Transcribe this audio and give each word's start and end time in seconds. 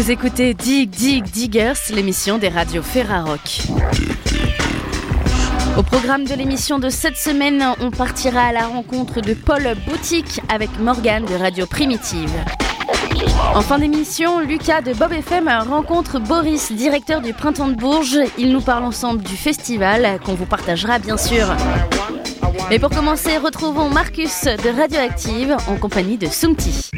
Vous 0.00 0.10
écoutez 0.10 0.54
Dig 0.54 0.88
Dig 0.88 1.24
Diggers, 1.24 1.74
l'émission 1.90 2.38
des 2.38 2.48
radios 2.48 2.82
Ferrarock. 2.82 3.60
Au 5.76 5.82
programme 5.82 6.24
de 6.24 6.32
l'émission 6.32 6.78
de 6.78 6.88
cette 6.88 7.18
semaine, 7.18 7.62
on 7.80 7.90
partira 7.90 8.44
à 8.44 8.52
la 8.52 8.66
rencontre 8.66 9.20
de 9.20 9.34
Paul 9.34 9.76
Boutique 9.86 10.40
avec 10.48 10.70
Morgane 10.78 11.26
de 11.26 11.34
Radio 11.34 11.66
Primitive. 11.66 12.32
En 13.54 13.60
fin 13.60 13.78
d'émission, 13.78 14.40
Lucas 14.40 14.80
de 14.80 14.94
Bob 14.94 15.12
FM 15.12 15.50
rencontre 15.68 16.18
Boris, 16.18 16.72
directeur 16.72 17.20
du 17.20 17.34
Printemps 17.34 17.68
de 17.68 17.76
Bourges. 17.76 18.20
Ils 18.38 18.52
nous 18.52 18.62
parlent 18.62 18.84
ensemble 18.84 19.22
du 19.22 19.36
festival 19.36 20.18
qu'on 20.24 20.32
vous 20.32 20.46
partagera 20.46 20.98
bien 20.98 21.18
sûr. 21.18 21.54
Mais 22.70 22.78
pour 22.78 22.88
commencer, 22.88 23.36
retrouvons 23.36 23.90
Marcus 23.90 24.44
de 24.44 24.80
Radioactive 24.80 25.58
en 25.68 25.76
compagnie 25.76 26.16
de 26.16 26.28
Sumti. 26.28 26.90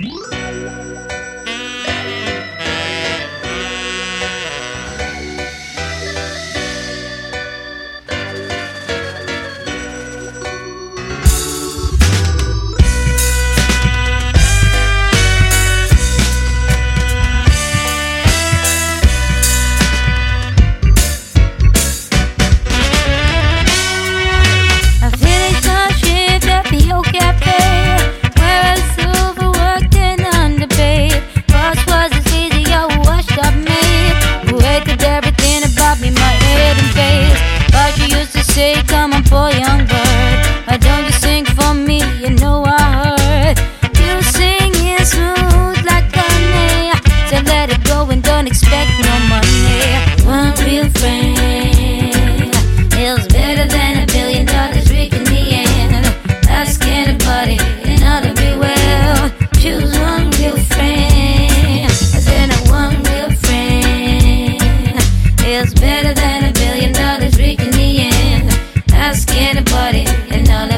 anybody 69.42 70.04
and 70.30 70.48
all 70.50 70.71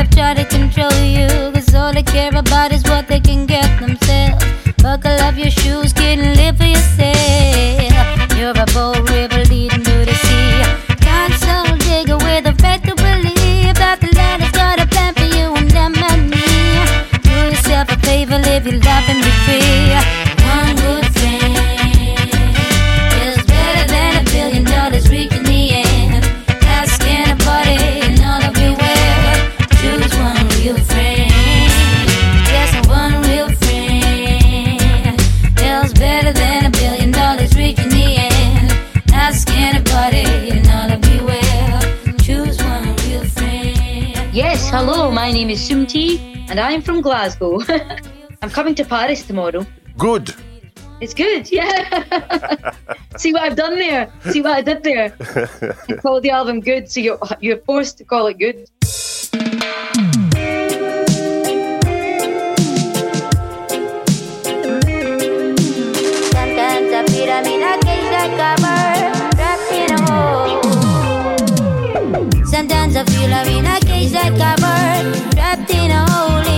left 0.00 0.12
try 0.12 0.34
to 0.34 0.44
control 0.44 0.92
you. 1.02 1.28
Cause 1.52 1.74
all 1.74 1.92
they 1.92 2.02
care 2.02 2.34
about 2.34 2.72
is 2.72 2.82
what 2.84 3.06
they 3.08 3.20
can 3.20 3.46
get 3.46 3.68
themselves. 3.80 4.44
Buckle 4.82 5.18
up 5.26 5.36
your 5.36 5.50
shoes, 5.50 5.92
getting 5.92 6.39
Glasgow. 46.78 47.60
I'm 48.42 48.50
coming 48.50 48.76
to 48.76 48.84
Paris 48.84 49.26
tomorrow. 49.26 49.66
Good. 49.98 50.34
It's 51.00 51.14
good, 51.14 51.50
yeah. 51.50 52.72
See 53.16 53.32
what 53.32 53.42
I've 53.42 53.56
done 53.56 53.76
there? 53.76 54.12
See 54.30 54.40
what 54.40 54.52
I 54.52 54.62
did 54.62 54.84
there? 54.84 55.12
I 55.88 55.94
called 55.94 56.22
the 56.22 56.30
album 56.30 56.60
good, 56.60 56.90
so 56.90 57.00
you're, 57.00 57.18
you're 57.40 57.58
forced 57.58 57.98
to 57.98 58.04
call 58.04 58.28
it 58.28 58.38
good. 58.38 58.68
Sometimes 72.46 72.94
I 72.96 73.04
feel 73.04 73.34
I'm 73.34 73.48
in 73.48 73.66
a 73.66 73.80
cage 73.80 74.12
that 74.12 74.30
covered, 74.38 75.32
trapped 75.32 75.70
in 75.70 75.90
a 75.90 76.10
hole 76.10 76.49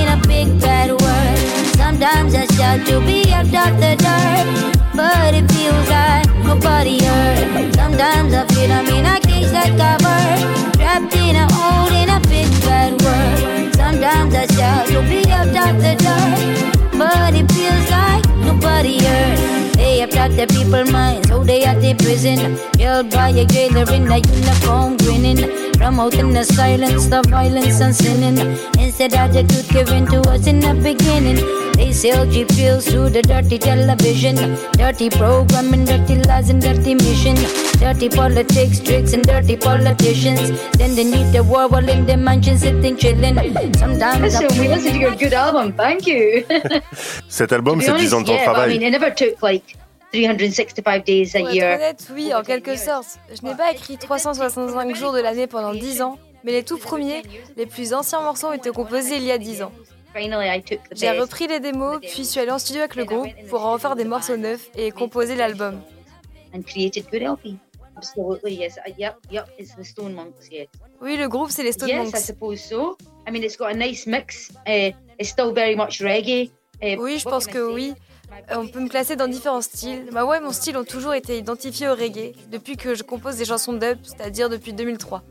Sometimes 1.92 2.34
I 2.34 2.46
shout 2.56 2.86
to 2.86 3.00
be 3.00 3.20
up 3.34 3.52
out 3.52 3.78
the 3.78 3.94
dark, 4.00 4.48
but 4.96 5.34
it 5.34 5.46
feels 5.52 5.88
like 5.90 6.26
nobody 6.42 7.04
hurt. 7.04 7.74
Sometimes 7.74 8.32
I 8.32 8.46
feel 8.46 8.72
I'm 8.72 8.86
in 8.88 9.04
a 9.04 9.20
cage 9.20 9.50
that 9.52 9.76
a 9.76 10.74
trapped 10.74 11.14
in 11.14 11.36
a 11.36 11.46
hole 11.52 11.92
in 11.92 12.08
a 12.08 12.18
big 12.32 12.48
bad 12.64 12.92
world. 13.02 13.74
Sometimes 13.76 14.34
I 14.34 14.46
shout 14.56 14.86
to 14.88 15.02
be 15.02 15.20
up 15.30 15.54
out 15.54 15.76
the 15.84 15.94
dark, 16.00 16.92
but 16.96 17.34
it 17.34 17.52
feels 17.52 17.90
like 17.90 18.24
nobody 18.40 18.96
hurt. 19.04 19.74
They 19.76 19.98
have 19.98 20.08
attack 20.08 20.30
the 20.30 20.46
people 20.46 20.90
minds, 20.90 21.28
so 21.28 21.44
they 21.44 21.62
at 21.64 21.82
the 21.82 21.92
prison. 21.94 22.56
Held 22.80 23.10
by 23.10 23.28
a 23.28 23.44
jailer 23.44 23.84
in 23.92 24.10
a 24.10 24.16
uniform 24.16 24.96
grinning 24.96 25.72
promoting 25.76 26.32
the 26.32 26.44
silence, 26.44 27.06
the 27.08 27.20
violence 27.28 27.80
and 27.80 27.94
sinning. 27.94 28.38
Instead, 28.78 29.12
I 29.14 29.30
just 29.30 29.68
could 29.68 29.86
give 29.86 29.88
in 29.90 30.06
to 30.06 30.20
us 30.30 30.46
in 30.46 30.60
the 30.60 30.72
beginning. 30.74 31.61
They 31.74 31.92
sell 31.92 32.30
cheap 32.30 32.48
pills 32.48 32.86
through 32.88 33.10
the 33.10 33.22
dirty 33.22 33.58
television. 33.58 34.36
Dirty 34.72 35.10
programming, 35.10 35.84
dirty 35.84 36.16
lies 36.22 36.50
and 36.50 36.60
dirty 36.60 36.94
mission. 36.94 37.34
Dirty 37.80 38.08
politics, 38.08 38.80
tricks 38.80 39.12
and 39.14 39.24
dirty 39.24 39.56
politicians. 39.56 40.50
Then 40.78 40.94
they 40.94 41.04
need 41.04 41.32
the 41.32 41.42
war 41.42 41.69
while 41.69 41.88
in 41.88 42.06
the 42.06 42.16
mansion 42.16 42.58
sitting 42.58 42.96
chilling. 42.96 43.36
Sometimes 43.76 44.22
Listen, 44.22 44.48
we 44.60 44.69
listened 44.69 44.94
to 44.94 45.00
your 45.00 45.16
good 45.16 45.32
album. 45.32 45.72
Thank 45.72 46.06
you. 46.06 46.44
Cet 47.28 47.52
album, 47.52 47.80
c'est 47.80 47.96
10 47.96 48.14
ans 48.14 48.20
de 48.20 48.26
ton 48.26 48.32
yeah, 48.32 48.44
but 48.46 48.50
I 48.50 48.54
travail. 48.54 48.78
mean, 48.78 48.82
it 48.82 48.90
never 48.90 49.10
took 49.10 49.42
like 49.42 49.76
365 50.12 51.04
days 51.04 51.34
a 51.34 51.40
year. 51.40 51.74
honnête, 51.76 52.06
oui, 52.14 52.32
en 52.34 52.42
quelque 52.42 52.76
sorte. 52.76 53.19
Je 53.34 53.46
n'ai 53.46 53.54
pas 53.56 53.72
écrit 53.72 53.96
365 53.96 54.94
jours 54.94 55.12
de 55.12 55.20
l'année 55.20 55.46
pendant 55.46 55.72
10 55.74 56.02
ans, 56.02 56.19
mais 56.44 56.52
les 56.52 56.62
tout 56.62 56.78
premiers, 56.78 57.22
les 57.56 57.66
plus 57.66 57.94
anciens 57.94 58.20
morceaux 58.20 58.48
ont 58.48 58.52
été 58.52 58.70
composés 58.70 59.16
il 59.16 59.24
y 59.24 59.32
a 59.32 59.38
10 59.38 59.62
ans. 59.62 59.72
Finally, 60.12 60.48
I 60.48 60.62
took 60.62 60.80
the 60.88 60.96
J'ai 60.96 61.10
repris 61.10 61.46
les 61.46 61.60
démos, 61.60 61.98
puis 62.00 62.24
suis 62.24 62.40
allée 62.40 62.50
en 62.50 62.58
studio 62.58 62.80
avec 62.80 62.96
le 62.96 63.04
groupe 63.04 63.28
pour 63.48 63.64
en 63.64 63.72
refaire 63.72 63.96
des 63.96 64.04
morceaux 64.04 64.36
neufs 64.36 64.70
et 64.74 64.90
composer 64.90 65.34
l'album. 65.36 65.80
and 66.54 66.62
created 66.66 67.06
good 67.10 67.22
LP. 67.22 67.56
Absolutely, 67.96 68.54
yes. 68.54 68.78
Uh, 68.78 68.92
yep, 68.98 69.16
yep. 69.30 69.48
It's 69.58 69.74
the 69.76 69.84
Stone 69.84 70.14
Monks, 70.14 70.48
yes. 70.50 70.68
Oui, 71.00 71.16
le 71.16 71.28
groupe, 71.28 71.50
c'est 71.50 71.62
les 71.62 71.72
Stone 71.72 71.90
Monks. 71.94 72.14
Oui, 76.98 77.18
je 77.18 77.24
pense 77.24 77.46
que 77.46 77.72
oui. 77.72 77.94
Euh, 78.50 78.56
On 78.56 78.66
peut 78.66 78.80
me 78.80 78.88
classer 78.88 79.14
dans 79.14 79.28
différents 79.28 79.60
styles. 79.60 80.08
Bah 80.10 80.24
ouais, 80.24 80.40
mon 80.40 80.52
style 80.52 80.76
ont 80.78 80.84
toujours 80.84 81.12
été 81.14 81.36
identifiés 81.36 81.88
au 81.88 81.94
reggae, 81.94 82.32
depuis 82.50 82.76
que 82.76 82.94
je 82.94 83.02
compose 83.02 83.36
des 83.36 83.44
chansons 83.44 83.74
dub, 83.74 83.98
c'est-à-dire 84.02 84.48
depuis 84.48 84.72
2003. 84.72 85.22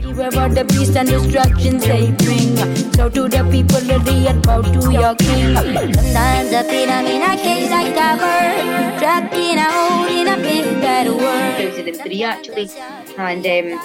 Beware 0.00 0.48
the 0.48 0.64
beast 0.64 0.96
and 0.96 1.08
destructions 1.08 1.84
they 1.84 2.10
bring. 2.12 2.56
So 2.94 3.08
to 3.08 3.28
the 3.28 3.42
people 3.50 3.80
that 3.80 4.04
they 4.04 4.20
had 4.20 4.42
bow 4.42 4.62
to 4.62 4.92
your 4.92 5.14
king. 5.16 5.54
Sometimes 5.56 6.52
I 6.52 6.62
feel 6.64 6.90
I'm 6.90 7.06
in 7.06 7.22
a 7.22 7.36
cage 7.36 7.70
like 7.70 7.96
a 7.96 8.16
bird, 8.18 8.98
trapped 8.98 9.34
in 9.34 9.58
a 9.58 9.68
hole 9.70 10.06
in 10.06 10.28
a 10.28 10.36
big 10.36 10.80
bad 10.80 11.08
world. 11.08 11.74
2003 11.74 12.24
actually, 12.24 12.70
and 13.18 13.46
um, 13.46 13.80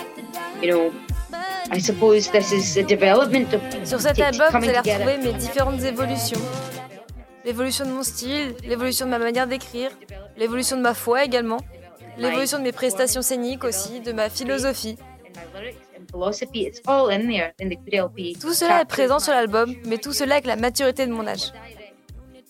you 0.61 0.71
know, 0.71 0.93
I 1.69 1.79
suppose 1.79 2.29
this 2.29 2.51
is 2.51 2.77
a 2.77 2.83
development 2.83 3.53
of 3.53 3.61
Sur 3.85 3.99
cet 3.99 4.19
album, 4.19 4.47
vous 4.49 4.69
allez 4.69 4.79
retrouver 4.79 5.17
mes 5.17 5.33
différentes 5.33 5.83
évolutions. 5.83 6.41
L'évolution 7.45 7.85
de 7.85 7.91
mon 7.91 8.03
style, 8.03 8.55
l'évolution 8.63 9.05
de 9.05 9.11
ma 9.11 9.19
manière 9.19 9.47
d'écrire, 9.47 9.91
l'évolution 10.37 10.75
de 10.77 10.81
ma 10.81 10.93
foi 10.93 11.23
également, 11.23 11.59
l'évolution 12.17 12.57
de 12.57 12.63
mes 12.63 12.73
prestations 12.73 13.21
scéniques 13.21 13.63
aussi, 13.63 14.01
de 14.01 14.11
ma 14.11 14.29
philosophie. 14.29 14.97
In 16.13 16.19
my 16.19 16.25
lyrics 16.25 16.41
and 16.41 16.51
philosophy. 16.51 16.65
It's 16.65 16.81
all 16.87 17.09
in 17.09 17.27
there 17.27 17.53
in 17.59 17.69
the 17.69 17.75
good 17.75 17.93
LP. 17.93 18.37
Tout 18.39 18.53
cela 18.53 18.81
est 18.81 18.85
présent 18.85 19.19
sur 19.19 19.33
l'album, 19.33 19.73
mais 19.85 19.97
tout 19.97 20.13
cela 20.13 20.35
avec 20.35 20.45
la 20.45 20.55
maturité 20.55 21.05
de 21.05 21.11
mon 21.11 21.27
âge. 21.27 21.51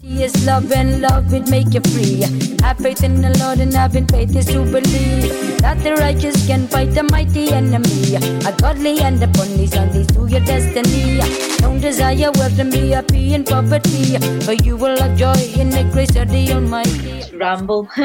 Yes, 0.04 0.45
love 0.45 0.71
and 0.71 1.01
love 1.01 1.33
it 1.33 1.50
make 1.50 1.74
you 1.74 1.81
free. 1.92 2.21
Have 2.62 2.77
faith 2.77 3.04
in 3.04 3.19
the 3.19 3.36
Lord 3.39 3.59
and 3.59 3.74
having 3.74 4.06
faith 4.07 4.36
is 4.36 4.45
to 4.45 4.63
believe 4.63 5.59
that 5.59 5.83
the 5.83 5.95
righteous 5.95 6.45
can 6.45 6.68
fight 6.68 6.94
the 6.94 7.04
mighty 7.04 7.51
enemy. 7.51 8.15
A 8.45 8.54
godly 8.62 9.00
and 9.01 9.21
a 9.21 9.25
and 9.25 9.92
these 9.92 10.07
to 10.07 10.27
your 10.27 10.42
destiny. 10.42 11.19
Don't 11.57 11.81
desire 11.81 12.31
wealth 12.36 12.59
and 12.59 12.71
be 12.71 12.92
happy 12.92 13.33
in 13.33 13.44
poverty, 13.44 14.18
but 14.45 14.63
you 14.65 14.77
will 14.77 14.98
have 15.00 15.18
joy 15.18 15.33
in 15.59 15.71
the 15.71 15.83
grace 15.92 16.15
of 16.15 16.30
the 16.30 16.54
Almighty. 16.54 17.24
ramble. 17.38 17.88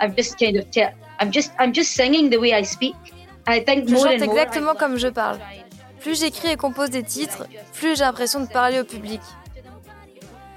I'm 0.00 0.14
just 0.14 0.38
kind 0.38 0.56
of, 0.56 0.70
te- 0.70 0.94
I'm 1.18 1.32
just, 1.32 1.52
I'm 1.58 1.72
just 1.72 1.92
singing 1.92 2.30
the 2.30 2.38
way 2.38 2.54
I 2.54 2.62
speak. 2.62 2.94
I 3.46 3.64
think 3.64 3.88
Je 3.88 3.96
chante 3.96 4.22
exactement 4.22 4.74
comme 4.74 4.96
je 4.96 5.08
parle. 5.08 5.38
Plus 6.00 6.18
j'écris 6.20 6.48
et 6.48 6.56
compose 6.56 6.90
des 6.90 7.02
titres, 7.02 7.46
plus 7.72 7.96
j'ai 7.96 8.04
l'impression 8.04 8.40
de 8.40 8.46
parler 8.46 8.80
au 8.80 8.84
public. 8.84 9.20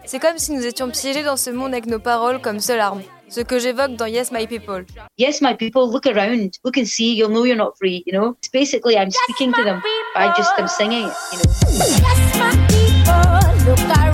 C'est 0.05 0.19
comme 0.19 0.37
si 0.37 0.53
nous 0.53 0.65
étions 0.65 0.89
piégés 0.89 1.23
dans 1.23 1.35
ce 1.35 1.49
monde 1.49 1.73
avec 1.73 1.85
nos 1.85 1.99
paroles 1.99 2.39
comme 2.41 2.59
seule 2.59 2.79
arme. 2.79 3.01
Ce 3.29 3.41
que 3.41 3.59
j'évoque 3.59 3.95
dans 3.97 4.05
Yes 4.05 4.31
My 4.31 4.47
People. 4.47 4.85
Yes, 5.17 5.41
my 5.41 5.53
people, 5.53 5.91
look 5.91 6.05
around, 6.05 6.51
look 6.63 6.77
and 6.77 6.85
see? 6.85 7.13
You'll 7.13 7.29
know 7.29 7.43
you're 7.43 7.57
not 7.57 7.73
free. 7.77 8.03
You 8.05 8.13
know, 8.13 8.37
it's 8.39 8.49
basically 8.49 8.95
I'm 8.95 9.11
speaking 9.11 9.51
to 9.51 9.63
them. 9.65 9.81
I 10.15 10.33
just 10.37 10.51
am 10.57 10.67
singing 10.69 11.07
it. 11.07 11.13
You 11.33 11.39
know? 11.39 11.43
Yes, 11.67 12.39
my 12.39 12.51
people, 12.69 13.67
look 13.67 13.79
around, 13.89 14.06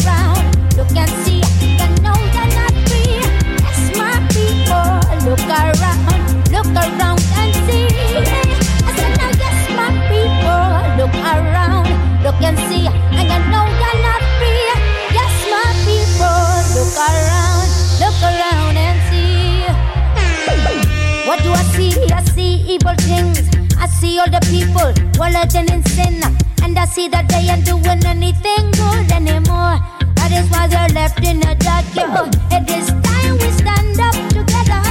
things. 23.03 23.39
I 23.77 23.87
see 23.87 24.19
all 24.19 24.29
the 24.29 24.41
people 24.49 24.89
wallowing 25.19 25.67
in 25.69 25.83
sin. 25.95 26.21
And 26.63 26.79
I 26.79 26.85
see 26.85 27.07
that 27.09 27.27
they 27.27 27.43
ain't 27.51 27.65
doing 27.65 28.01
anything 28.05 28.71
good 28.71 29.11
anymore. 29.11 29.77
That 30.15 30.31
is 30.31 30.47
why 30.49 30.67
they're 30.67 30.93
left 30.95 31.19
in 31.23 31.39
the 31.39 31.55
dark. 31.59 31.85
Yo, 31.91 32.07
it 32.55 32.63
is 32.71 32.87
time 33.03 33.35
we 33.41 33.49
stand 33.51 33.99
up 33.99 34.15
together. 34.31 34.81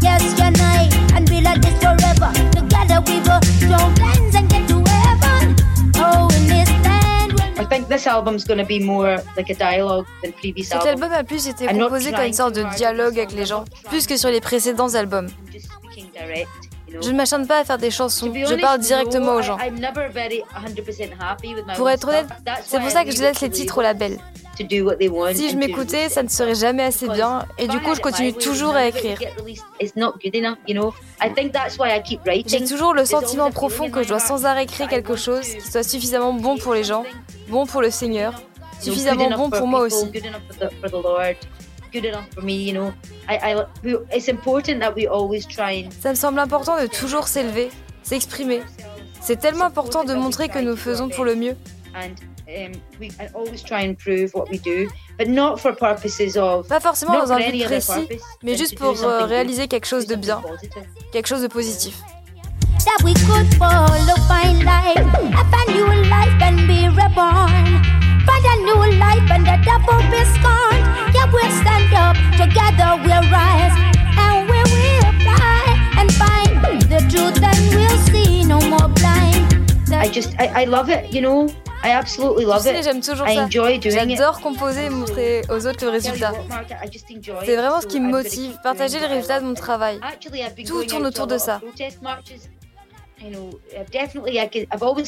Yes, 0.00 0.22
unite 0.38 0.94
and 1.14 1.28
be 1.28 1.40
like 1.40 1.60
this 1.60 1.76
forever. 1.82 2.30
Together 2.54 3.02
we 3.06 3.20
plans 3.98 4.34
and 4.34 4.48
get 4.48 4.68
to 4.68 4.78
heaven. 4.86 5.56
Oh, 5.96 6.28
in 6.36 6.46
this 6.46 6.70
land 6.86 7.32
we'll 7.32 7.60
I 7.60 7.64
think 7.68 7.88
this 7.88 8.06
album's 8.06 8.44
going 8.44 8.58
to 8.58 8.64
be 8.64 8.78
more 8.78 9.18
like 9.36 9.50
a 9.50 9.54
dialogue 9.54 10.06
than 10.22 10.32
previous 10.32 10.68
Cet 10.68 10.86
album 10.86 11.12
a 11.12 11.24
plus 11.24 11.48
été 11.48 11.66
composé 11.66 12.12
comme 12.12 12.24
une 12.24 12.32
sorte 12.32 12.54
de 12.54 12.64
dialogue 12.76 13.18
avec 13.18 13.32
les 13.32 13.46
gens, 13.46 13.64
plus 13.88 14.06
que 14.06 14.16
sur 14.16 14.30
les 14.30 14.40
précédents 14.40 14.94
albums. 14.94 15.28
Je 17.02 17.10
ne 17.10 17.16
m'acharne 17.16 17.46
pas 17.46 17.60
à 17.60 17.64
faire 17.64 17.78
des 17.78 17.90
chansons, 17.90 18.32
je 18.32 18.54
parle 18.60 18.80
directement 18.80 19.34
aux 19.34 19.42
gens. 19.42 19.56
I- 19.58 19.68
I'm 19.68 19.78
never 19.80 20.08
very 20.12 20.42
100% 20.64 21.10
happy 21.20 21.54
with 21.54 21.64
my 21.66 21.74
Pour 21.74 21.90
être 21.90 22.08
honnête, 22.08 22.26
c'est 22.64 22.80
pour 22.80 22.90
ça 22.90 23.04
que 23.04 23.10
je 23.10 23.20
laisse 23.22 23.40
les 23.40 23.50
titres 23.50 23.78
au 23.78 23.82
label. 23.82 24.18
Si 25.34 25.50
je 25.50 25.56
m'écoutais, 25.56 26.08
ça 26.08 26.22
ne 26.22 26.28
serait 26.28 26.54
jamais 26.54 26.84
assez 26.84 27.08
bien, 27.08 27.44
et 27.58 27.68
du 27.68 27.78
coup 27.80 27.94
je 27.94 28.00
continue 28.00 28.32
toujours 28.32 28.74
à 28.74 28.86
écrire. 28.86 29.18
J'ai 32.46 32.64
toujours 32.64 32.94
le 32.94 33.04
sentiment 33.04 33.50
profond 33.50 33.90
que 33.90 34.02
je 34.02 34.08
dois 34.08 34.18
sans 34.18 34.46
arrêt 34.46 34.64
créer 34.66 34.86
quelque 34.86 35.16
chose 35.16 35.42
qui 35.46 35.60
soit 35.70 35.82
suffisamment 35.82 36.32
bon 36.32 36.56
pour 36.56 36.72
les 36.74 36.84
gens, 36.84 37.04
bon 37.48 37.66
pour 37.66 37.82
le 37.82 37.90
Seigneur, 37.90 38.32
suffisamment 38.80 39.30
bon 39.36 39.50
pour 39.50 39.66
moi 39.66 39.80
aussi. 39.80 40.06
Good 41.92 42.04
enough 42.04 42.28
for 42.32 42.40
the, 42.40 42.40
for 42.40 42.40
the 42.40 42.40
Lord. 42.40 42.40
Good 42.40 42.40
enough 42.40 42.40
for 42.40 42.42
me, 42.42 42.54
you 42.54 42.72
know. 42.72 42.92
I, 43.28 43.54
I, 43.54 43.66
we, 43.82 43.96
it's 44.12 44.28
important 44.28 44.80
that 44.80 44.94
we 44.94 45.06
always 45.06 45.46
try 45.46 45.84
and 45.84 45.90
Ça 45.90 46.10
me 46.10 46.14
semble 46.14 46.38
important 46.38 46.80
de 46.80 46.86
toujours 46.86 47.28
s'élever, 47.28 47.70
s'exprimer. 48.02 48.62
C'est 49.20 49.36
tellement 49.40 49.66
important 49.66 50.04
de 50.04 50.14
montrer 50.14 50.48
que 50.48 50.58
nous 50.60 50.76
faisons 50.76 51.08
pour 51.08 51.24
le 51.24 51.34
mieux. 51.34 51.56
and 51.96 52.20
um, 52.48 52.72
we 53.00 53.10
I 53.18 53.28
always 53.34 53.62
try 53.62 53.80
and 53.82 53.98
prove 53.98 54.34
what 54.34 54.48
we 54.50 54.58
do, 54.58 54.88
but 55.18 55.28
not 55.28 55.60
for 55.60 55.72
purposes 55.72 56.36
of 56.36 56.68
Pas 56.68 56.80
forcément 56.80 57.14
not 57.14 57.26
dans 57.26 57.32
un 57.32 57.38
for 57.38 57.44
but 57.44 57.48
any 57.48 57.64
other 57.64 57.80
précis, 57.80 58.20
mais 58.42 58.56
juste 58.56 58.78
pour 58.78 58.90
euh, 58.90 58.94
something 58.94 59.18
good, 59.20 59.30
réaliser 59.30 59.68
quelque 59.68 59.86
chose 59.86 60.06
de 60.06 60.14
bien, 60.16 60.42
something 60.42 60.68
positive. 60.68 61.10
quelque 61.12 61.26
chose 61.26 61.42
de 61.42 61.48
positif. 61.48 62.02
that 62.84 63.02
we 63.02 63.14
could 63.14 63.52
follow 63.56 64.14
fine 64.28 64.64
life, 64.64 64.96
have 65.32 65.52
a 65.52 65.72
new 65.72 65.86
life 66.08 66.42
and 66.42 66.68
be 66.68 66.88
reborn. 66.88 68.05
Find 68.26 68.44
a 68.52 68.56
new 68.68 68.98
life 68.98 69.30
and 69.30 69.44
the 69.46 69.56
devil 69.64 69.98
be 70.12 70.22
scorned. 70.34 70.84
Yeah, 71.14 71.26
we'll 71.32 71.50
stand 71.62 71.92
up, 71.94 72.16
together 72.36 72.90
we'll 73.04 73.26
rise, 73.30 73.76
and 74.24 74.48
we 74.50 74.58
will 74.72 75.12
fly 75.24 75.64
and 75.98 76.08
find 76.12 76.82
the 76.92 77.00
truth 77.10 77.42
and 77.42 77.60
we'll 77.74 77.98
see 78.10 78.44
no 78.44 78.58
more 78.60 78.88
blind. 78.88 79.44
I 79.92 80.08
just 80.08 80.34
I, 80.38 80.62
I 80.62 80.64
love 80.66 80.88
it, 80.90 81.12
you 81.12 81.20
know? 81.22 81.48
I 81.82 81.90
absolutely 81.90 82.44
Tu 82.44 82.50
love 82.50 82.62
sais, 82.62 82.78
it. 82.80 82.84
j'aime 82.84 83.00
toujours 83.00 83.26
I 83.28 83.36
ça. 83.36 83.44
enjoy 83.44 83.78
doing 83.78 84.10
it. 84.10 84.16
J'adore 84.18 84.40
composer 84.40 84.86
et 84.86 84.90
montrer 84.90 85.42
aux 85.48 85.66
autres 85.66 85.84
le 85.84 85.90
résultat. 85.92 86.32
C'est 87.44 87.54
vraiment 87.56 87.80
ce 87.80 87.86
qui 87.86 88.00
me 88.00 88.10
motive, 88.10 88.58
partager 88.62 88.98
les 88.98 89.06
résultats 89.06 89.40
de 89.40 89.46
mon 89.46 89.54
travail. 89.54 90.00
Tout 90.66 90.84
tourne 90.84 91.06
autour 91.06 91.26
de 91.28 91.38
ça. 91.38 91.60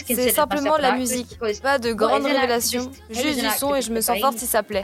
C'est 0.06 0.30
simplement 0.30 0.76
la 0.78 0.92
musique, 0.92 1.38
pas 1.62 1.78
de 1.78 1.92
grandes 1.92 2.24
révélations, 2.24 2.90
juste 3.10 3.40
du 3.40 3.48
son 3.50 3.74
et 3.74 3.82
je 3.82 3.92
me 3.92 4.00
sens 4.00 4.18
forte 4.20 4.38
si 4.38 4.46
ça 4.46 4.62
plaît. 4.62 4.82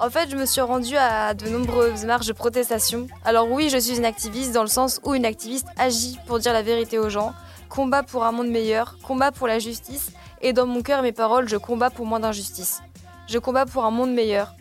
En 0.00 0.10
fait, 0.10 0.28
je 0.28 0.36
me 0.36 0.44
suis 0.44 0.60
rendue 0.60 0.96
à 0.96 1.34
de 1.34 1.48
nombreuses 1.48 2.04
marches 2.04 2.26
de 2.26 2.32
protestation. 2.32 3.06
Alors 3.24 3.50
oui, 3.50 3.68
je 3.70 3.78
suis 3.78 3.96
une 3.96 4.04
activiste 4.04 4.52
dans 4.52 4.62
le 4.62 4.68
sens 4.68 5.00
où 5.04 5.14
une 5.14 5.24
activiste 5.24 5.68
agit 5.78 6.18
pour 6.26 6.40
dire 6.40 6.52
la 6.52 6.62
vérité 6.62 6.98
aux 6.98 7.08
gens, 7.08 7.32
combat 7.68 8.02
pour 8.02 8.24
un 8.24 8.32
monde 8.32 8.48
meilleur, 8.48 8.96
combat 9.02 9.30
pour 9.30 9.46
la 9.46 9.58
justice, 9.58 10.10
et 10.42 10.52
dans 10.52 10.66
mon 10.66 10.82
cœur 10.82 10.98
et 10.98 11.02
mes 11.02 11.12
paroles, 11.12 11.48
je 11.48 11.56
combats 11.56 11.90
pour 11.90 12.06
moins 12.06 12.20
d'injustice. 12.20 12.82
Je 13.28 13.38
combats 13.38 13.66
pour 13.66 13.84
un 13.84 13.90
monde 13.90 14.12
meilleur. 14.12 14.54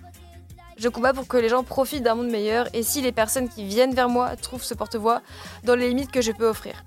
Je 0.78 0.90
combats 0.90 1.14
pour 1.14 1.28
que 1.28 1.38
les 1.38 1.50
gens 1.50 1.64
profitent 1.64 2.04
d'un 2.04 2.16
monde 2.16 2.30
meilleur 2.30 2.68
et 2.74 2.84
si 2.84 3.02
les 3.02 3.12
personnes 3.12 3.50
qui 3.50 3.66
viennent 3.66 3.94
vers 3.94 4.10
moi 4.10 4.36
trouvent 4.36 4.64
ce 4.64 4.74
porte-voix 4.74 5.22
dans 5.64 5.76
les 5.76 5.90
limites 5.90 6.12
que 6.12 6.22
je 6.22 6.32
peux 6.32 6.48
offrir. 6.48 6.84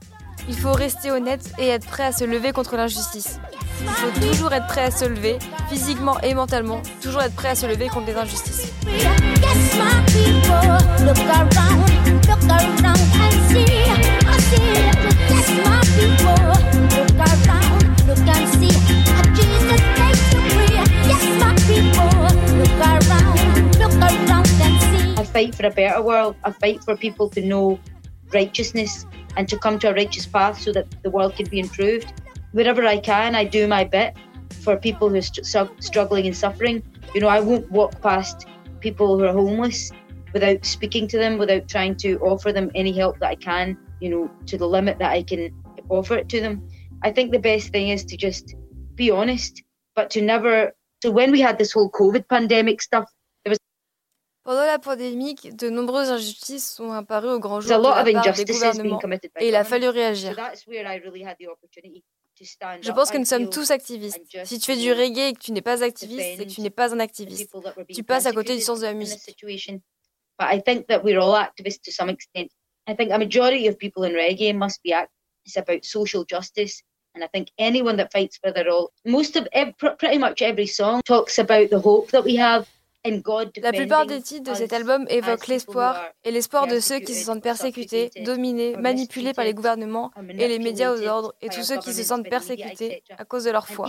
Il 0.48 0.56
faut 0.56 0.72
rester 0.72 1.10
honnête 1.10 1.52
et 1.58 1.68
être 1.68 1.86
prêt 1.86 2.04
à 2.04 2.12
se 2.12 2.24
lever 2.24 2.52
contre 2.52 2.76
l'injustice. 2.76 3.40
Il 3.80 3.88
faut 3.88 4.20
toujours 4.20 4.52
être 4.52 4.66
prêt 4.66 4.84
à 4.84 4.90
se 4.90 5.04
lever, 5.04 5.38
physiquement 5.68 6.20
et 6.20 6.34
mentalement, 6.34 6.80
toujours 7.02 7.22
être 7.22 7.34
prêt 7.34 7.48
à 7.48 7.54
se 7.54 7.66
lever 7.66 7.88
contre 7.88 8.06
les 8.06 8.16
injustices. 8.16 8.72
I 25.18 25.24
fight 25.24 25.54
for 25.54 25.66
a 25.66 25.70
better 25.70 26.02
world. 26.02 26.36
I 26.44 26.50
fight 26.52 26.84
for 26.84 26.96
people 26.96 27.28
to 27.30 27.40
know 27.40 27.80
righteousness 28.32 29.06
and 29.36 29.48
to 29.48 29.58
come 29.58 29.78
to 29.80 29.90
a 29.90 29.94
righteous 29.94 30.26
path 30.26 30.60
so 30.60 30.72
that 30.72 30.86
the 31.02 31.10
world 31.10 31.36
can 31.36 31.48
be 31.48 31.58
improved. 31.60 32.12
Wherever 32.52 32.84
I 32.84 32.98
can, 32.98 33.34
I 33.34 33.44
do 33.44 33.66
my 33.66 33.84
bit 33.84 34.14
for 34.62 34.76
people 34.76 35.08
who 35.08 35.16
are 35.16 35.22
str- 35.22 35.42
struggling 35.78 36.26
and 36.26 36.36
suffering. 36.36 36.82
You 37.14 37.20
know, 37.20 37.28
I 37.28 37.40
won't 37.40 37.70
walk 37.70 38.00
past 38.02 38.46
people 38.80 39.18
who 39.18 39.24
are 39.24 39.32
homeless 39.32 39.90
without 40.32 40.64
speaking 40.64 41.08
to 41.08 41.18
them, 41.18 41.38
without 41.38 41.68
trying 41.68 41.96
to 41.96 42.18
offer 42.18 42.52
them 42.52 42.70
any 42.74 42.92
help 42.92 43.18
that 43.20 43.30
I 43.30 43.36
can, 43.36 43.78
you 44.00 44.10
know, 44.10 44.30
to 44.46 44.58
the 44.58 44.68
limit 44.68 44.98
that 44.98 45.12
I 45.12 45.22
can 45.22 45.50
offer 45.88 46.16
it 46.16 46.28
to 46.30 46.40
them. 46.40 46.68
I 47.02 47.10
think 47.10 47.32
the 47.32 47.38
best 47.38 47.70
thing 47.70 47.88
is 47.88 48.04
to 48.06 48.16
just 48.16 48.54
be 48.94 49.10
honest, 49.10 49.62
but 49.94 50.10
to 50.10 50.20
never. 50.20 50.72
So 51.02 51.10
when 51.10 51.30
we 51.30 51.40
had 51.42 51.58
this 51.58 51.72
whole 51.74 51.90
COVID 51.90 52.26
pandemic 52.28 52.82
stuff, 52.82 53.06
Pendant 54.46 54.64
la 54.64 54.78
pandémie, 54.78 55.34
de 55.34 55.68
nombreuses 55.68 56.10
injustices 56.10 56.70
sont 56.70 56.92
apparues 56.92 57.30
au 57.30 57.40
grand 57.40 57.60
jour 57.60 57.78
de 57.78 57.82
la 57.82 57.90
part 57.90 58.04
des 58.04 58.44
gouvernements 58.44 59.00
et 59.40 59.48
il 59.48 59.56
a 59.56 59.64
fallu 59.64 59.88
réagir. 59.88 60.36
Je 62.38 62.92
pense 62.92 63.10
que 63.10 63.18
nous 63.18 63.24
sommes 63.24 63.50
tous 63.50 63.72
activistes. 63.72 64.20
Si 64.44 64.60
tu 64.60 64.66
fais 64.66 64.76
du 64.76 64.92
reggae 64.92 65.30
et 65.30 65.32
que 65.32 65.40
tu 65.40 65.50
n'es 65.50 65.62
pas 65.62 65.82
activiste, 65.82 66.36
c'est 66.36 66.46
que 66.46 66.52
tu 66.52 66.60
n'es 66.60 66.70
pas 66.70 66.94
un 66.94 67.00
activiste. 67.00 67.52
Tu 67.92 68.04
passes 68.04 68.26
à 68.26 68.32
côté 68.32 68.54
du 68.54 68.62
sens 68.62 68.78
de 68.78 68.84
la 68.86 68.94
musique. 68.94 69.20
But 70.38 70.48
I 70.52 70.62
think 70.62 70.86
that 70.88 71.02
we're 71.02 71.18
all 71.18 71.34
activists 71.34 71.82
to 71.84 71.90
some 71.90 72.08
extent. 72.08 72.52
I 72.86 72.94
think 72.94 73.10
a 73.10 73.18
majority 73.18 73.68
of 73.68 73.78
people 73.78 74.04
in 74.04 74.12
reggae 74.12 74.52
must 74.54 74.80
be 74.84 74.90
activists. 74.92 75.10
About 75.56 75.84
social 75.84 76.24
justice. 76.28 76.82
And 77.16 77.24
I 77.24 77.28
think 77.28 77.48
anyone 77.58 77.96
that 77.96 78.12
fights 78.12 78.36
for 78.36 78.52
their 78.52 78.68
all, 78.68 78.92
most 79.06 79.36
of, 79.36 79.48
pretty 79.98 80.18
much 80.18 80.42
every 80.42 80.66
song 80.66 81.00
talks 81.06 81.38
about 81.38 81.70
the 81.70 81.80
hope 81.80 82.10
that 82.10 82.22
we 82.22 82.36
have 82.36 82.68
in 83.06 83.20
God 83.20 83.52
La 83.62 83.72
plupart 83.72 84.04
des 84.04 84.20
titres 84.20 84.52
de 84.52 84.54
cet 84.54 84.72
album 84.72 85.06
évoquent 85.08 85.46
l'espoir 85.46 86.12
et 86.24 86.30
l'espoir 86.30 86.66
de 86.66 86.78
ceux 86.78 86.98
qui 86.98 87.14
se 87.14 87.24
sentent 87.24 87.42
persécutés, 87.42 88.10
dominés, 88.24 88.76
manipulés 88.76 89.32
par 89.32 89.44
les 89.44 89.54
gouvernements 89.54 90.10
et 90.28 90.48
les 90.48 90.58
médias 90.58 90.92
aux 90.92 91.02
ordres 91.06 91.34
et 91.40 91.48
tous 91.48 91.62
ceux 91.62 91.78
qui 91.78 91.94
se 91.94 92.02
sentent 92.02 92.28
persécutés 92.28 93.02
à 93.16 93.24
cause 93.24 93.44
de 93.44 93.50
leur 93.50 93.66
foi. 93.66 93.86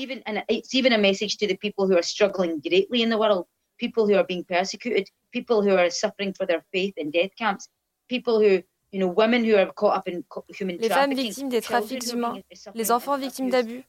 it's 0.49 0.73
even 0.73 0.93
a 0.93 0.97
message 0.97 1.37
to 1.37 1.47
the 1.47 1.57
people 1.57 1.85
who 1.85 1.95
are 1.95 2.03
struggling 2.03 2.61
greatly 2.61 3.01
in 3.01 3.09
the 3.09 3.17
world, 3.17 3.45
people 3.77 4.05
who 4.05 4.15
are 4.15 4.25
being 4.25 4.45
persecuted, 4.45 5.07
people 5.31 5.61
who 5.61 5.75
are 5.75 5.89
suffering 5.89 6.33
for 6.33 6.45
their 6.47 6.63
faith 6.71 6.93
in 6.97 7.11
death 7.11 7.31
camps, 7.37 7.67
people 8.07 8.39
who 8.39 8.61
Les 8.93 10.89
femmes 10.89 11.13
victimes 11.13 11.49
des 11.49 11.61
trafics 11.61 12.11
humains, 12.13 12.35
les 12.73 12.91
enfants 12.91 13.17
victimes 13.17 13.49
d'abus, 13.49 13.83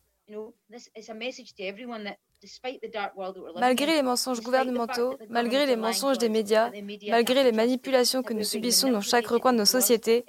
malgré 3.56 3.86
les 3.94 4.02
mensonges 4.02 4.40
gouvernementaux, 4.40 5.16
malgré 5.28 5.66
les 5.66 5.76
mensonges 5.76 6.18
des 6.18 6.28
médias, 6.28 6.70
malgré 7.08 7.44
les 7.44 7.52
manipulations 7.52 8.22
que 8.22 8.32
nous 8.34 8.44
subissons 8.44 8.90
dans 8.90 9.00
chaque 9.00 9.26
recoin 9.26 9.52
de 9.52 9.58
nos 9.58 9.64
sociétés, 9.64 10.24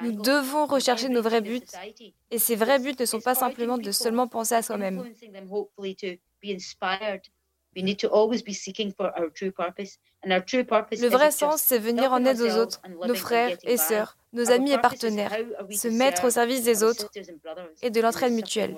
nous 0.00 0.12
devons 0.12 0.66
rechercher 0.66 1.08
nos 1.08 1.22
vrais 1.22 1.40
buts. 1.40 1.60
Et 2.30 2.38
ces 2.38 2.56
vrais 2.56 2.78
buts 2.78 2.96
ne 2.98 3.04
sont 3.04 3.20
pas 3.20 3.34
simplement 3.34 3.78
de 3.78 3.92
seulement 3.92 4.26
penser 4.26 4.54
à 4.54 4.62
soi-même. 4.62 5.04
Influencing 7.76 7.82
them 7.82 7.82
hopefully 7.82 7.82
to 7.82 7.82
be 7.82 7.82
inspired. 7.82 7.82
We 7.82 7.82
need 7.82 7.98
to 7.98 8.08
always 8.08 8.42
be 8.42 8.54
seeking 8.54 8.92
for 8.92 9.12
our 9.18 9.30
true 9.30 9.50
purpose. 9.50 9.98
And 10.22 10.32
our 10.32 10.44
true 10.44 10.64
purpose 10.64 11.00
Le 11.00 11.08
vrai 11.08 11.30
sens, 11.30 11.62
c'est 11.62 11.78
venir 11.78 12.12
en 12.12 12.24
aide 12.24 12.40
aux 12.40 12.56
autres, 12.56 12.80
and 12.84 13.06
nos 13.06 13.14
frères 13.14 13.56
et 13.64 13.76
sœurs, 13.76 14.16
nos 14.32 14.50
amis 14.50 14.72
et 14.72 14.78
partenaires, 14.78 15.36
se 15.70 15.88
mettre 15.88 16.24
au 16.24 16.30
service 16.30 16.62
des 16.64 16.82
autres 16.82 17.10
et 17.82 17.90
de 17.90 18.00
l'entraide 18.00 18.32
mutuelle. 18.32 18.76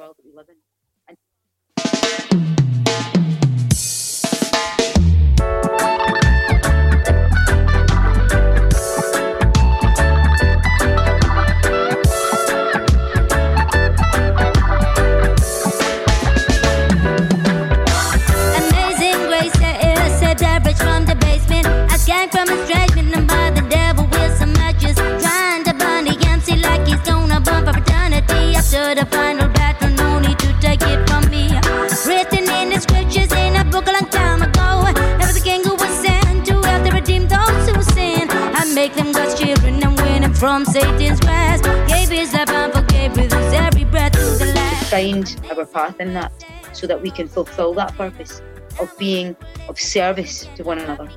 From 40.46 40.64
Satan's 40.64 41.18
grasp. 41.18 41.64
Gave 41.88 42.08
his 42.08 42.32
life 42.32 42.48
and 42.50 42.72
forgave 42.72 43.16
with 43.16 43.32
his 43.32 43.52
every 43.52 43.84
breath 43.84 44.12
to 44.12 44.44
the 44.44 44.52
last. 44.54 44.90
Find 44.92 45.26
our 45.50 45.66
path 45.66 45.98
in 45.98 46.14
that 46.14 46.30
so 46.72 46.86
that 46.86 47.02
we 47.02 47.10
can 47.10 47.26
fulfill 47.26 47.74
that 47.74 47.92
purpose 47.96 48.42
of 48.78 48.96
being 48.96 49.34
of 49.68 49.76
service 49.76 50.48
to 50.54 50.62
one 50.62 50.78
another. 50.78 51.08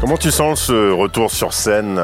Comment 0.00 0.18
tu 0.18 0.32
sens 0.32 0.60
ce 0.60 0.90
retour 0.90 1.30
sur 1.30 1.52
scène? 1.52 1.94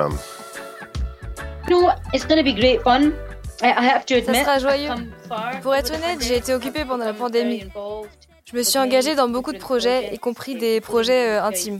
No, 1.68 1.92
it's 2.12 2.24
going 2.24 2.38
to 2.38 2.44
be 2.44 2.54
great 2.54 2.82
fun. 2.82 3.12
I, 3.60 3.72
I 3.72 3.82
have 3.82 4.06
to 4.06 4.14
Ça 4.14 4.30
admit, 4.30 4.44
sera 4.44 4.58
joyeux. 4.60 4.90
Pour 5.62 5.74
être 5.74 5.92
honnête, 5.92 6.22
j'ai 6.22 6.36
été 6.36 6.54
occupée 6.54 6.84
pendant 6.84 7.04
la 7.04 7.12
pandémie. 7.12 7.64
Je 8.50 8.56
me 8.56 8.62
suis 8.62 8.78
engagée 8.78 9.14
dans 9.14 9.28
beaucoup 9.28 9.52
de 9.52 9.58
projets, 9.58 10.14
y 10.14 10.18
compris 10.18 10.54
des 10.54 10.80
projets 10.80 11.36
euh, 11.36 11.44
intimes. 11.44 11.78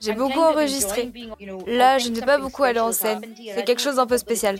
J'ai 0.00 0.12
beaucoup 0.12 0.40
enregistré. 0.40 1.10
Là, 1.66 1.96
je 1.96 2.10
ne 2.10 2.16
vais 2.16 2.26
pas 2.26 2.36
beaucoup 2.36 2.62
aller 2.62 2.80
en 2.80 2.92
scène. 2.92 3.22
C'est 3.54 3.64
quelque 3.64 3.80
chose 3.80 3.96
d'un 3.96 4.06
peu 4.06 4.18
spécial. 4.18 4.58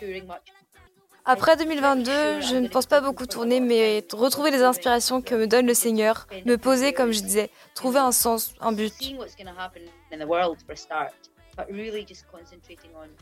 Après 1.27 1.57
2022, 1.57 2.41
je 2.41 2.57
ne 2.57 2.69
pense 2.69 2.87
pas 2.87 3.01
beaucoup 3.03 3.27
tourner, 3.27 3.61
mais 3.61 4.05
retrouver 4.13 4.51
les 4.51 4.63
inspirations 4.63 5.21
que 5.21 5.35
me 5.35 5.47
donne 5.47 5.67
le 5.67 5.75
Seigneur, 5.75 6.27
me 6.47 6.57
poser, 6.57 6.95
comme 6.95 7.13
je 7.13 7.21
disais, 7.21 7.51
trouver 7.75 7.99
un 7.99 8.13
sens, 8.13 8.55
un 8.61 8.73
but. 8.73 8.95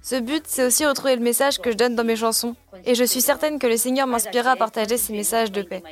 Ce 0.02 0.20
but, 0.20 0.42
c'est 0.46 0.64
aussi 0.64 0.86
retrouver 0.86 1.16
le 1.16 1.22
message 1.22 1.58
que 1.58 1.70
je 1.72 1.76
donne 1.76 1.94
dans 1.94 2.04
mes 2.04 2.16
chansons, 2.16 2.54
et 2.84 2.94
je 2.94 3.04
suis 3.04 3.20
certaine 3.20 3.58
que 3.58 3.66
le 3.66 3.76
Seigneur 3.76 4.06
m'inspirera 4.06 4.52
à 4.52 4.56
partager 4.56 4.96
ces 4.96 5.12
messages 5.12 5.50
de 5.52 5.62
paix. 5.62 5.82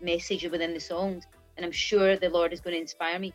Message 0.00 0.44
within 0.50 0.74
the 0.74 0.80
songs, 0.80 1.20
I'm 1.56 1.72
sure 1.72 2.16
the 2.16 2.28
Lord 2.28 2.52
is 2.52 2.60
going 2.60 2.74
to 2.74 2.80
inspire 2.80 3.18
me. 3.18 3.32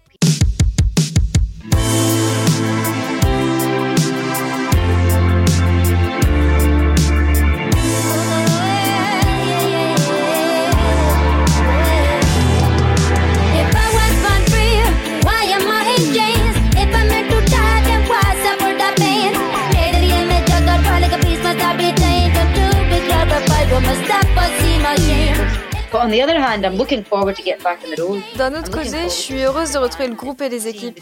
On 25.94 26.10
the 26.10 26.22
other 26.22 26.40
hand, 26.40 26.66
I'm 26.66 26.76
looking 26.78 27.04
forward 27.04 27.36
to 27.36 27.44
get 27.44 27.62
back 27.64 27.80
on 27.86 27.96
the 27.96 28.00
road. 28.00 28.22
D'un 28.38 28.54
autre 28.54 28.72
côté, 28.72 29.04
je 29.04 29.10
suis 29.10 29.42
heureuse 29.42 29.72
de 29.72 29.78
retrouver 29.80 30.08
le 30.10 30.16
groupe 30.16 30.42
et 30.42 30.50
les 30.50 30.68
équipes. 30.68 31.00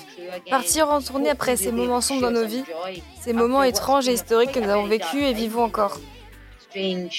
Partir 0.50 0.90
en 0.90 1.02
tournée 1.02 1.30
après 1.30 1.56
ces 1.58 1.72
moments 1.72 2.02
sombres 2.02 2.22
dans 2.22 2.32
nos 2.32 2.46
vies, 2.46 2.64
ces 3.20 3.34
moments 3.34 3.64
étranges 3.64 4.08
et 4.08 4.14
historiques 4.14 4.52
que 4.52 4.60
nous 4.60 4.70
avons 4.70 4.86
vécus 4.86 5.24
et 5.24 5.34
vivons 5.34 5.64
encore. 5.64 6.00
um, 6.76 7.10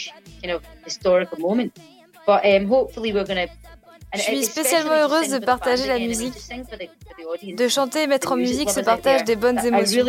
Je 4.14 4.20
suis 4.20 4.44
spécialement 4.44 4.92
heureuse 4.92 5.28
de 5.30 5.38
partager 5.38 5.86
la 5.86 5.98
musique, 5.98 6.34
de 7.42 7.68
chanter 7.68 8.04
et 8.04 8.06
mettre 8.06 8.32
en 8.32 8.36
musique 8.36 8.70
ce 8.70 8.80
partage 8.80 9.24
des 9.24 9.36
bonnes 9.36 9.58
émotions. 9.64 10.04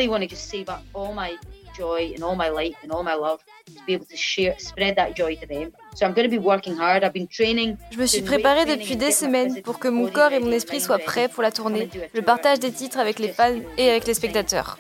Je 7.92 7.98
me 7.98 8.06
suis 8.06 8.22
préparée 8.22 8.66
depuis 8.66 8.96
des 8.96 9.12
semaines 9.12 9.62
pour 9.62 9.80
que 9.80 9.88
mon 9.88 10.08
corps 10.08 10.32
et 10.32 10.40
mon 10.40 10.52
esprit 10.52 10.82
soient 10.82 11.00
prêts 11.00 11.28
pour 11.28 11.44
la 11.44 11.52
tournée, 11.52 11.90
le 12.14 12.22
partage 12.22 12.60
des 12.60 12.72
titres 12.72 13.00
avec 13.00 13.20
les 13.20 13.30
fans 13.30 13.60
et 13.78 13.90
avec 13.90 14.06
les 14.06 14.14
spectateurs. 14.14 14.78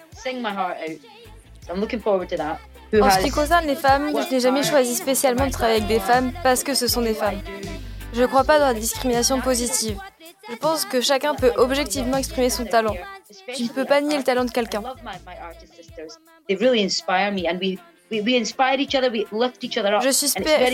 En 3.01 3.09
ce 3.11 3.23
qui 3.23 3.29
concerne 3.29 3.67
les 3.67 3.75
femmes, 3.75 4.11
je 4.11 4.33
n'ai 4.33 4.39
jamais 4.39 4.63
choisi 4.63 4.95
spécialement 4.95 5.45
de 5.45 5.51
travailler 5.51 5.77
avec 5.77 5.87
des 5.87 5.99
femmes 5.99 6.31
parce 6.43 6.63
que 6.63 6.73
ce 6.73 6.87
sont 6.87 7.01
des 7.01 7.13
femmes. 7.13 7.39
Je 8.13 8.21
ne 8.21 8.27
crois 8.27 8.43
pas 8.43 8.57
dans 8.59 8.65
la 8.65 8.73
discrimination 8.73 9.39
positive. 9.39 9.99
Je 10.49 10.55
pense 10.55 10.85
que 10.85 10.99
chacun 10.99 11.35
peut 11.35 11.51
objectivement 11.57 12.17
exprimer 12.17 12.49
son 12.49 12.65
talent. 12.65 12.95
Tu 13.55 13.63
ne 13.63 13.69
peux 13.69 13.85
pas 13.85 14.01
nier 14.01 14.17
le 14.17 14.23
talent 14.23 14.45
de 14.45 14.51
quelqu'un. 14.51 14.81
Je 20.01 20.09
suis 20.09 20.27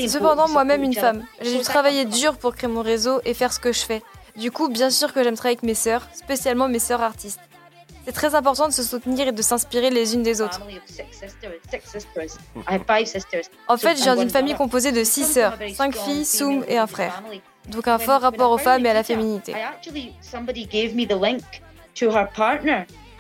cependant 0.10 0.48
moi-même 0.48 0.84
une 0.84 0.94
femme. 0.94 1.26
J'ai 1.42 1.58
dû 1.58 1.64
travailler 1.64 2.06
dur 2.06 2.38
pour 2.38 2.56
créer 2.56 2.70
mon 2.70 2.82
réseau 2.82 3.20
et 3.26 3.34
faire 3.34 3.52
ce 3.52 3.60
que 3.60 3.74
je 3.74 3.80
fais. 3.82 4.02
Du 4.38 4.52
coup, 4.52 4.70
bien 4.70 4.90
sûr 4.90 5.14
que 5.14 5.24
j'aime 5.24 5.36
travailler 5.36 5.58
avec 5.58 5.64
mes 5.64 5.74
sœurs, 5.76 6.08
spécialement 6.14 6.68
mes 6.68 6.80
sœurs 6.80 7.02
artistes. 7.02 7.40
C'est 8.06 8.12
très 8.12 8.36
important 8.36 8.68
de 8.68 8.74
se 8.74 8.84
soutenir 8.84 9.28
et 9.28 9.32
de 9.32 9.42
s'inspirer 9.42 9.90
les 9.90 10.14
unes 10.14 10.22
des 10.24 10.40
autres. 10.40 10.62
En 13.68 13.78
fait, 13.78 13.98
je 13.98 14.04
viens 14.04 14.16
d'une 14.16 14.30
famille 14.30 14.54
composée 14.56 14.92
de 14.92 15.04
six 15.04 15.24
sœurs, 15.24 15.58
cinq 15.74 15.96
filles, 15.96 16.26
Soum 16.26 16.64
et 16.68 16.78
un 16.78 16.88
frère. 16.88 17.24
Donc 17.70 17.88
un 17.88 17.98
fort 17.98 18.22
rapport 18.22 18.52
aux 18.52 18.60
femmes 18.60 18.86
et 18.86 18.90
à 18.90 18.94
la 18.94 19.04
féminité. 19.04 19.56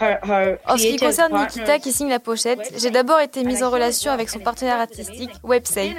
En 0.02 0.78
ce 0.78 0.84
qui 0.84 0.98
concerne 0.98 1.34
Nikita 1.38 1.80
qui 1.80 1.92
signe 1.92 2.10
la 2.10 2.20
pochette, 2.20 2.74
j'ai 2.78 2.90
d'abord 2.90 3.20
été 3.20 3.44
mise 3.44 3.64
en 3.64 3.70
relation 3.70 4.12
avec 4.12 4.30
son 4.30 4.40
partenaire 4.40 4.80
artistique, 4.80 5.32
Websay. 5.44 5.96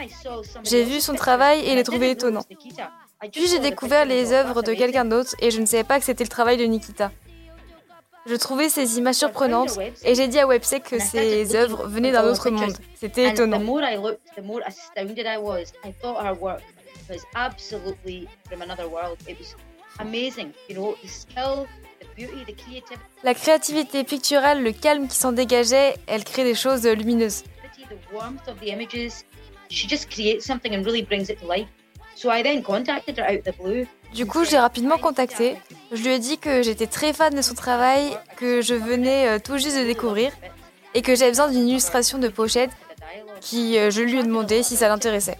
J'ai 0.64 0.84
vu 0.84 1.00
son 1.00 1.14
travail 1.14 1.66
et 1.66 1.74
l'ai 1.74 1.82
trouvé 1.82 2.10
étonnant. 2.10 2.44
Puis 3.32 3.46
j'ai 3.48 3.58
découvert 3.58 4.04
les 4.04 4.32
œuvres 4.32 4.62
de 4.62 4.74
quelqu'un 4.74 5.04
d'autre 5.04 5.34
et 5.40 5.50
je 5.50 5.60
ne 5.60 5.66
savais 5.66 5.84
pas 5.84 5.98
que 5.98 6.04
c'était 6.04 6.24
le 6.24 6.28
travail 6.28 6.56
de 6.56 6.64
Nikita. 6.64 7.10
Je 8.26 8.34
trouvais 8.34 8.68
ces 8.68 8.98
images 8.98 9.14
surprenantes 9.14 9.78
et 10.04 10.14
j'ai 10.14 10.26
dit 10.26 10.38
à 10.38 10.46
Websec 10.46 10.82
que 10.82 10.98
ces 10.98 11.54
œuvres 11.54 11.86
venaient 11.86 12.12
d'un 12.12 12.24
autre 12.24 12.50
monde. 12.50 12.76
C'était 12.96 13.30
étonnant. 13.30 13.58
La 23.22 23.34
créativité 23.34 24.04
picturale, 24.04 24.62
le 24.62 24.72
calme 24.72 25.08
qui 25.08 25.16
s'en 25.16 25.32
dégageait, 25.32 25.94
elle 26.06 26.24
crée 26.24 26.44
des 26.44 26.54
choses 26.54 26.86
lumineuses. 26.86 27.44
Du 34.14 34.24
coup, 34.24 34.44
j'ai 34.44 34.58
rapidement 34.58 34.96
contacté. 34.96 35.56
Je 35.92 36.02
lui 36.02 36.10
ai 36.10 36.18
dit 36.18 36.38
que 36.38 36.62
j'étais 36.62 36.86
très 36.86 37.12
fan 37.12 37.34
de 37.34 37.42
son 37.42 37.54
travail, 37.54 38.16
que 38.36 38.62
je 38.62 38.74
venais 38.74 39.28
euh, 39.28 39.38
tout 39.38 39.58
juste 39.58 39.76
de 39.76 39.84
découvrir 39.84 40.32
et 40.94 41.02
que 41.02 41.14
j'avais 41.14 41.32
besoin 41.32 41.50
d'une 41.50 41.68
illustration 41.68 42.18
de 42.18 42.28
pochette 42.28 42.70
qui 43.40 43.78
euh, 43.78 43.90
je 43.90 44.00
lui 44.00 44.18
ai 44.18 44.22
demandé 44.22 44.62
si 44.62 44.76
ça 44.76 44.88
l'intéressait. 44.88 45.36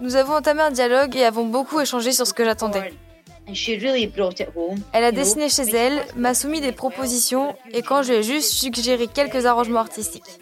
Nous 0.00 0.16
avons 0.16 0.34
entamé 0.34 0.62
un 0.62 0.70
dialogue 0.70 1.16
et 1.16 1.24
avons 1.24 1.46
beaucoup 1.46 1.80
échangé 1.80 2.12
sur 2.12 2.26
ce 2.26 2.34
que 2.34 2.44
j'attendais. 2.44 2.92
Elle 4.92 5.04
a 5.04 5.12
dessiné 5.12 5.48
chez 5.48 5.68
elle, 5.74 6.02
m'a 6.16 6.34
soumis 6.34 6.60
des 6.60 6.72
propositions 6.72 7.56
et 7.72 7.82
quand 7.82 8.02
je 8.02 8.12
lui 8.12 8.18
ai 8.18 8.22
juste 8.22 8.52
suggéré 8.52 9.06
quelques 9.06 9.46
arrangements 9.46 9.80
artistiques. 9.80 10.40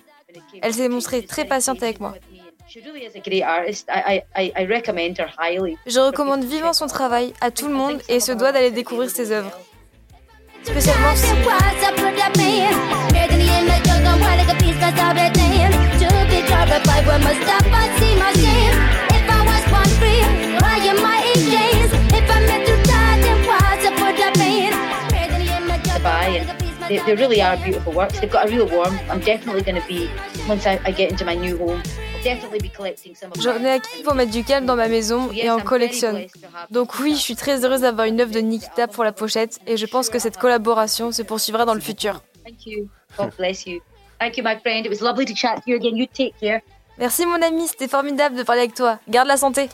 Elle 0.62 0.74
s'est 0.74 0.88
montrée 0.88 1.24
très 1.24 1.44
patiente 1.44 1.82
avec 1.82 2.00
moi. 2.00 2.14
Je 5.86 6.00
recommande 6.00 6.44
vivement 6.44 6.72
son 6.74 6.86
travail 6.86 7.32
à 7.40 7.50
tout 7.50 7.68
le 7.68 7.74
monde 7.74 8.00
et 8.08 8.20
se 8.20 8.32
doit 8.32 8.52
d'aller 8.52 8.70
découvrir 8.70 9.10
ses 9.10 9.32
œuvres. 9.32 9.52
Spécialement 10.62 11.16
si... 11.16 11.28
They, 26.88 26.98
they 26.98 27.14
really 27.14 27.42
are 27.42 27.56
beautiful 27.56 27.92
works. 27.92 28.20
They've 28.20 28.30
got 28.30 28.46
a 28.46 28.50
real 28.50 28.66
warmth. 28.68 29.00
I'm 29.10 29.20
definitely 29.20 29.62
going 29.62 29.80
to 29.80 29.86
be, 29.86 30.08
once 30.48 30.66
I, 30.66 30.80
I 30.84 30.92
get 30.92 31.10
into 31.10 31.24
my 31.24 31.34
new 31.34 31.58
home, 31.58 31.82
J'en 33.40 33.64
ai 33.64 33.70
acquis 33.70 34.02
pour 34.02 34.14
mettre 34.14 34.32
du 34.32 34.42
calme 34.44 34.66
dans 34.66 34.76
ma 34.76 34.88
maison 34.88 35.30
et 35.32 35.50
en 35.50 35.60
collectionne. 35.60 36.26
Donc 36.70 36.98
oui, 36.98 37.14
je 37.14 37.20
suis 37.20 37.36
très 37.36 37.64
heureuse 37.64 37.82
d'avoir 37.82 38.06
une 38.06 38.20
œuvre 38.20 38.32
de 38.32 38.40
Nikita 38.40 38.88
pour 38.88 39.04
la 39.04 39.12
pochette 39.12 39.60
et 39.66 39.76
je 39.76 39.86
pense 39.86 40.08
que 40.08 40.18
cette 40.18 40.36
collaboration 40.36 41.12
se 41.12 41.22
poursuivra 41.22 41.64
dans 41.64 41.74
le 41.74 41.80
futur. 41.80 42.22
Merci 46.98 47.26
mon 47.26 47.42
ami, 47.42 47.68
c'était 47.68 47.88
formidable 47.88 48.36
de 48.36 48.42
parler 48.42 48.62
avec 48.62 48.74
toi. 48.74 48.98
Garde 49.08 49.28
la 49.28 49.36
santé. 49.36 49.68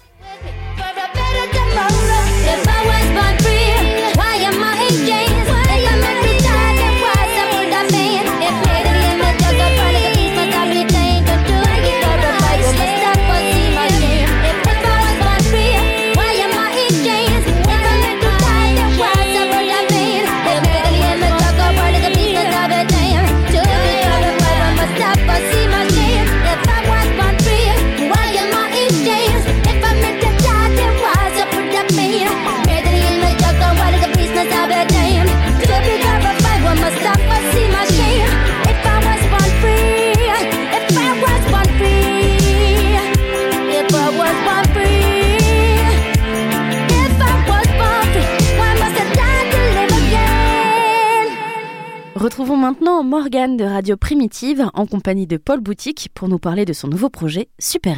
Retrouvons 52.54 52.70
maintenant 52.70 53.02
Morgane 53.02 53.56
de 53.56 53.64
Radio 53.64 53.96
Primitive 53.96 54.64
en 54.74 54.86
compagnie 54.86 55.26
de 55.26 55.38
Paul 55.38 55.58
Boutique 55.58 56.10
pour 56.14 56.28
nous 56.28 56.38
parler 56.38 56.64
de 56.64 56.72
son 56.72 56.86
nouveau 56.86 57.08
projet 57.08 57.48
Super 57.58 57.96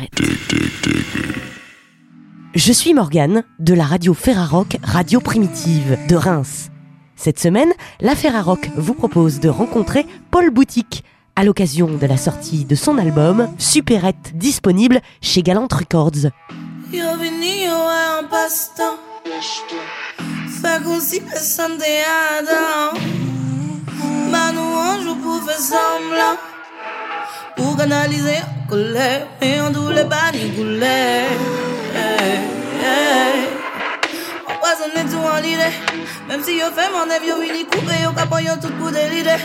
Je 2.55 2.73
suis 2.73 2.95
Morgane 2.95 3.45
de 3.59 3.75
la 3.75 3.85
radio 3.85 4.15
Ferrarock 4.15 4.79
Radio 4.83 5.21
Primitive 5.21 5.99
de 6.09 6.17
Reims. 6.17 6.71
Cette 7.17 7.39
semaine, 7.39 7.71
la 8.01 8.15
Ferrarock 8.15 8.71
vous 8.79 8.95
propose 8.95 9.41
de 9.41 9.51
rencontrer 9.51 10.07
Paul 10.31 10.49
Boutique 10.49 11.05
à 11.35 11.45
l'occasion 11.45 11.95
de 11.95 12.07
la 12.07 12.17
sortie 12.17 12.65
de 12.65 12.75
son 12.75 12.97
album 12.97 13.49
Superette 13.59 14.33
disponible 14.37 15.03
chez 15.21 15.43
Galant 15.43 15.69
Records. 15.71 16.31
Mas 24.31 24.53
no 24.53 24.63
anjo 24.79 25.15
pour 25.17 25.43
faire 25.45 25.59
semblant. 25.59 26.37
Pour 27.57 27.77
canaliser 27.77 28.41
la 28.41 28.69
colère 28.69 29.27
Et 29.41 29.61
en 29.61 29.73
tous 29.73 29.89
les 29.89 30.05
bannis 30.05 30.51
goulets 30.51 31.25
Empoisonner 34.47 35.11
tout 35.11 35.17
en 35.19 35.41
l'idée. 35.41 35.75
Même 36.29 36.43
si 36.43 36.59
yo 36.59 36.67
fait 36.77 36.91
mon 36.93 37.07
yo 37.27 37.41
vini 37.41 37.65
couper 37.65 38.03
Yo 38.03 38.13
capon 38.13 38.39
yo 38.39 38.57
tout 38.61 38.73
pour 38.79 38.91
déliter 38.91 39.41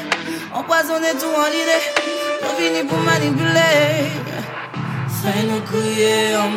Empoisonner 0.54 1.14
tout 1.20 1.34
en 1.34 1.48
l'idée. 1.54 1.84
Yo 2.44 2.50
vini 2.58 2.84
pour 2.88 3.00
manipuler. 3.00 4.12
Fais-nous 5.24 5.62
crier 5.62 6.36
en 6.36 6.50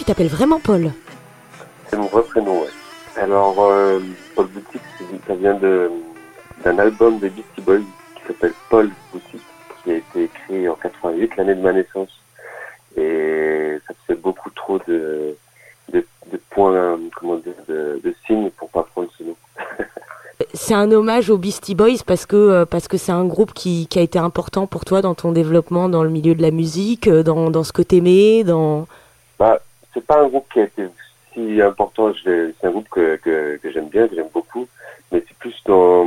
tu 0.00 0.04
t'appelles 0.06 0.28
vraiment 0.28 0.58
Paul. 0.60 0.92
C'est 1.90 1.96
mon 1.98 2.06
vrai 2.06 2.22
prénom, 2.22 2.62
ouais. 2.62 2.68
Alors, 3.20 3.54
euh, 3.60 4.00
Paul 4.34 4.46
Boutique, 4.46 4.80
ça 5.26 5.34
vient 5.34 5.52
de- 5.52 5.90
d'un 6.64 6.78
album 6.78 7.18
des 7.18 7.28
Beastie 7.28 7.60
Boys 7.60 7.80
qui 8.16 8.22
s'appelle 8.28 8.54
Paul 8.70 8.88
Boutique, 9.12 9.42
qui 9.84 9.90
a 9.90 9.96
été 9.96 10.22
écrit 10.24 10.66
en 10.70 10.74
88, 10.76 11.36
l'année 11.36 11.54
de 11.54 11.60
ma 11.60 11.74
naissance. 11.74 12.08
Et 12.96 13.76
ça 13.86 13.92
fait 14.06 14.14
beaucoup 14.14 14.48
trop 14.56 14.78
de, 14.88 15.36
de, 15.92 16.06
de 16.32 16.40
points, 16.48 16.72
euh, 16.72 16.96
comment 17.14 17.36
dire, 17.36 17.52
de, 17.68 18.00
de 18.02 18.14
signes 18.26 18.48
pour 18.56 18.70
pas 18.70 18.84
prendre 18.94 19.08
ce 19.18 19.24
nom. 19.24 19.36
C'est 20.54 20.72
un 20.74 20.90
hommage 20.92 21.28
aux 21.28 21.36
Beastie 21.36 21.74
Boys 21.74 22.02
parce 22.06 22.24
que 22.24 22.36
euh, 22.36 22.64
parce 22.64 22.88
que 22.88 22.96
c'est 22.96 23.12
un 23.12 23.26
groupe 23.26 23.52
qui, 23.52 23.86
qui 23.88 23.98
a 23.98 24.02
été 24.02 24.18
important 24.18 24.66
pour 24.66 24.86
toi 24.86 25.02
dans 25.02 25.14
ton 25.14 25.30
développement 25.32 25.90
dans 25.90 26.02
le 26.02 26.08
milieu 26.08 26.34
de 26.34 26.40
la 26.40 26.50
musique, 26.50 27.06
euh, 27.06 27.22
dans, 27.22 27.50
dans 27.50 27.64
ce 27.64 27.72
que 27.72 27.82
t'aimais, 27.82 28.44
dans 28.44 28.86
Bah, 29.38 29.60
c'est 29.94 30.06
pas 30.06 30.20
un 30.20 30.28
groupe 30.28 30.46
qui 30.52 30.60
a 30.60 30.64
été 30.64 30.86
si 31.32 31.60
important. 31.62 32.12
C'est 32.24 32.54
un 32.64 32.70
groupe 32.70 32.88
que, 32.88 33.16
que, 33.16 33.56
que 33.56 33.70
j'aime 33.70 33.88
bien, 33.88 34.08
que 34.08 34.14
j'aime 34.14 34.28
beaucoup, 34.32 34.66
mais 35.12 35.22
c'est 35.26 35.36
plus 35.38 35.56
dans, 35.64 36.06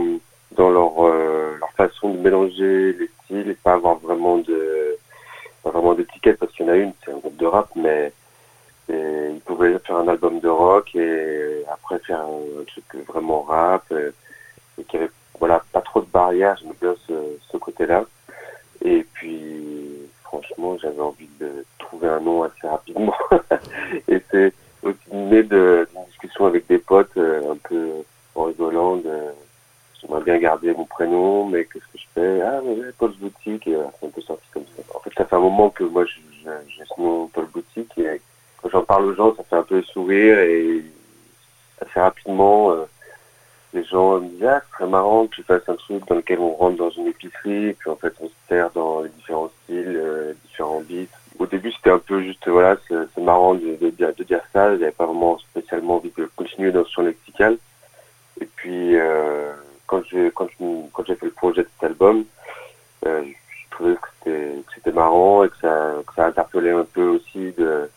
dans 0.51 0.69
leur, 0.69 1.05
euh, 1.05 1.57
leur 1.59 1.71
façon 1.71 2.13
de 2.13 2.19
mélanger 2.19 2.93
les 2.93 3.09
styles 3.23 3.49
et 3.49 3.53
pas 3.55 3.73
avoir 3.73 3.95
vraiment 3.97 4.37
de 4.37 4.97
pas 5.63 5.71
vraiment 5.71 5.93
d'étiquette 5.93 6.39
parce 6.39 6.51
qu'il 6.51 6.65
y 6.65 6.69
en 6.69 6.73
a 6.73 6.75
une, 6.75 6.91
c'est 7.03 7.11
un 7.11 7.17
groupe 7.17 7.37
de 7.37 7.45
rap, 7.45 7.69
mais 7.75 8.11
et 8.89 9.29
ils 9.33 9.39
pouvaient 9.39 9.79
faire 9.79 9.95
un 9.95 10.09
album 10.09 10.41
de 10.41 10.49
rock 10.49 10.93
et 10.95 11.63
après 11.71 11.99
faire 11.99 12.19
un, 12.19 12.63
truc 12.65 13.07
vraiment 13.07 13.43
rap 13.43 13.85
euh, 13.93 14.11
et 14.77 14.83
qui 14.83 14.97
avait 14.97 15.09
voilà 15.39 15.63
pas 15.71 15.81
trop 15.81 16.01
de 16.01 16.05
barrières. 16.07 16.57
J'aime 16.61 16.73
bien 16.81 16.95
ce, 17.07 17.13
ce 17.49 17.57
côté-là. 17.57 18.05
Et 18.83 19.05
puis 19.13 20.09
franchement, 20.33 20.77
j'avais 20.81 21.01
envie 21.01 21.29
de 21.39 21.65
trouver 21.77 22.07
un 22.07 22.19
nom 22.19 22.43
assez 22.43 22.67
rapidement. 22.67 23.13
et 24.07 24.21
c'est 24.31 24.53
aussi 24.81 25.13
né 25.13 25.43
d'une 25.43 25.85
discussion 26.07 26.45
avec 26.47 26.67
des 26.67 26.79
potes, 26.79 27.15
euh, 27.17 27.51
un 27.51 27.57
peu 27.57 27.89
en 28.35 28.45
rigolant. 28.45 28.97
De, 28.97 29.11
J'aimerais 30.01 30.23
bien 30.23 30.37
garder 30.37 30.73
mon 30.73 30.85
prénom, 30.85 31.45
mais 31.47 31.65
qu'est-ce 31.65 31.85
que 31.85 31.97
je 31.97 32.07
fais? 32.13 32.41
Ah, 32.41 32.59
mais 32.63 32.73
ouais, 32.73 32.91
Paul 32.97 33.13
Boutique, 33.13 33.67
et 33.67 33.75
voilà, 33.75 33.91
c'est 33.99 34.07
un 34.07 34.09
peu 34.09 34.21
sorti 34.21 34.43
comme 34.51 34.65
ça. 34.75 34.83
En 34.93 34.99
fait, 34.99 35.11
ça 35.15 35.25
fait 35.25 35.35
un 35.35 35.39
moment 35.39 35.69
que 35.69 35.85
moi, 35.85 36.03
j'ai 36.05 36.83
ce 36.83 37.01
nom 37.01 37.27
Paul 37.27 37.45
Boutique, 37.45 37.97
et 37.97 38.19
quand 38.61 38.69
j'en 38.69 38.83
parle 38.83 39.05
aux 39.05 39.15
gens, 39.15 39.33
ça 39.35 39.43
fait 39.43 39.55
un 39.55 39.63
peu 39.63 39.81
sourire, 39.83 40.39
et 40.39 40.83
assez 41.79 41.99
rapidement, 41.99 42.71
euh, 42.71 42.83
les 43.73 43.83
gens 43.83 44.19
me 44.19 44.27
disent, 44.29 44.45
ah, 44.45 44.61
c'est 44.63 44.71
très 44.77 44.87
marrant 44.87 45.25
que 45.27 45.35
tu 45.35 45.43
fasses 45.43 45.67
un 45.67 45.75
truc 45.75 46.05
dans 46.07 46.15
lequel 46.15 46.39
on 46.39 46.53
rentre 46.53 46.77
dans 46.77 46.89
une 46.91 47.07
épicerie, 47.07 47.73
puis 47.73 47.89
en 47.89 47.95
fait, 47.95 48.13
on 48.21 48.27
se 48.27 48.33
perd 48.47 48.73
dans 48.73 49.01
les 49.01 49.09
différents 49.09 49.49
styles, 49.63 49.95
euh, 49.95 50.33
différents 50.45 50.81
beats. 50.81 51.07
Au 51.39 51.47
début, 51.47 51.71
c'était 51.71 51.89
un 51.89 51.99
peu 51.99 52.21
juste, 52.21 52.47
voilà, 52.47 52.77
c'est 52.87 53.17
marrant 53.21 53.55
de, 53.55 53.75
de, 53.81 53.89
dire- 53.89 54.41
ça. 54.53 54.77
J'avais 54.77 54.91
pas 54.91 55.05
vraiment 55.07 55.37
spécialement 55.39 55.95
envie 55.95 56.13
de 56.15 56.29
continuer 56.35 56.71
dans 56.71 56.85
ce 56.85 56.91
champ 56.91 57.01
lexical. 57.01 57.57
Et 58.39 58.45
puis, 58.45 58.95
euh, 58.95 59.51
quand 59.87 60.03
j'ai 60.09 60.31
quand 60.31 60.47
quand 60.93 61.03
fait 61.05 61.17
le 61.23 61.31
projet 61.31 61.63
de 61.63 61.69
cet 61.79 61.89
album, 61.89 62.25
euh, 63.07 63.23
je 63.25 63.69
trouvais 63.75 63.95
que 63.95 64.61
c'était 64.75 64.91
marrant 64.91 65.43
et 65.43 65.49
que 65.49 65.57
ça 65.57 66.25
interpellait 66.25 66.71
un 66.71 66.85
peu 66.85 67.07
aussi 67.07 67.51
de 67.53 67.89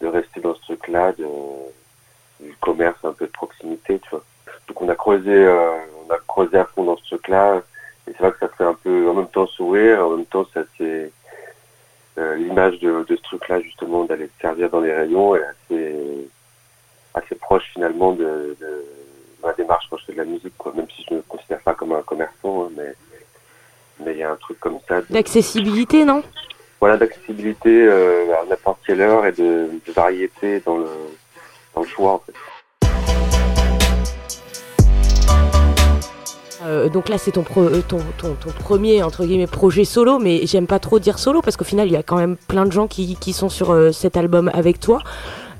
de 0.00 0.06
rester 0.06 0.40
dans 0.40 0.54
ce 0.54 0.60
truc-là, 0.62 1.12
du 1.12 2.54
commerce 2.60 2.98
un 3.04 3.12
peu 3.12 3.26
de 3.26 3.30
proximité, 3.32 3.98
tu 4.00 4.10
vois. 4.10 4.24
Donc 4.68 4.82
on 4.82 4.88
a 4.88 4.94
creusé, 4.94 5.32
euh, 5.32 5.70
on 6.06 6.12
a 6.12 6.18
creusé 6.28 6.58
à 6.58 6.64
fond 6.64 6.84
dans 6.84 6.96
ce 6.96 7.04
truc-là. 7.04 7.62
Et 8.06 8.12
c'est 8.12 8.18
vrai 8.18 8.32
que 8.32 8.38
ça 8.40 8.48
fait 8.48 8.64
un 8.64 8.74
peu, 8.74 9.08
en 9.08 9.14
même 9.14 9.28
temps 9.28 9.46
sourire, 9.46 10.06
en 10.06 10.10
même 10.16 10.26
temps 10.26 10.46
ça 10.52 10.60
c'est 10.78 11.10
euh, 12.18 12.34
l'image 12.36 12.78
de, 12.80 13.04
de 13.08 13.16
ce 13.16 13.22
truc-là 13.22 13.60
justement 13.60 14.04
d'aller 14.04 14.26
se 14.26 14.40
servir 14.40 14.70
dans 14.70 14.80
les 14.80 14.94
rayons 14.94 15.34
est 15.36 15.42
assez 15.42 16.28
assez 17.14 17.34
proche 17.36 17.64
finalement 17.72 18.12
de, 18.12 18.56
de 18.60 18.84
ma 19.42 19.52
démarche 19.52 19.86
quand 19.90 19.96
je 19.98 20.04
fais 20.06 20.12
de 20.12 20.18
la 20.18 20.24
musique, 20.24 20.56
quoi. 20.58 20.72
Même 20.74 20.86
si 20.94 21.04
je 21.08 21.14
ne 21.14 21.18
me 21.18 21.22
considère 21.22 21.60
pas 21.60 21.74
comme 21.74 21.92
un 21.92 22.02
commerçant, 22.02 22.64
hein, 22.64 22.70
mais 22.76 22.94
mais 24.00 24.12
il 24.12 24.18
y 24.18 24.22
a 24.24 24.30
un 24.32 24.36
truc 24.36 24.58
comme 24.58 24.78
ça. 24.88 25.00
de- 25.00 25.06
d'accessibilité, 25.10 26.04
non? 26.04 26.22
Voilà, 26.80 26.96
d'accessibilité 26.96 27.86
euh, 27.86 28.34
à 28.42 28.44
n'importe 28.44 28.80
quelle 28.84 29.00
heure 29.00 29.24
et 29.24 29.32
de, 29.32 29.70
de 29.86 29.92
variété 29.92 30.60
dans 30.60 30.76
le, 30.78 30.88
dans 31.74 31.82
le 31.82 31.86
choix, 31.86 32.12
en 32.14 32.18
fait. 32.18 32.32
Euh, 36.64 36.88
donc 36.88 37.08
là, 37.08 37.18
c'est 37.18 37.36
euh, 37.36 37.80
ton, 37.86 38.00
premier 38.60 39.02
entre 39.02 39.24
guillemets 39.24 39.46
projet 39.46 39.84
solo, 39.84 40.18
mais 40.18 40.46
j'aime 40.46 40.66
pas 40.66 40.78
trop 40.78 40.98
dire 40.98 41.18
solo 41.18 41.42
parce 41.42 41.56
qu'au 41.56 41.64
final, 41.64 41.88
il 41.88 41.92
y 41.92 41.96
a 41.96 42.02
quand 42.02 42.16
même 42.16 42.36
plein 42.48 42.64
de 42.64 42.72
gens 42.72 42.86
qui, 42.86 43.16
qui 43.16 43.32
sont 43.32 43.48
sur 43.48 43.70
euh, 43.70 43.92
cet 43.92 44.16
album 44.16 44.50
avec 44.54 44.80
toi. 44.80 45.02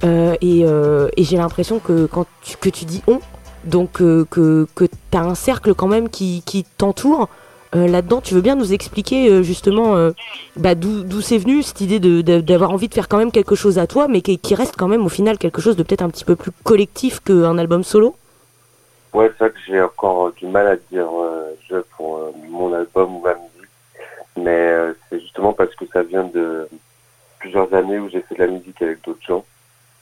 Et 0.02 0.60
et 1.16 1.24
j'ai 1.24 1.38
l'impression 1.38 1.78
que 1.78 2.04
quand 2.04 2.26
tu, 2.42 2.58
que 2.58 2.68
tu 2.68 2.84
dis 2.84 3.02
on, 3.06 3.20
donc 3.64 3.92
que, 3.92 4.26
que 4.30 4.84
tu 4.84 5.16
as 5.16 5.22
un 5.22 5.34
cercle 5.34 5.74
quand 5.74 5.86
même 5.86 6.10
qui, 6.10 6.42
qui 6.44 6.64
t'entoure. 6.76 7.30
Là-dedans, 7.72 8.20
tu 8.20 8.34
veux 8.34 8.42
bien 8.42 8.54
nous 8.54 8.74
expliquer 8.74 9.42
justement 9.42 10.10
bah, 10.56 10.74
d'où 10.74 11.20
c'est 11.22 11.38
venu 11.38 11.62
cette 11.62 11.80
idée 11.80 12.00
d'avoir 12.22 12.70
envie 12.70 12.88
de 12.88 12.94
faire 12.94 13.08
quand 13.08 13.16
même 13.16 13.32
quelque 13.32 13.54
chose 13.54 13.78
à 13.78 13.86
toi, 13.86 14.06
mais 14.08 14.20
qui, 14.20 14.36
qui 14.36 14.54
reste 14.54 14.74
quand 14.76 14.88
même 14.88 15.06
au 15.06 15.08
final 15.08 15.38
quelque 15.38 15.62
chose 15.62 15.74
de 15.74 15.82
peut-être 15.82 16.02
un 16.02 16.10
petit 16.10 16.26
peu 16.26 16.36
plus 16.36 16.50
collectif 16.64 17.20
qu'un 17.20 17.56
album 17.56 17.82
solo? 17.82 18.14
Ouais, 19.14 19.30
c'est 19.38 19.44
vrai 19.44 19.50
que 19.52 19.58
j'ai 19.64 19.80
encore 19.80 20.32
du 20.32 20.46
mal 20.46 20.66
à 20.66 20.76
dire 20.76 21.08
euh, 21.08 21.54
je 21.68 21.76
pour 21.96 22.16
euh, 22.18 22.32
mon 22.48 22.72
album 22.72 23.16
ou 23.16 23.20
ma 23.20 23.34
musique, 23.34 23.70
mais 24.36 24.50
euh, 24.50 24.92
c'est 25.08 25.20
justement 25.20 25.52
parce 25.52 25.72
que 25.76 25.86
ça 25.86 26.02
vient 26.02 26.24
de 26.24 26.68
plusieurs 27.38 27.72
années 27.74 28.00
où 28.00 28.08
j'ai 28.08 28.22
fait 28.22 28.34
de 28.34 28.40
la 28.44 28.50
musique 28.50 28.82
avec 28.82 29.04
d'autres 29.04 29.24
gens, 29.24 29.44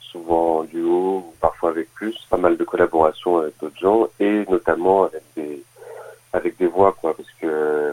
souvent 0.01 0.61
en 0.61 0.65
duo 0.65 1.35
parfois 1.43 1.71
avec 1.71 1.93
plus, 1.93 2.17
pas 2.31 2.39
mal 2.39 2.57
de 2.57 2.65
collaborations 2.65 3.37
avec 3.39 3.59
d'autres 3.61 3.79
gens 3.79 4.09
et 4.19 4.47
notamment 4.49 5.05
avec 5.05 5.23
des 5.37 5.63
avec 6.33 6.57
des 6.57 6.67
voix 6.67 6.93
quoi, 6.99 7.15
parce 7.15 7.31
que 7.33 7.47
euh, 7.47 7.93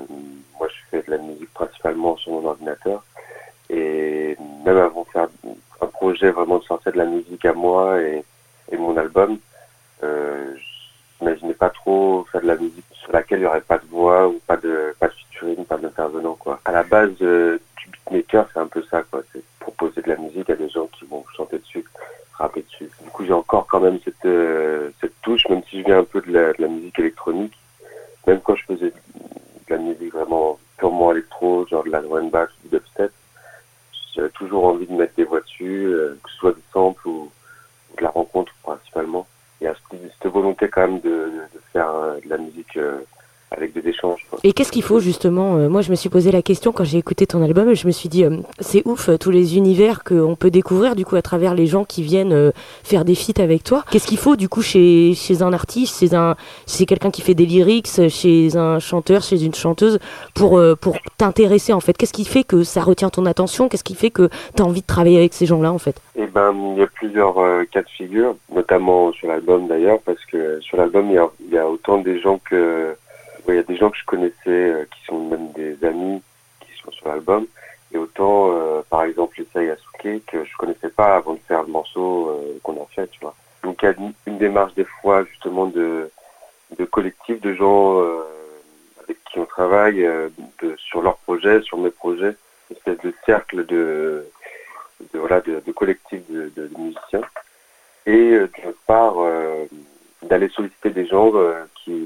moi 0.58 0.70
je 0.70 0.80
fais 0.90 1.04
de 1.06 1.12
la 1.12 1.18
musique 1.18 1.54
principalement 1.54 2.16
sur 2.16 2.32
mon 2.32 2.46
ordinateur. 2.48 3.04
Et 3.70 4.38
même 4.66 4.78
avant 4.78 5.04
de 5.04 5.10
faire 5.10 5.28
un 5.82 5.88
projet 5.88 6.32
vraiment 6.32 6.60
de 6.60 6.64
sortir 6.64 6.94
de 6.94 6.98
la 6.98 7.06
musique 7.06 7.44
à 7.46 7.54
moi 7.54 8.02
et, 8.02 8.24
et 8.72 8.78
mon 8.78 8.96
album, 8.98 9.38
euh, 10.04 10.56
j'imaginais 11.20 11.54
pas 11.54 11.70
trop 11.70 12.26
faire 12.32 12.42
de 12.42 12.48
la 12.48 12.56
musique 12.56 12.86
sur 12.92 13.12
laquelle 13.12 13.40
il 13.40 13.44
y 13.44 13.46
aurait 13.46 13.62
pas 13.62 13.78
de 13.78 13.86
voix 13.88 14.28
ou 14.28 14.40
pas 14.46 14.58
de 14.58 14.94
pas 15.00 15.08
de 15.08 15.14
featuring, 15.14 15.66
pas 15.66 15.78
d'intervenant 15.78 16.36
quoi. 16.36 16.60
À 16.66 16.72
la 16.72 16.84
base 16.84 17.12
euh, 17.22 17.60
du 17.78 17.90
beatmaker, 17.90 18.48
c'est 18.54 18.60
un 18.60 18.68
peu 18.68 18.84
ça 18.84 19.04
quoi, 19.04 19.22
c'est 19.34 19.44
proposer 19.60 20.02
de 20.02 20.10
la 20.10 20.18
musique 20.18 20.50
à 20.50 20.56
des 20.56 20.70
gens 20.70 20.88
qui 20.88 21.06
vont 21.06 21.24
chanter 21.36 21.60
dessus, 21.60 21.86
rapper 22.34 22.62
dessus. 22.62 22.90
Du 23.04 23.10
coup, 23.10 23.26
j'ai 23.26 23.34
encore 23.34 23.68
quand 23.68 23.80
même 23.80 24.00
cette 24.04 24.26
euh, 24.26 24.90
cette 25.02 25.20
touche, 25.22 25.48
même 25.50 25.64
si 25.70 25.80
je 25.80 25.86
viens 25.86 26.00
un 26.00 26.04
peu 26.04 26.22
de 26.22 26.32
la, 26.32 26.54
de 26.54 26.62
la 26.62 26.68
musique 26.68 26.98
électronique, 27.00 27.58
même 28.28 28.40
quand 28.42 28.56
je 28.56 28.66
faisais 28.66 28.92
de 28.92 29.76
la 29.76 29.78
musique 29.78 30.14
vraiment 30.14 30.58
purement 30.78 31.12
électro, 31.12 31.68
genre 31.68 31.84
de 31.84 31.92
la 31.92 32.00
and 32.00 32.28
bass 32.28 32.50
ou 32.50 32.68
du 32.68 32.76
dubstep, 32.76 33.12
j'avais 34.16 34.30
toujours 34.30 34.66
envie 34.66 34.88
de 34.88 34.94
mettre 34.94 35.16
des 35.16 35.24
voix 35.26 35.42
dessus, 35.42 35.86
euh, 35.86 36.18
que 36.24 36.30
ce 36.32 36.38
soit 36.38 36.54
des 36.54 36.64
samples 36.74 37.08
ou, 37.08 37.32
ou 37.92 37.98
de 37.98 38.04
la 38.04 38.10
rencontre 38.10 38.54
principalement. 38.64 39.28
Il 39.62 39.66
y 39.66 39.68
a 39.68 39.76
cette, 39.92 40.32
volonté 40.32 40.68
quand 40.70 40.88
même 40.88 41.00
de, 41.02 41.32
de 41.54 41.60
faire 41.74 41.90
euh, 41.90 42.20
de 42.24 42.30
la 42.30 42.38
musique 42.38 42.78
euh, 42.78 43.00
avec 43.52 43.74
des 43.74 43.90
échanges. 43.90 44.26
Quoi. 44.30 44.40
Et 44.44 44.54
qu'est-ce 44.54 44.72
qu'il 44.72 44.84
faut 44.84 45.00
justement 45.00 45.58
euh, 45.58 45.70
Moi, 45.70 45.82
je 45.82 45.90
me 45.90 45.96
suis 45.96 46.10
posé 46.10 46.32
la 46.32 46.42
question 46.42 46.72
quand 46.72 46.84
j'ai 46.84 46.98
écouté 46.98 47.26
ton 47.26 47.44
album. 47.44 47.74
Je 47.74 47.88
me 47.88 47.92
suis 47.92 48.10
dit, 48.10 48.24
euh, 48.24 48.38
c'est 48.60 48.84
ouf 48.86 49.10
euh, 49.10 49.18
tous 49.18 49.32
les 49.32 49.58
univers 49.58 50.04
qu'on 50.04 50.36
peut 50.36 50.52
découvrir 50.52 50.96
du 50.96 51.06
coup 51.06 51.16
à 51.16 51.22
travers 51.22 51.56
les 51.56 51.66
gens 51.66 51.84
qui 51.84 52.04
viennent 52.04 52.34
euh, 52.34 52.52
faire 52.84 53.06
des 53.06 53.16
feats 53.16 53.42
avec 53.42 53.64
toi. 53.64 53.84
Qu'est-ce 53.92 54.08
qu'il 54.08 54.18
faut 54.18 54.36
du 54.36 54.50
coup 54.50 54.62
chez, 54.62 55.14
chez 55.16 55.42
un 55.42 55.52
artiste, 55.52 56.00
chez 56.00 56.16
un, 56.16 56.36
chez 56.68 56.86
quelqu'un 56.86 57.12
qui 57.12 57.22
fait 57.22 57.34
des 57.34 57.46
lyrics, 57.46 57.90
chez 58.10 58.56
un 58.56 58.80
chanteur, 58.80 59.24
chez 59.24 59.44
une 59.44 59.56
chanteuse, 59.56 60.00
pour 60.36 60.62
pour 60.82 60.98
t'intéresser 61.18 61.74
en 61.74 61.80
fait? 61.80 61.98
Qu'est-ce 61.98 62.14
qui 62.14 62.26
fait 62.26 62.44
que 62.44 62.64
ça 62.64 62.82
retient 62.82 63.10
ton 63.10 63.26
attention? 63.26 63.68
Qu'est-ce 63.68 63.84
qui 63.84 63.96
fait 63.96 64.10
que 64.12 64.30
tu 64.56 64.62
as 64.62 64.66
envie 64.66 64.82
de 64.82 64.88
travailler 64.88 65.18
avec 65.18 65.34
ces 65.34 65.46
gens-là 65.46 65.72
en 65.72 65.78
fait? 65.78 66.00
Et 66.16 66.28
ben, 66.28 66.54
il 66.74 66.80
y 66.80 66.84
a 66.84 66.88
plusieurs 66.88 67.36
cas 67.72 67.82
de 67.82 67.90
figure, 67.90 68.36
notamment 68.54 69.12
sur 69.14 69.28
l'album 69.28 69.68
d'ailleurs, 69.68 70.00
parce 70.06 70.24
que 70.26 70.60
sur 70.62 70.78
l'album, 70.78 71.08
il 71.10 71.16
y 71.16 71.18
a, 71.18 71.30
y 71.52 71.58
a 71.58 71.68
autant 71.68 71.98
des 72.00 72.20
gens 72.20 72.40
que, 72.50 72.96
il 73.48 73.56
y 73.56 73.60
a 73.60 73.64
des 73.64 73.78
gens 73.78 73.90
que 73.90 73.98
je 73.98 74.06
connaissais, 74.06 74.36
euh, 74.48 74.86
qui 74.86 75.04
sont 75.06 75.20
même 75.28 75.52
des 75.54 75.84
amis, 75.86 76.22
qui 76.60 76.72
sont 76.82 76.92
sur 76.92 77.08
l'album, 77.08 77.48
et 77.92 77.98
autant, 77.98 78.52
euh, 78.52 78.82
par 78.90 79.04
exemple, 79.04 79.42
Issa 79.42 79.64
Yasuke, 79.64 80.26
que 80.28 80.44
je 80.44 80.58
connaissais 80.58 80.90
pas 80.90 81.16
avant 81.16 81.34
de 81.34 81.40
faire 81.48 81.64
le 81.64 81.70
morceau 81.70 82.30
euh, 82.30 82.60
qu'on 82.62 82.82
a 82.82 82.86
fait, 82.94 83.08
tu 83.08 83.20
vois. 83.22 83.36
Donc 83.64 83.82
il 83.82 83.86
y 83.86 83.90
a 83.90 83.96
une, 84.28 84.38
démarche 84.38 84.74
des 84.76 84.86
fois 84.86 85.26
justement 85.26 85.66
de, 85.66 86.10
de 86.78 86.86
collectif, 86.86 87.42
de 87.42 87.54
gens 87.54 88.00
euh, 88.00 88.24
avec 89.04 89.18
qui 89.26 89.40
on 89.40 89.46
travaille 89.46 90.06
euh, 90.06 90.30
de, 90.62 90.76
sur 90.78 91.02
leurs 91.02 91.18
projets, 91.18 91.62
sur 91.62 91.78
mes 91.78 91.90
projets, 91.90 92.36
une 92.70 92.78
espèce 92.78 93.00
de 93.00 93.14
cercle 93.26 93.66
de, 93.66 94.26
de 95.14 95.20
voilà 95.20 95.42
de, 95.42 95.60
collectif 95.74 96.22
de, 96.30 96.52
de, 96.56 96.70
musiciens. 96.78 97.22
Et 98.06 98.34
euh, 98.34 98.50
d'autre 98.64 98.78
part 98.88 99.16
d'aller 100.24 100.50
solliciter 100.50 100.92
des 100.92 101.06
gens 101.08 101.32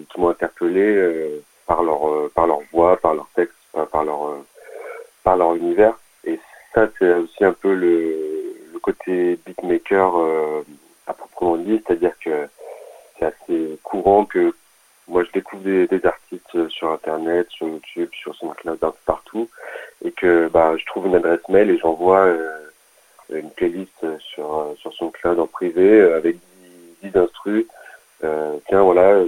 qui, 0.09 0.19
m'ont 0.19 0.29
interpellé 0.29 0.95
euh, 0.95 1.43
par 1.65 1.83
leur 1.83 2.07
euh, 2.07 2.31
par 2.33 2.47
leur 2.47 2.59
voix, 2.71 2.97
par 2.97 3.13
leur 3.13 3.27
texte, 3.35 3.55
par, 3.91 4.03
leur 4.03 4.27
euh, 4.27 4.45
par 5.23 5.37
leur 5.37 5.55
univers. 5.55 5.95
Et 6.25 6.39
ça 6.73 6.87
c'est 6.97 7.13
aussi 7.13 7.43
un 7.43 7.53
peu 7.53 7.73
le, 7.73 8.29
côté 8.81 9.39
beatmaker 9.45 10.13
à 11.07 11.13
proprement 11.13 11.55
dit, 11.55 11.81
c'est-à-dire 11.87 12.19
que 12.19 12.49
c'est 13.17 13.27
assez 13.27 13.79
courant 13.81 14.25
que 14.25 14.53
moi 15.07 15.23
je 15.23 15.31
découvre 15.31 15.63
des, 15.63 16.05
artistes 16.05 16.67
sur 16.67 16.91
internet, 16.91 17.47
sur 17.49 17.69
YouTube, 17.69 18.09
sur 18.11 18.35
SoundCloud, 18.35 18.83
un 18.83 18.91
peu 18.91 18.97
partout. 19.05 19.47
Et 20.03 20.11
que 20.11 20.49
bah 20.49 20.75
je 20.75 20.85
trouve 20.85 21.07
une 21.07 21.15
adresse 21.15 21.47
mail 21.47 21.69
et 21.69 21.77
j'envoie 21.77 22.27
une 23.29 23.51
playlist 23.51 24.05
sur 24.19 24.75
sur 24.79 24.93
SoundCloud 24.95 25.39
en 25.39 25.47
privé 25.47 26.01
avec 26.01 26.35
10, 27.03 27.09
10 27.09 27.17
instrus. 27.17 27.65
Tiens 28.67 28.81
voilà, 28.81 29.23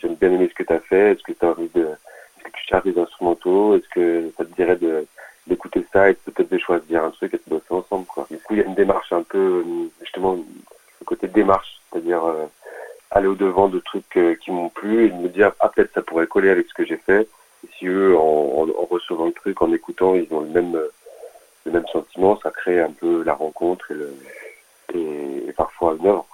j'aime 0.00 0.14
bien 0.14 0.32
aimé 0.32 0.48
ce 0.48 0.54
que 0.54 0.62
tu 0.62 0.72
as 0.72 0.80
fait, 0.80 1.12
est-ce 1.12 1.22
que 1.22 1.32
tu 1.32 1.44
as 1.44 1.50
envie 1.50 1.70
de 1.74 1.82
est-ce 1.86 2.44
que 2.44 2.50
tu 2.50 2.66
cherches 2.66 2.84
des 2.84 2.98
instrumentaux, 2.98 3.76
est-ce 3.76 3.88
que 3.88 4.30
ça 4.36 4.44
te 4.44 4.54
dirait 4.54 4.78
d'écouter 5.46 5.84
ça 5.92 6.10
et 6.10 6.14
peut-être 6.14 6.50
de 6.50 6.58
choisir 6.58 7.04
un 7.04 7.10
truc 7.10 7.34
et 7.34 7.38
de 7.38 7.42
bosser 7.48 7.64
ensemble 7.70 8.06
quoi. 8.06 8.26
Du 8.30 8.38
coup 8.38 8.54
il 8.54 8.60
y 8.60 8.62
a 8.62 8.66
une 8.66 8.74
démarche 8.74 9.12
un 9.12 9.22
peu 9.22 9.64
justement 10.00 10.34
le 10.34 11.04
côté 11.04 11.28
démarche, 11.28 11.80
c'est-à-dire 11.90 12.24
euh, 12.24 12.46
aller 13.10 13.26
au 13.26 13.34
devant 13.34 13.68
de 13.68 13.78
trucs 13.78 14.16
euh, 14.16 14.34
qui 14.34 14.50
m'ont 14.50 14.68
plu 14.68 15.06
et 15.06 15.10
de 15.10 15.16
me 15.16 15.28
dire 15.28 15.52
ah 15.60 15.68
peut-être 15.68 15.92
ça 15.94 16.02
pourrait 16.02 16.26
coller 16.26 16.50
avec 16.50 16.68
ce 16.68 16.74
que 16.74 16.84
j'ai 16.84 16.96
fait. 16.98 17.28
Et 17.64 17.68
si 17.78 17.86
eux 17.86 18.16
en, 18.16 18.66
recevant 18.90 19.26
le 19.26 19.32
truc, 19.32 19.60
en 19.62 19.72
écoutant, 19.72 20.14
ils 20.14 20.32
ont 20.32 20.40
le 20.40 20.48
même 20.48 20.76
euh, 20.76 20.88
le 21.64 21.72
même 21.72 21.86
sentiment, 21.92 22.38
ça 22.40 22.50
crée 22.50 22.80
un 22.80 22.92
peu 22.92 23.22
la 23.24 23.34
rencontre 23.34 23.92
et 24.94 25.52
parfois 25.54 25.96
une 25.98 26.06
œuvre. 26.06 26.26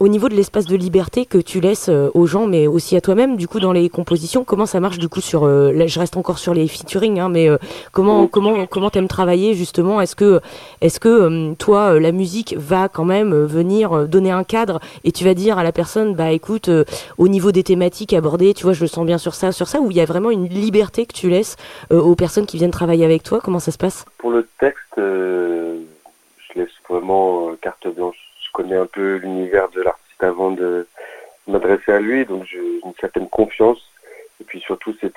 Au 0.00 0.08
niveau 0.08 0.30
de 0.30 0.34
l'espace 0.34 0.64
de 0.64 0.76
liberté 0.76 1.26
que 1.26 1.36
tu 1.36 1.60
laisses 1.60 1.90
euh, 1.90 2.08
aux 2.14 2.24
gens, 2.24 2.46
mais 2.46 2.66
aussi 2.66 2.96
à 2.96 3.02
toi-même, 3.02 3.36
du 3.36 3.46
coup 3.46 3.60
dans 3.60 3.72
les 3.72 3.90
compositions, 3.90 4.44
comment 4.44 4.64
ça 4.64 4.80
marche 4.80 4.96
du 4.96 5.10
coup 5.10 5.20
sur 5.20 5.44
euh, 5.44 5.72
là, 5.72 5.86
je 5.86 6.00
reste 6.00 6.16
encore 6.16 6.38
sur 6.38 6.54
les 6.54 6.66
featuring, 6.68 7.20
hein, 7.20 7.28
mais 7.28 7.50
euh, 7.50 7.58
comment 7.92 8.26
comment 8.26 8.64
comment 8.64 8.88
t'aimes 8.88 9.08
travailler 9.08 9.52
justement? 9.52 10.00
Est-ce 10.00 10.16
que 10.16 10.40
est-ce 10.80 11.00
que 11.00 11.08
euh, 11.08 11.54
toi 11.58 12.00
la 12.00 12.12
musique 12.12 12.54
va 12.56 12.88
quand 12.88 13.04
même 13.04 13.44
venir 13.44 13.92
euh, 13.92 14.06
donner 14.06 14.30
un 14.30 14.42
cadre 14.42 14.80
et 15.04 15.12
tu 15.12 15.22
vas 15.22 15.34
dire 15.34 15.58
à 15.58 15.64
la 15.64 15.72
personne 15.72 16.14
bah 16.14 16.30
écoute 16.30 16.70
euh, 16.70 16.84
au 17.18 17.28
niveau 17.28 17.52
des 17.52 17.62
thématiques 17.62 18.14
abordées, 18.14 18.54
tu 18.54 18.62
vois 18.62 18.72
je 18.72 18.80
le 18.80 18.88
sens 18.88 19.04
bien 19.04 19.18
sur 19.18 19.34
ça 19.34 19.52
sur 19.52 19.68
ça 19.68 19.82
ou 19.82 19.90
il 19.90 19.98
y 19.98 20.00
a 20.00 20.06
vraiment 20.06 20.30
une 20.30 20.48
liberté 20.48 21.04
que 21.04 21.12
tu 21.12 21.28
laisses 21.28 21.56
euh, 21.92 22.00
aux 22.00 22.14
personnes 22.14 22.46
qui 22.46 22.56
viennent 22.56 22.70
travailler 22.70 23.04
avec 23.04 23.22
toi? 23.22 23.40
Comment 23.44 23.60
ça 23.60 23.70
se 23.70 23.76
passe? 23.76 24.06
Pour 24.16 24.30
le 24.30 24.48
texte, 24.58 24.96
euh, 24.96 25.76
je 26.38 26.58
laisse 26.58 26.70
vraiment 26.88 27.50
carte 27.60 27.86
blanche. 27.94 28.29
Connais 28.60 28.76
un 28.76 28.84
peu 28.84 29.16
l'univers 29.16 29.70
de 29.70 29.80
l'artiste 29.80 30.22
avant 30.22 30.50
de 30.50 30.86
m'adresser 31.46 31.92
à 31.92 31.98
lui, 31.98 32.26
donc 32.26 32.44
j'ai 32.44 32.58
une 32.58 32.92
certaine 33.00 33.26
confiance. 33.26 33.78
Et 34.38 34.44
puis 34.44 34.60
surtout, 34.60 34.94
c'est 35.00 35.10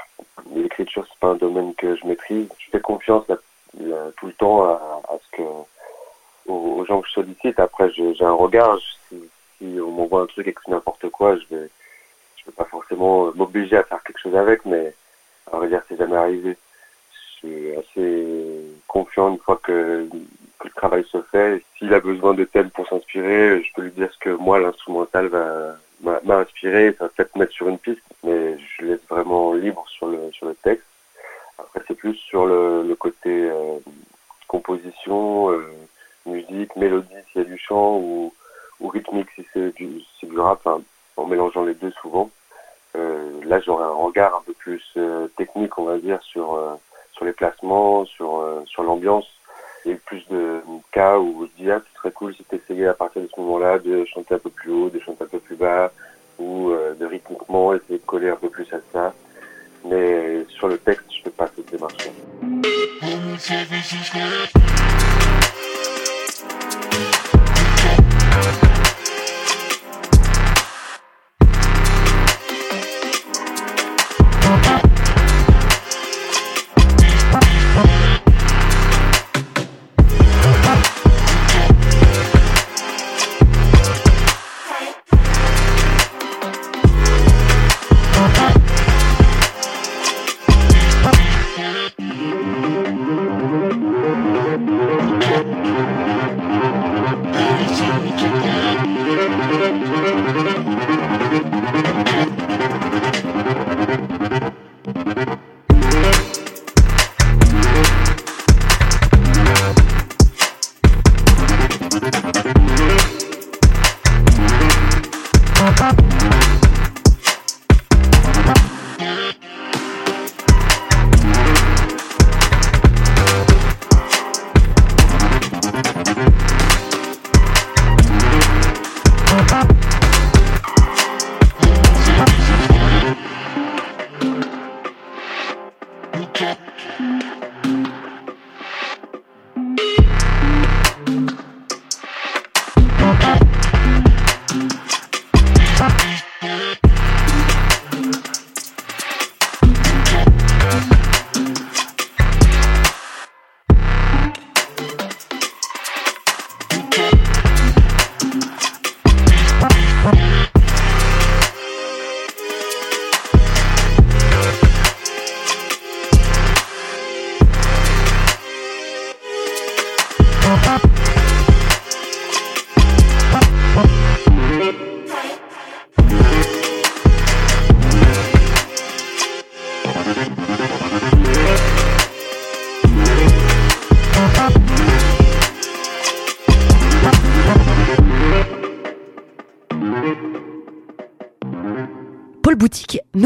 l'écriture, 0.56 1.06
c'est 1.10 1.20
pas 1.20 1.28
un 1.28 1.36
domaine 1.36 1.76
que 1.76 1.94
je 1.98 2.08
maîtrise. 2.08 2.48
Je 2.58 2.70
fais 2.70 2.80
confiance 2.80 3.28
là, 3.28 3.36
tout 4.16 4.28
le 4.28 4.32
temps 4.32 4.64
à, 4.64 4.80
ce 5.22 5.38
que 5.38 5.44
aux, 6.48 6.86
gens 6.86 7.02
que 7.02 7.08
je 7.10 7.14
sollicite. 7.16 7.60
Après, 7.60 7.92
j'ai 7.92 8.16
un 8.22 8.32
regard. 8.32 8.78
Je- 8.78 9.18
Si, 9.58 9.78
on 9.82 9.92
m'envoie 9.92 10.22
un 10.22 10.26
truc 10.26 10.48
et 10.48 10.54
que 10.54 10.62
c'est 10.64 10.72
n'importe 10.72 11.10
quoi, 11.10 11.36
je 11.36 11.46
vais 11.54 11.70
pas 12.56 12.64
forcément 12.64 13.30
m'obliger 13.36 13.76
à 13.76 13.84
faire 13.84 14.02
quelque 14.04 14.22
chose 14.22 14.38
avec, 14.38 14.64
mais 14.64 14.94
à 15.52 15.58
vrai 15.58 15.68
dire, 15.68 15.82
c'est 15.90 15.98
jamais 15.98 16.16
arrivé 16.16 16.56
je 17.44 17.50
suis 17.50 17.76
assez 17.76 18.62
confiant 18.88 19.30
une 19.32 19.40
fois 19.40 19.60
que, 19.62 20.08
le 20.64 20.70
travail 20.72 21.04
se 21.06 21.22
fait. 21.24 21.64
S'il 21.78 21.94
a 21.94 22.00
besoin 22.00 22.34
de 22.34 22.44
thèmes 22.44 22.70
pour 22.70 22.88
s'inspirer, 22.88 23.64
je 23.64 23.74
peux 23.74 23.82
lui 23.84 23.92
dire 23.92 24.12
ce 24.12 24.20
que 24.20 24.30
moi, 24.30 24.60
l'instrumental 24.60 25.28
va 25.28 25.78
m'a 26.04 26.38
inspiré, 26.38 26.94
ça 26.98 27.06
va 27.06 27.10
peut-être 27.10 27.36
mettre 27.38 27.54
sur 27.54 27.68
une 27.68 27.78
piste, 27.78 28.02
mais 28.24 28.58
je 28.58 28.86
laisse 28.86 29.00
vraiment 29.10 29.54
libre 29.54 29.86
sur 29.88 30.08
le 30.08 30.32
sur 30.32 30.48
le 30.48 30.56
texte. 30.56 30.86
Après, 31.58 31.82
c'est 31.88 31.96
plus 31.96 32.16
sur 32.16 32.46
le, 32.46 32.96
côté 33.00 33.50
euh, 33.50 33.78
composition, 34.48 35.52
euh, 35.52 35.66
musique, 36.26 36.76
mélodie 36.76 37.08
s'il 37.32 37.42
y 37.42 37.46
a 37.46 37.48
du 37.48 37.58
chant 37.58 37.98
ou, 37.98 38.34
rythmique 38.82 39.30
si 39.36 39.46
c'est 39.54 39.74
du, 39.76 40.02
si 40.20 40.26
du 40.26 40.38
rap, 40.38 40.60
enfin, 40.66 40.82
en 41.16 41.26
mélangeant 41.26 41.64
les 41.64 41.74
deux 41.74 41.92
souvent. 41.92 42.30
Euh, 42.96 43.40
là, 43.46 43.60
j'aurais 43.62 43.86
un 43.86 43.94
regard 43.94 44.36
un 44.36 44.42
peu 44.46 44.54
plus 44.54 44.84
technique, 45.38 45.78
on 45.78 45.86
va 45.86 45.98
dire, 45.98 46.22
sur 46.22 46.60
sur 47.14 47.26
les 47.26 47.34
placements, 47.34 48.06
sur 48.06 48.44
sur 48.66 48.84
l'ambiance. 48.84 49.28
Il 49.86 49.90
y 49.90 49.92
a 49.92 49.96
eu 49.96 50.02
plus 50.06 50.26
de 50.30 50.62
cas 50.94 51.18
où 51.18 51.46
je 51.46 51.64
dis 51.64 51.72
ah 51.72 51.80
ce 51.80 52.00
serait 52.00 52.12
cool 52.12 52.34
si 52.36 52.44
tu 52.50 52.56
essayais 52.56 52.88
à 52.88 52.94
partir 52.94 53.22
de 53.22 53.28
ce 53.34 53.40
moment-là 53.42 53.80
de 53.80 54.06
chanter 54.06 54.36
un 54.36 54.40
peu 54.40 54.50
plus 54.50 54.72
haut, 54.72 54.90
de 54.90 55.00
chanter 55.00 55.24
un 55.24 55.28
peu 55.28 55.40
plus 55.40 55.56
bas, 55.56 55.92
ou 56.40 56.70
euh, 56.70 56.94
de 56.94 57.06
rythmiquement 57.06 57.74
essayer 57.74 57.98
de 57.98 58.06
coller 58.06 58.30
un 58.30 58.36
peu 58.36 58.50
plus 58.50 58.72
à 58.74 58.80
ça. 58.92 59.14
Mais 59.86 60.46
sur 60.50 60.68
le 60.68 60.78
texte, 60.78 61.06
je 61.18 61.24
fais 61.24 61.30
pas 61.32 61.50
cette 61.56 61.70
démarche. 61.72 61.98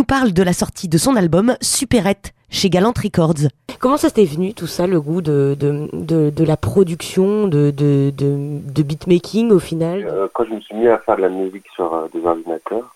Parle 0.07 0.31
de 0.31 0.41
la 0.41 0.53
sortie 0.53 0.87
de 0.87 0.97
son 0.97 1.17
album 1.17 1.57
Superette 1.61 2.33
chez 2.49 2.69
Galant 2.69 2.93
Records. 2.95 3.49
Comment 3.79 3.97
ça 3.97 4.09
t'est 4.09 4.23
venu 4.23 4.53
tout 4.53 4.65
ça, 4.65 4.87
le 4.87 5.01
goût 5.01 5.21
de, 5.21 5.57
de, 5.59 5.89
de, 5.91 6.29
de 6.29 6.43
la 6.45 6.55
production, 6.55 7.47
de, 7.47 7.71
de, 7.71 8.13
de, 8.15 8.59
de 8.61 8.83
beatmaking 8.83 9.51
au 9.51 9.59
final? 9.59 10.07
Euh, 10.07 10.27
quand 10.33 10.45
je 10.45 10.53
me 10.53 10.61
suis 10.61 10.75
mis 10.75 10.87
à 10.87 10.97
faire 10.97 11.17
de 11.17 11.23
la 11.23 11.29
musique 11.29 11.65
sur 11.75 11.93
euh, 11.93 12.07
des 12.13 12.25
ordinateurs, 12.25 12.95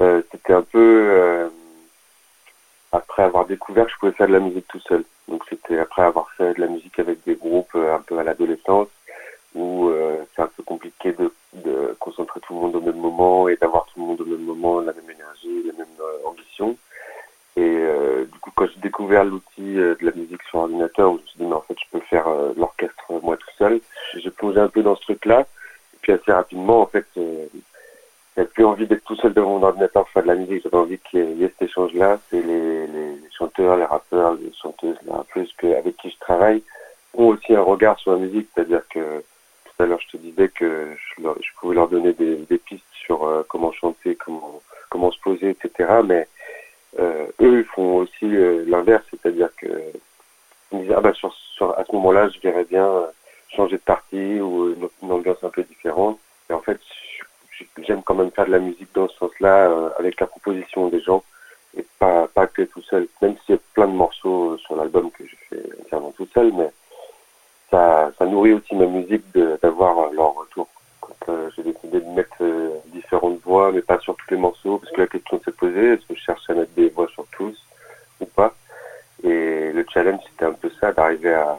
euh, 0.00 0.22
c'était 0.32 0.54
un 0.54 0.62
peu 0.62 1.08
euh, 1.08 1.48
après 2.90 3.22
avoir 3.22 3.46
découvert 3.46 3.86
que 3.86 3.92
je 3.92 3.98
pouvais 3.98 4.12
faire 4.12 4.26
de 4.26 4.32
la 4.32 4.40
musique 4.40 4.66
tout 4.66 4.80
seul. 4.80 5.04
Donc 5.28 5.42
c'était 5.48 5.78
après 5.78 6.02
avoir 6.02 6.26
fait 6.36 6.54
de 6.54 6.60
la 6.60 6.66
musique 6.66 6.98
avec 6.98 7.18
des 7.24 7.36
groupes 7.36 7.76
euh, 7.76 7.94
un 7.94 8.00
peu 8.00 8.18
à 8.18 8.24
l'adolescence 8.24 8.88
où 9.54 9.88
euh, 9.88 10.16
c'est 10.34 10.42
un 10.42 10.50
peu 10.56 10.62
compliqué 10.62 11.12
de, 11.12 11.32
de 11.54 11.96
concentrer 12.00 12.40
tout 12.40 12.54
le 12.54 12.60
monde 12.60 12.76
au 12.76 12.80
même 12.80 12.96
moment 12.96 13.48
et 13.48 13.56
d'avoir 13.56 13.86
tout 13.86 14.00
le 14.00 14.06
monde 14.06 14.20
au 14.20 14.24
même 14.24 14.44
moment, 14.44 14.80
la 14.80 14.92
même 14.92 15.10
énergie, 15.10 15.62
la 15.66 15.72
même 15.72 15.86
euh, 16.00 16.28
ambition. 16.28 16.76
Et 17.56 17.62
euh, 17.62 18.24
du 18.24 18.38
coup, 18.40 18.50
quand 18.54 18.66
j'ai 18.66 18.80
découvert 18.80 19.24
l'outil 19.24 19.74
de 19.74 19.96
la 20.00 20.10
musique 20.12 20.42
sur 20.50 20.60
ordinateur, 20.60 21.12
où 21.12 21.18
je 21.18 21.22
me 21.22 21.26
suis 21.26 21.38
dit, 21.38 21.44
mais 21.46 21.54
en 21.54 21.60
fait, 21.60 21.76
je 21.78 21.98
peux 21.98 22.04
faire 22.06 22.26
l'orchestre 22.56 23.12
moi 23.22 23.36
tout 23.36 23.50
seul, 23.56 23.80
j'ai 24.16 24.30
plongé 24.30 24.58
un 24.58 24.68
peu 24.68 24.82
dans 24.82 24.96
ce 24.96 25.02
truc-là. 25.02 25.40
Et 25.40 25.98
puis 26.02 26.12
assez 26.12 26.32
rapidement, 26.32 26.80
en 26.80 26.86
fait, 26.86 27.06
j'avais 27.14 28.48
plus 28.48 28.64
envie 28.64 28.88
d'être 28.88 29.04
tout 29.04 29.14
seul 29.16 29.32
devant 29.32 29.58
mon 29.58 29.66
ordinateur 29.66 30.02
pour 30.02 30.10
faire 30.10 30.24
de 30.24 30.28
la 30.28 30.34
musique. 30.34 30.64
J'avais 30.64 30.76
envie 30.76 30.98
qu'il 30.98 31.38
y 31.38 31.44
ait 31.44 31.52
cet 31.58 31.68
échange-là. 31.68 32.18
C'est 32.28 32.42
les, 32.42 32.88
les 32.88 33.18
chanteurs, 33.38 33.76
les 33.76 33.84
rappeurs, 33.84 34.34
les 34.34 34.52
chanteuses, 34.60 34.96
les 35.06 35.12
rappeuses 35.12 35.54
avec 35.62 35.96
qui 35.98 36.10
je 36.10 36.18
travaille 36.18 36.62
ont 37.14 37.28
aussi 37.28 37.54
un 37.54 37.62
regard 37.62 37.98
sur 38.00 38.12
la 38.12 38.18
musique. 38.18 38.48
C'est-à-dire 38.52 38.82
que 38.88 39.22
tout 39.78 39.98
je 40.00 40.08
te 40.08 40.16
disais 40.16 40.48
que 40.48 40.94
je, 40.96 41.22
leur- 41.22 41.36
pouvais 41.60 41.74
leur 41.74 41.88
donner 41.88 42.12
des, 42.12 42.58
pistes 42.58 42.84
sur 42.92 43.24
euh, 43.24 43.42
comment 43.48 43.72
chanter, 43.72 44.14
comment, 44.16 44.62
comment 44.90 45.10
se 45.10 45.20
poser, 45.20 45.50
etc. 45.50 46.00
Mais 46.04 46.28
euh, 46.98 47.26
eux, 47.40 47.58
ils 47.60 47.64
font 47.64 47.96
aussi 47.96 48.24
euh, 48.24 48.64
l'inverse. 48.66 49.04
C'est-à-dire 49.10 49.50
que 49.56 49.66
ils 50.72 50.78
me 50.78 50.82
disent, 50.84 50.94
ah 50.96 51.00
bah, 51.00 51.12
sur, 51.14 51.32
à 51.78 51.84
ce 51.84 51.92
moment-là, 51.92 52.28
je 52.28 52.40
verrais 52.40 52.64
bien 52.64 52.88
changer 53.48 53.76
de 53.76 53.82
partie 53.82 54.40
ou 54.40 54.74
une, 55.02 55.12
ambiance 55.12 55.42
un 55.42 55.50
peu 55.50 55.62
différente. 55.62 56.18
Et 56.50 56.52
en 56.52 56.60
fait, 56.60 56.80
j'aime 57.82 58.02
quand 58.02 58.14
même 58.14 58.30
faire 58.30 58.46
de 58.46 58.52
la 58.52 58.58
musique 58.58 58.92
dans 58.94 59.08
ce 59.08 59.16
sens-là, 59.18 59.92
avec 59.98 60.20
la 60.20 60.26
proposition 60.26 60.88
des 60.88 61.00
gens, 61.00 61.22
et 61.76 61.84
pas, 61.98 62.28
pas 62.28 62.46
que 62.46 62.62
tout 62.62 62.82
seul. 62.82 63.06
Même 63.22 63.36
s'il 63.44 63.54
y 63.54 63.58
a 63.58 63.60
plein 63.74 63.86
de 63.86 63.92
morceaux 63.92 64.56
sur 64.58 64.76
l'album 64.76 65.10
que 65.12 65.24
je 65.24 65.36
fais 65.48 65.62
entièrement 65.82 66.12
tout 66.16 66.28
seul, 66.34 66.52
mais 66.52 66.70
ça, 67.70 68.10
ça 68.18 68.26
nourrit 68.26 68.52
aussi 68.52 68.74
ma 68.74 68.86
musique 68.86 69.24
d'avoir 69.62 70.10
leur 70.12 70.34
retour. 70.34 70.68
Quand 71.00 71.28
euh, 71.28 71.50
j'ai 71.54 71.62
décidé 71.62 72.00
de 72.00 72.08
mettre 72.10 72.36
euh, 72.40 72.70
différentes 72.86 73.40
voix, 73.44 73.72
mais 73.72 73.82
pas 73.82 73.98
sur 73.98 74.16
tous 74.16 74.30
les 74.30 74.36
morceaux, 74.36 74.78
parce 74.78 74.92
que 74.92 75.00
la 75.02 75.06
question 75.06 75.40
s'est 75.44 75.52
posée, 75.52 75.92
est-ce 75.92 76.06
que 76.06 76.14
je 76.14 76.22
cherche 76.22 76.48
à 76.48 76.54
mettre 76.54 76.72
des 76.74 76.88
voix 76.88 77.08
sur 77.08 77.26
tous 77.36 77.56
ou 78.20 78.26
pas? 78.26 78.54
Et 79.22 79.72
le 79.72 79.84
challenge, 79.92 80.20
c'était 80.30 80.46
un 80.46 80.52
peu 80.52 80.70
ça, 80.80 80.92
d'arriver 80.92 81.34
à, 81.34 81.56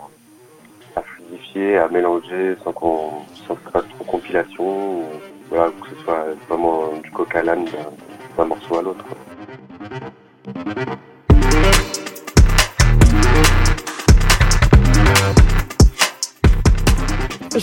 à 0.96 1.02
fluidifier, 1.02 1.78
à 1.78 1.88
mélanger 1.90 2.56
sans 2.64 2.74
qu'on 2.74 3.12
sans 3.48 3.56
fasse 3.72 3.88
trop 3.96 4.04
compilation, 4.06 5.00
ou, 5.00 5.04
voilà, 5.50 5.72
que 5.82 5.96
ce 5.96 6.04
soit 6.04 6.26
vraiment 6.48 6.94
du 7.04 7.12
coq 7.12 7.36
à 7.36 7.44
l'âne 7.44 7.66
d'un 8.38 8.46
morceau 8.46 8.78
à 8.78 8.82
l'autre. 8.82 9.06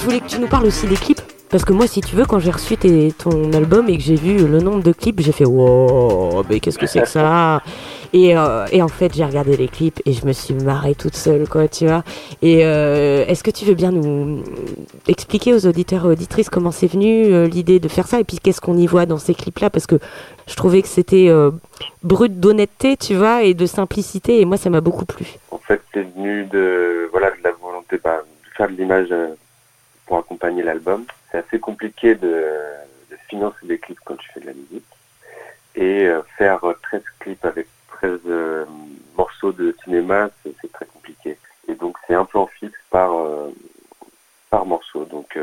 Je 0.03 0.07
voulais 0.09 0.19
que 0.19 0.27
tu 0.27 0.41
nous 0.41 0.49
parles 0.49 0.67
aussi 0.67 0.89
des 0.89 0.97
clips. 0.97 1.21
Parce 1.49 1.65
que 1.65 1.73
moi, 1.73 1.87
si 1.87 2.01
tu 2.01 2.17
veux, 2.17 2.25
quand 2.25 2.41
j'ai 2.41 2.51
reçu 2.51 2.77
ton 2.77 3.53
album 3.53 3.89
et 3.89 3.97
que 3.97 4.03
j'ai 4.03 4.17
vu 4.17 4.49
le 4.49 4.59
nombre 4.59 4.83
de 4.83 4.91
clips, 4.91 5.21
j'ai 5.21 5.31
fait 5.31 5.45
wow, 5.45 6.43
mais 6.51 6.59
qu'est-ce 6.59 6.77
que 6.77 6.89
c'est 6.89 7.03
que 7.03 7.09
ça? 7.09 7.63
Et, 8.13 8.37
euh, 8.37 8.67
en 8.81 8.89
fait, 8.89 9.15
j'ai 9.15 9.25
regardé 9.25 9.57
les 9.57 9.69
clips 9.69 10.03
et 10.05 10.13
je 10.13 10.27
me 10.27 10.33
suis 10.33 10.55
marrée 10.55 10.97
toute 10.97 11.15
seule, 11.15 11.49
quoi, 11.49 11.69
tu 11.69 11.87
vois. 11.87 12.03
Et 12.43 12.67
euh, 12.67 13.25
est-ce 13.29 13.45
que 13.45 13.53
tu 13.53 13.65
veux 13.65 13.75
bien 13.75 13.93
nous 13.93 14.43
expliquer 15.07 15.55
aux 15.55 15.65
auditeurs 15.69 16.07
et 16.07 16.09
auditrices 16.09 16.51
comment 16.51 16.73
c'est 16.73 16.89
venu 16.89 17.33
euh, 17.33 17.47
l'idée 17.47 17.79
de 17.79 17.87
faire 17.87 18.09
ça 18.09 18.19
et 18.19 18.25
puis 18.25 18.41
qu'est-ce 18.41 18.61
qu'on 18.61 18.77
y 18.77 18.89
voit 18.89 19.07
dans 19.07 19.19
ces 19.19 19.35
clips-là? 19.35 19.71
Parce 19.71 19.87
que 19.87 20.01
je 20.49 20.57
trouvais 20.57 20.83
que 20.83 20.89
c'était 20.89 21.31
brut 22.03 22.41
d'honnêteté, 22.41 22.97
tu 22.97 23.15
vois, 23.15 23.45
et 23.45 23.55
de 23.55 23.67
simplicité 23.67 24.41
et 24.41 24.47
moi, 24.47 24.57
ça 24.57 24.69
m'a 24.69 24.81
beaucoup 24.81 25.05
plu. 25.05 25.27
En 25.53 25.59
fait, 25.59 25.81
c'est 25.95 26.05
venu 26.17 26.45
de, 26.47 27.09
voilà, 27.13 27.31
de 27.31 27.45
la 27.45 27.53
volonté 27.53 28.01
bah, 28.03 28.17
de 28.19 28.57
faire 28.57 28.69
l'image 28.69 29.15
pour 30.07 30.19
accompagner 30.19 30.63
l'album. 30.63 31.05
C'est 31.31 31.39
assez 31.39 31.59
compliqué 31.59 32.15
de, 32.15 32.45
financer 33.29 33.67
des 33.67 33.79
clips 33.79 34.01
quand 34.05 34.17
tu 34.17 34.31
fais 34.33 34.41
de 34.41 34.47
la 34.47 34.53
musique. 34.53 34.85
Et 35.75 36.05
euh, 36.05 36.23
faire 36.37 36.63
euh, 36.65 36.77
13 36.83 37.03
clips 37.19 37.45
avec 37.45 37.67
13 37.89 38.21
euh, 38.27 38.65
morceaux 39.17 39.53
de 39.53 39.75
cinéma, 39.85 40.29
c'est 40.43 40.71
très 40.73 40.85
compliqué. 40.87 41.39
Et 41.69 41.75
donc, 41.75 41.97
c'est 42.07 42.15
un 42.15 42.27
plan 42.27 42.47
fixe 42.47 42.79
par, 42.91 43.15
euh, 43.15 43.51
par 44.51 44.67
morceau. 44.67 45.05
Donc, 45.07 45.39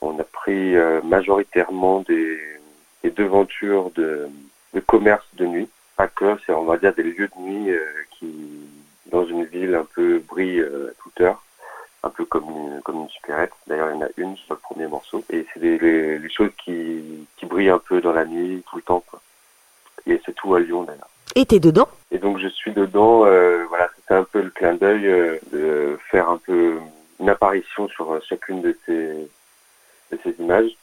on 0.00 0.18
a 0.18 0.24
pris 0.24 0.74
majoritairement 1.04 2.00
des, 2.00 2.38
des 3.02 3.10
devantures 3.10 3.90
de, 3.92 4.28
de 4.74 4.80
commerce 4.80 5.26
de 5.34 5.46
nuit. 5.46 5.68
Pas 5.96 6.08
que, 6.08 6.36
c'est 6.44 6.52
on 6.52 6.64
va 6.64 6.76
dire 6.76 6.94
des 6.94 7.02
lieux 7.02 7.28
de 7.36 7.40
nuit 7.40 7.76
qui, 8.12 8.32
dans 9.06 9.24
une 9.24 9.44
ville 9.44 9.74
un 9.74 9.86
peu 9.94 10.20
brille 10.20 10.60
à 10.60 10.92
toute 11.02 11.20
heure, 11.20 11.42
un 12.02 12.10
peu 12.10 12.24
comme 12.24 12.48
une, 12.50 12.80
comme 12.82 13.02
une 13.02 13.08
supérette. 13.08 13.52
D'ailleurs, 13.66 13.90
il 13.90 13.94
y 13.94 14.02
en 14.02 14.06
a 14.06 14.10
une 14.16 14.36
sur 14.36 14.54
le 14.54 14.60
premier 14.60 14.86
morceau. 14.86 15.24
Et 15.30 15.46
c'est 15.52 15.60
des, 15.60 15.78
les, 15.78 16.18
les 16.18 16.30
choses 16.30 16.50
qui, 16.62 17.26
qui 17.36 17.46
brillent 17.46 17.70
un 17.70 17.78
peu 17.78 18.00
dans 18.00 18.12
la 18.12 18.24
nuit, 18.24 18.62
tout 18.68 18.76
le 18.76 18.82
temps. 18.82 19.02
Quoi. 19.06 19.20
Et 20.06 20.20
c'est 20.24 20.34
tout 20.34 20.54
à 20.54 20.60
Lyon 20.60 20.82
d'ailleurs. 20.82 21.08
Et 21.34 21.46
t'es 21.46 21.60
dedans? 21.60 21.88
Et 22.10 22.18
donc 22.18 22.38
je 22.38 22.48
suis 22.48 22.72
dedans, 22.72 23.24
euh, 23.24 23.64
voilà, 23.68 23.88
c'était 23.96 24.14
un 24.14 24.24
peu 24.24 24.42
le 24.42 24.50
clin 24.50 24.74
d'œil 24.74 25.06
euh, 25.06 25.38
de 25.52 25.98
faire 26.10 26.28
un 26.28 26.38
peu 26.38 26.78
une 27.20 27.28
apparition 27.30 27.88
sur 27.88 28.12
euh, 28.12 28.20
chacune 28.28 28.60
de 28.60 28.76
ces, 28.84 29.28
de 30.10 30.18
ces 30.22 30.34
images. 30.40 30.76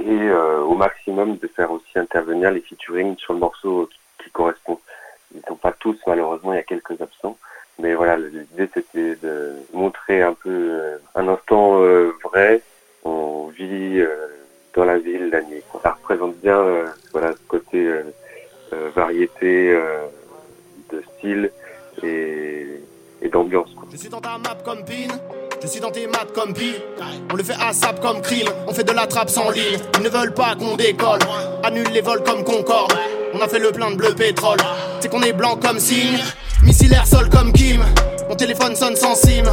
Et 0.00 0.04
euh, 0.06 0.60
au 0.60 0.74
maximum 0.74 1.38
de 1.38 1.48
faire 1.48 1.72
aussi 1.72 1.98
intervenir 1.98 2.50
les 2.50 2.60
featuring 2.60 3.16
sur 3.16 3.32
le 3.32 3.38
morceau 3.38 3.86
qui, 3.86 4.24
qui 4.24 4.30
correspond. 4.30 4.78
Ils 5.34 5.38
ne 5.38 5.46
sont 5.46 5.56
pas 5.56 5.72
tous, 5.72 5.96
malheureusement, 6.06 6.52
il 6.52 6.56
y 6.56 6.60
a 6.60 6.64
quelques 6.64 7.00
absents. 7.00 7.38
Mais 7.80 7.94
voilà, 7.94 8.16
l'idée 8.16 8.68
c'était 8.74 9.14
de 9.22 9.52
montrer 9.72 10.22
un 10.22 10.34
peu 10.34 10.50
euh, 10.50 10.96
un 11.14 11.28
instant 11.28 11.80
euh, 11.80 12.12
vrai. 12.24 12.60
On 13.04 13.48
vit 13.56 14.00
euh, 14.00 14.08
dans 14.74 14.84
la 14.84 14.98
ville 14.98 15.30
la 15.30 15.42
nuit. 15.42 15.62
Ça 15.82 15.92
représente 15.92 16.36
bien 16.38 16.60
voilà, 17.12 17.32
ce 17.32 17.38
côté 17.46 17.88
variété 18.94 19.78
de 20.90 21.02
style 21.16 21.50
et, 22.02 22.66
et 23.22 23.28
d'ambiance. 23.28 23.70
Je 23.92 23.96
suis 23.96 24.08
dans 24.08 24.20
ta 24.20 24.36
map 24.38 24.56
comme 24.64 24.84
Pin, 24.84 25.14
je 25.62 25.66
suis 25.66 25.80
dans 25.80 25.90
tes 25.90 26.06
maths 26.06 26.32
comme 26.34 26.52
Pi. 26.52 26.74
On 27.32 27.36
le 27.36 27.42
fait 27.42 27.56
à 27.60 27.72
sap 27.72 28.00
comme 28.00 28.20
Krill, 28.20 28.48
on 28.66 28.72
fait 28.72 28.84
de 28.84 28.92
la 28.92 29.06
trappe 29.06 29.30
sans 29.30 29.50
ligne. 29.50 29.78
Ils 29.98 30.02
ne 30.02 30.08
veulent 30.08 30.34
pas 30.34 30.54
qu'on 30.56 30.76
décolle, 30.76 31.20
annule 31.62 31.88
les 31.92 32.00
vols 32.00 32.22
comme 32.24 32.44
Concorde. 32.44 32.92
On 33.34 33.40
a 33.40 33.48
fait 33.48 33.58
le 33.58 33.72
plein 33.72 33.90
de 33.90 33.96
bleu 33.96 34.14
pétrole, 34.14 34.58
c'est 35.00 35.08
qu'on 35.08 35.22
est 35.22 35.32
blanc 35.32 35.56
comme 35.56 35.78
signe. 35.78 36.18
Missilaire 36.88 37.06
sol 37.06 37.28
comme 37.28 37.52
Kim, 37.52 37.84
mon 38.30 38.34
téléphone 38.34 38.74
sonne 38.74 38.96
sans 38.96 39.14
sim. 39.14 39.44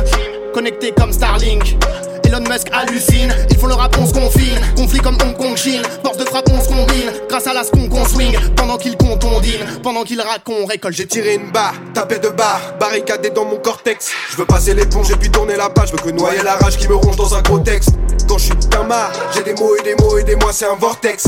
Connecté 0.54 0.94
comme 0.98 1.12
Starlink. 1.12 1.76
Elon 2.24 2.40
Musk 2.50 2.68
hallucine, 2.72 3.34
ils 3.50 3.58
font 3.58 3.68
le 3.68 3.74
rap, 3.74 3.94
on 4.00 4.06
se 4.06 4.14
confine. 4.14 4.58
Conflit 4.78 5.00
comme 5.00 5.18
Hong 5.22 5.36
Kong, 5.36 5.58
Chine, 5.58 5.82
force 6.02 6.16
de 6.16 6.24
frappe, 6.24 6.50
on 6.50 6.62
se 6.62 6.70
combine. 6.70 7.12
Grâce 7.28 7.46
à 7.48 7.54
la 7.54 7.66
skunk, 7.66 7.94
on 7.94 8.06
swing, 8.06 8.38
pendant 8.56 8.78
qu'ils 8.78 8.96
comptent, 8.96 9.26
on 9.26 9.42
dîne. 9.42 9.66
Pendant 9.84 10.04
qu'ils 10.04 10.22
racontent, 10.22 10.60
on 10.64 10.66
récolte. 10.66 10.96
J'ai 10.96 11.08
tiré 11.08 11.36
une 11.36 11.52
barre, 11.52 11.74
tapé 11.94 12.20
de 12.20 12.30
barre, 12.30 12.62
barricadé 12.80 13.32
dans 13.32 13.44
mon 13.44 13.58
cortex. 13.58 14.12
Je 14.32 14.38
veux 14.38 14.46
passer 14.46 14.74
l'éponge 14.74 15.12
et 15.12 15.18
puis 15.18 15.30
tourner 15.30 15.58
la 15.58 15.70
page. 15.70 15.90
Je 15.90 15.92
veux 15.92 16.12
que 16.12 16.18
noyer 16.18 16.42
la 16.42 16.56
rage 16.56 16.78
qui 16.78 16.88
me 16.88 16.96
ronge 16.96 17.18
dans 17.18 17.36
un 17.36 17.42
gros 17.42 17.60
texte. 17.60 17.90
Quand 18.30 18.38
je 18.38 18.46
suis 18.46 18.54
marre, 18.88 19.12
j'ai 19.36 19.44
des 19.44 19.54
mots 19.56 19.76
et 19.76 19.84
des 19.84 19.96
mots 19.96 20.18
et 20.18 20.24
des 20.24 20.38
mois, 20.38 20.54
c'est 20.54 20.68
un 20.68 20.76
vortex. 20.76 21.26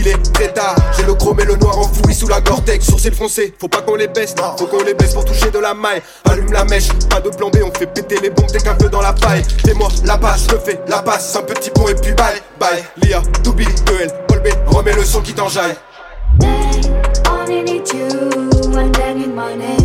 Il 0.00 0.08
est 0.08 0.32
très 0.32 0.50
tard, 0.50 0.74
j'ai 0.96 1.04
le 1.04 1.12
chrome 1.12 1.38
et 1.40 1.44
le 1.44 1.56
noir 1.56 1.78
enfoui 1.78 2.14
sous 2.14 2.26
la 2.26 2.40
cortex. 2.40 2.86
Sourcils 2.86 3.12
foncés, 3.12 3.52
faut 3.60 3.68
pas 3.68 3.82
qu'on 3.82 3.96
les 3.96 4.08
baisse, 4.08 4.34
faut 4.58 4.66
qu'on 4.66 4.82
les 4.82 4.94
baisse 4.94 5.12
pour 5.12 5.26
toucher 5.26 5.50
de 5.50 5.58
la 5.58 5.74
maille. 5.74 6.00
Allume 6.24 6.50
la 6.52 6.64
mèche, 6.64 6.88
pas 7.10 7.20
de 7.20 7.28
plan 7.28 7.50
B, 7.50 7.58
on 7.62 7.78
fait 7.78 7.86
péter 7.86 8.18
les 8.22 8.30
bombes 8.30 8.50
dès 8.50 8.60
qu'un 8.60 8.74
peu 8.76 8.88
dans 8.88 9.02
la 9.02 9.12
paille. 9.12 9.42
Fais-moi 9.62 9.88
la 10.06 10.16
passe, 10.16 10.46
je 10.50 10.56
fais 10.56 10.80
la 10.88 11.02
passe, 11.02 11.36
un 11.36 11.42
petit 11.42 11.68
pont 11.68 11.86
et 11.86 11.94
puis 11.94 12.14
bye, 12.14 12.40
bye. 12.58 12.82
Lia, 13.02 13.20
Doubi, 13.44 13.66
Noël, 13.86 14.10
Paul 14.26 14.40
B, 14.40 14.48
remets 14.74 14.94
le 14.94 15.04
son 15.04 15.20
qui 15.20 15.34
t'enjaille. 15.34 15.76
Only 17.28 17.62
need 17.62 17.92
you 17.92 18.40
they. 19.60 19.79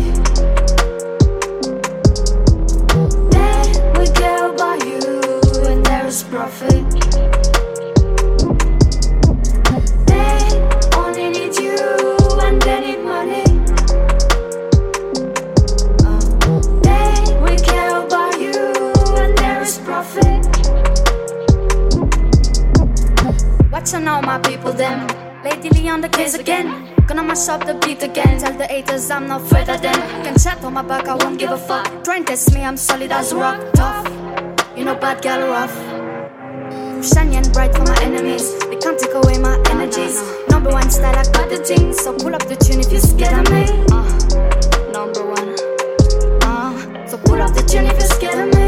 To 23.85 23.99
know 23.99 24.19
my 24.21 24.39
people 24.39 24.73
then. 24.73 25.05
Lately 25.43 25.89
on 25.89 26.01
the 26.01 26.09
case 26.09 26.33
again. 26.33 26.91
Gonna 27.05 27.21
mash 27.21 27.47
up 27.49 27.65
the 27.65 27.75
beat 27.75 28.01
again. 28.01 28.39
Tell 28.39 28.57
the 28.57 28.65
haters 28.65 29.11
I'm 29.11 29.27
not 29.27 29.41
further 29.47 29.77
than. 29.77 29.93
Can 30.23 30.35
chat 30.39 30.63
on 30.63 30.73
my 30.73 30.81
back, 30.81 31.07
I 31.07 31.15
won't 31.15 31.37
give 31.37 31.51
a 31.51 31.57
fuck. 31.57 32.03
Try 32.03 32.17
and 32.17 32.25
test 32.27 32.53
me, 32.53 32.63
I'm 32.63 32.77
solid 32.77 33.11
as 33.11 33.31
rock. 33.33 33.59
Tough. 33.73 34.07
You 34.75 34.85
know, 34.85 34.95
bad 34.95 35.21
girl 35.21 35.49
rough. 35.49 35.75
Shiny 37.05 37.35
and 37.35 37.51
bright 37.53 37.75
for 37.75 37.83
my 37.83 37.95
enemies. 38.01 38.57
They 38.65 38.77
can't 38.77 38.97
take 38.97 39.13
away 39.13 39.37
my 39.37 39.61
energies. 39.69 40.19
Number 40.49 40.71
one 40.71 40.89
style, 40.89 41.15
I 41.15 41.23
got 41.31 41.49
the 41.49 41.57
things. 41.57 41.97
So 41.99 42.17
pull 42.17 42.33
up 42.33 42.47
the 42.47 42.55
tune 42.55 42.79
if 42.79 42.91
you're 42.91 43.01
scared 43.01 43.37
of 43.37 43.53
me. 43.53 43.65
Uh, 43.93 44.91
number 44.91 45.23
one. 45.23 45.53
Uh, 46.41 47.07
so 47.07 47.17
pull 47.19 47.39
up 47.39 47.53
the 47.53 47.61
tune 47.61 47.85
if 47.85 47.99
you're 47.99 48.09
scared 48.17 48.47
of 48.47 48.55
me. 48.55 48.65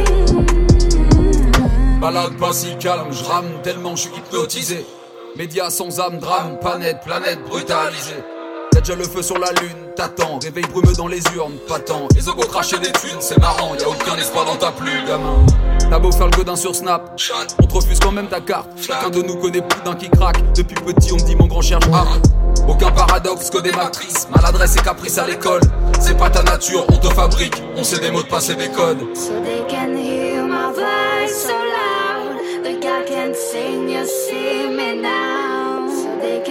Balade 1.99 2.37
pas 2.37 2.53
si 2.53 2.75
calme, 2.77 3.11
je 3.11 3.23
rame 3.23 3.49
tellement 3.63 3.95
je 3.95 4.03
suis 4.03 4.11
hypnotisé. 4.15 4.85
Média 5.37 5.69
sans 5.69 5.99
âme, 5.99 6.17
drame, 6.17 6.57
planète, 6.59 7.01
planète 7.05 7.37
brutalisée. 7.47 8.23
Y'a 8.73 8.81
déjà 8.81 8.95
le 8.95 9.03
feu 9.03 9.21
sur 9.21 9.37
la 9.37 9.51
lune, 9.51 9.77
t'attends, 9.95 10.39
réveil 10.41 10.63
brumeux 10.65 10.93
dans 10.93 11.07
les 11.07 11.21
urnes, 11.35 11.57
pas 11.67 11.77
tant. 11.77 12.07
Les 12.15 12.27
ogos 12.27 12.47
cracher 12.47 12.79
des 12.79 12.91
thunes, 12.91 13.19
c'est 13.19 13.37
marrant, 13.37 13.75
y 13.75 13.83
a 13.83 13.87
aucun 13.87 14.15
espoir 14.15 14.45
dans 14.45 14.55
ta 14.55 14.71
pluie, 14.71 14.89
gamin. 15.07 15.45
T'as 15.91 15.99
beau 15.99 16.11
faire 16.11 16.25
le 16.25 16.35
godin 16.35 16.55
sur 16.55 16.75
Snap, 16.75 17.21
on 17.61 17.67
te 17.67 17.73
refuse 17.75 17.99
quand 17.99 18.11
même 18.11 18.25
ta 18.25 18.41
carte. 18.41 18.67
Chacun 18.81 19.11
de 19.11 19.21
nous 19.21 19.35
connaît 19.35 19.61
plus 19.61 19.81
d'un 19.83 19.93
qui 19.93 20.09
craque. 20.09 20.41
Depuis 20.55 20.75
petit, 20.75 21.13
on 21.13 21.17
me 21.17 21.21
dit 21.21 21.35
mon 21.35 21.45
grand 21.45 21.61
cherche 21.61 21.85
ah. 21.93 22.05
Aucun 22.67 22.89
paradoxe 22.89 23.51
que 23.51 23.59
des 23.59 23.73
matrices, 23.73 24.27
maladresse 24.35 24.75
et 24.75 24.81
caprice 24.81 25.19
à 25.19 25.27
l'école. 25.27 25.61
C'est 25.99 26.17
pas 26.17 26.31
ta 26.31 26.41
nature, 26.41 26.83
on 26.89 26.97
te 26.97 27.13
fabrique, 27.13 27.61
on 27.75 27.83
sait 27.83 27.99
des 27.99 28.09
mots 28.09 28.23
de 28.23 28.27
passe 28.27 28.49
et 28.49 28.55
des 28.55 28.69
codes. 28.69 29.05
So 29.13 29.33
they 29.43 29.63
can 29.69 29.95
hear 29.95 30.43
my 30.43 30.73
voice 30.73 31.43
so 31.43 31.49
loud. 31.49 32.07
I 32.89 33.03
can 33.03 33.33
sing, 33.35 33.89
you 33.89 34.05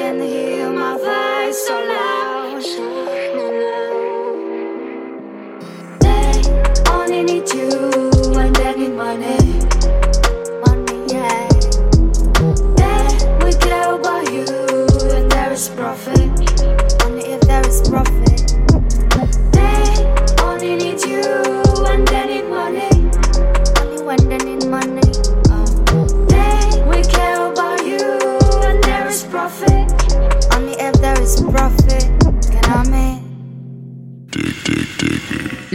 can 0.06 0.20
hear 0.20 0.70
my 0.70 0.96
voice 0.96 1.66
so 1.66 1.74
loud. 1.92 2.62
They 6.00 6.30
only 6.92 7.22
need 7.24 7.48
you 7.52 7.70
and 8.40 8.54
they 8.54 8.74
need. 8.76 8.94
Money, 8.96 9.45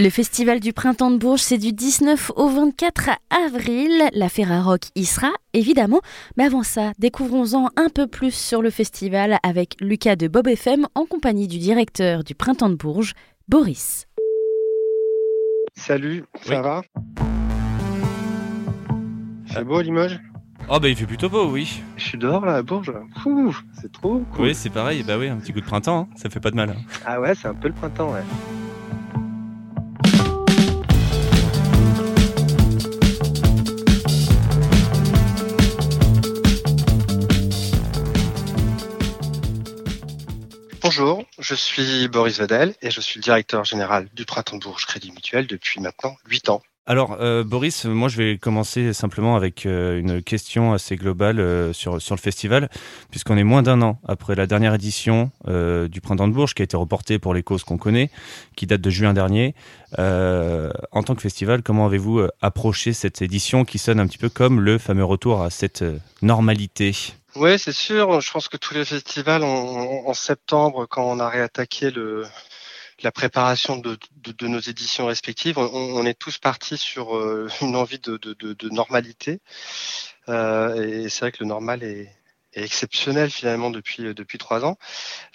Le 0.03 0.09
festival 0.09 0.59
du 0.59 0.73
printemps 0.73 1.11
de 1.11 1.17
Bourges, 1.17 1.41
c'est 1.41 1.59
du 1.59 1.73
19 1.73 2.31
au 2.35 2.47
24 2.49 3.11
avril. 3.45 3.91
La 4.13 4.29
Ferrarock 4.29 4.85
y 4.95 5.05
sera, 5.05 5.29
évidemment. 5.53 6.01
Mais 6.37 6.45
avant 6.45 6.63
ça, 6.63 6.91
découvrons-en 6.97 7.69
un 7.75 7.89
peu 7.93 8.07
plus 8.07 8.33
sur 8.33 8.63
le 8.63 8.71
festival 8.71 9.37
avec 9.43 9.75
Lucas 9.79 10.15
de 10.15 10.27
Bob 10.27 10.47
FM 10.47 10.87
en 10.95 11.05
compagnie 11.05 11.47
du 11.47 11.59
directeur 11.59 12.23
du 12.23 12.33
printemps 12.33 12.71
de 12.71 12.75
Bourges, 12.75 13.13
Boris. 13.47 14.07
Salut, 15.75 16.23
ça 16.41 16.63
va? 16.63 16.81
C'est 19.53 19.63
beau 19.63 19.81
Limoges? 19.81 20.19
Oh 20.67 20.79
bah 20.79 20.87
il 20.89 20.95
fait 20.95 21.05
plutôt 21.05 21.29
beau, 21.29 21.47
oui. 21.51 21.83
Je 21.97 22.05
suis 22.05 22.17
dehors 22.17 22.43
là 22.43 22.55
à 22.55 22.63
Bourges. 22.63 22.91
C'est 23.79 23.91
trop 23.91 24.23
cool. 24.33 24.45
Oui, 24.47 24.55
c'est 24.55 24.69
pareil, 24.71 25.03
bah 25.03 25.19
oui, 25.19 25.27
un 25.27 25.37
petit 25.37 25.53
coup 25.53 25.59
de 25.61 25.65
printemps, 25.65 26.07
hein, 26.11 26.15
ça 26.15 26.31
fait 26.31 26.39
pas 26.39 26.49
de 26.49 26.55
mal. 26.55 26.71
hein. 26.71 26.81
Ah 27.05 27.21
ouais, 27.21 27.35
c'est 27.35 27.47
un 27.49 27.53
peu 27.53 27.67
le 27.67 27.73
printemps, 27.75 28.11
ouais. 28.13 28.23
Bonjour, 40.93 41.23
je 41.39 41.55
suis 41.55 42.09
Boris 42.09 42.39
Vadel 42.39 42.75
et 42.81 42.91
je 42.91 42.99
suis 42.99 43.19
le 43.19 43.23
directeur 43.23 43.63
général 43.63 44.09
du 44.13 44.25
Printemps 44.25 44.57
de 44.57 44.61
Bourges 44.61 44.85
Crédit 44.85 45.13
Mutuel 45.13 45.47
depuis 45.47 45.79
maintenant 45.79 46.17
8 46.27 46.49
ans. 46.49 46.61
Alors, 46.85 47.15
euh, 47.21 47.45
Boris, 47.45 47.85
moi 47.85 48.09
je 48.09 48.17
vais 48.17 48.37
commencer 48.37 48.91
simplement 48.91 49.37
avec 49.37 49.65
euh, 49.65 49.97
une 49.97 50.21
question 50.21 50.73
assez 50.73 50.97
globale 50.97 51.39
euh, 51.39 51.71
sur, 51.71 52.01
sur 52.01 52.13
le 52.13 52.19
festival, 52.19 52.69
puisqu'on 53.09 53.37
est 53.37 53.45
moins 53.45 53.63
d'un 53.63 53.81
an 53.81 54.01
après 54.05 54.35
la 54.35 54.47
dernière 54.47 54.73
édition 54.73 55.31
du 55.47 56.01
Printemps 56.01 56.27
de 56.27 56.33
Bourges, 56.33 56.53
qui 56.53 56.61
a 56.61 56.65
été 56.65 56.75
reportée 56.75 57.19
pour 57.19 57.33
les 57.33 57.41
causes 57.41 57.63
qu'on 57.63 57.77
connaît, 57.77 58.11
qui 58.57 58.67
date 58.67 58.81
de 58.81 58.89
juin 58.89 59.13
dernier. 59.13 59.55
En 59.97 61.03
tant 61.05 61.15
que 61.15 61.21
festival, 61.21 61.63
comment 61.63 61.85
avez-vous 61.85 62.27
approché 62.41 62.91
cette 62.91 63.21
édition 63.21 63.63
qui 63.63 63.77
sonne 63.77 64.01
un 64.01 64.07
petit 64.07 64.17
peu 64.17 64.27
comme 64.27 64.59
le 64.59 64.77
fameux 64.77 65.05
retour 65.05 65.41
à 65.41 65.49
cette 65.51 65.85
normalité? 66.21 67.13
Oui, 67.35 67.57
c'est 67.59 67.71
sûr. 67.71 68.19
Je 68.21 68.31
pense 68.31 68.47
que 68.49 68.57
tous 68.57 68.73
les 68.73 68.83
festivals, 68.85 69.43
en, 69.43 70.13
septembre, 70.13 70.85
quand 70.87 71.03
on 71.05 71.19
a 71.19 71.29
réattaqué 71.29 71.89
le, 71.91 72.25
la 73.03 73.11
préparation 73.11 73.77
de, 73.77 73.97
de, 74.17 74.31
de 74.33 74.47
nos 74.47 74.59
éditions 74.59 75.05
respectives, 75.07 75.57
on, 75.57 75.63
on 75.73 76.05
est 76.05 76.13
tous 76.19 76.37
partis 76.39 76.77
sur 76.77 77.15
euh, 77.17 77.47
une 77.61 77.75
envie 77.75 77.99
de, 77.99 78.17
de, 78.17 78.69
normalité. 78.69 79.39
Euh, 80.29 81.05
et 81.05 81.09
c'est 81.09 81.21
vrai 81.21 81.31
que 81.31 81.39
le 81.43 81.47
normal 81.47 81.83
est, 81.83 82.09
exceptionnel 82.53 83.31
finalement 83.31 83.69
depuis 83.71 84.13
depuis 84.13 84.37
trois 84.37 84.65
ans. 84.65 84.77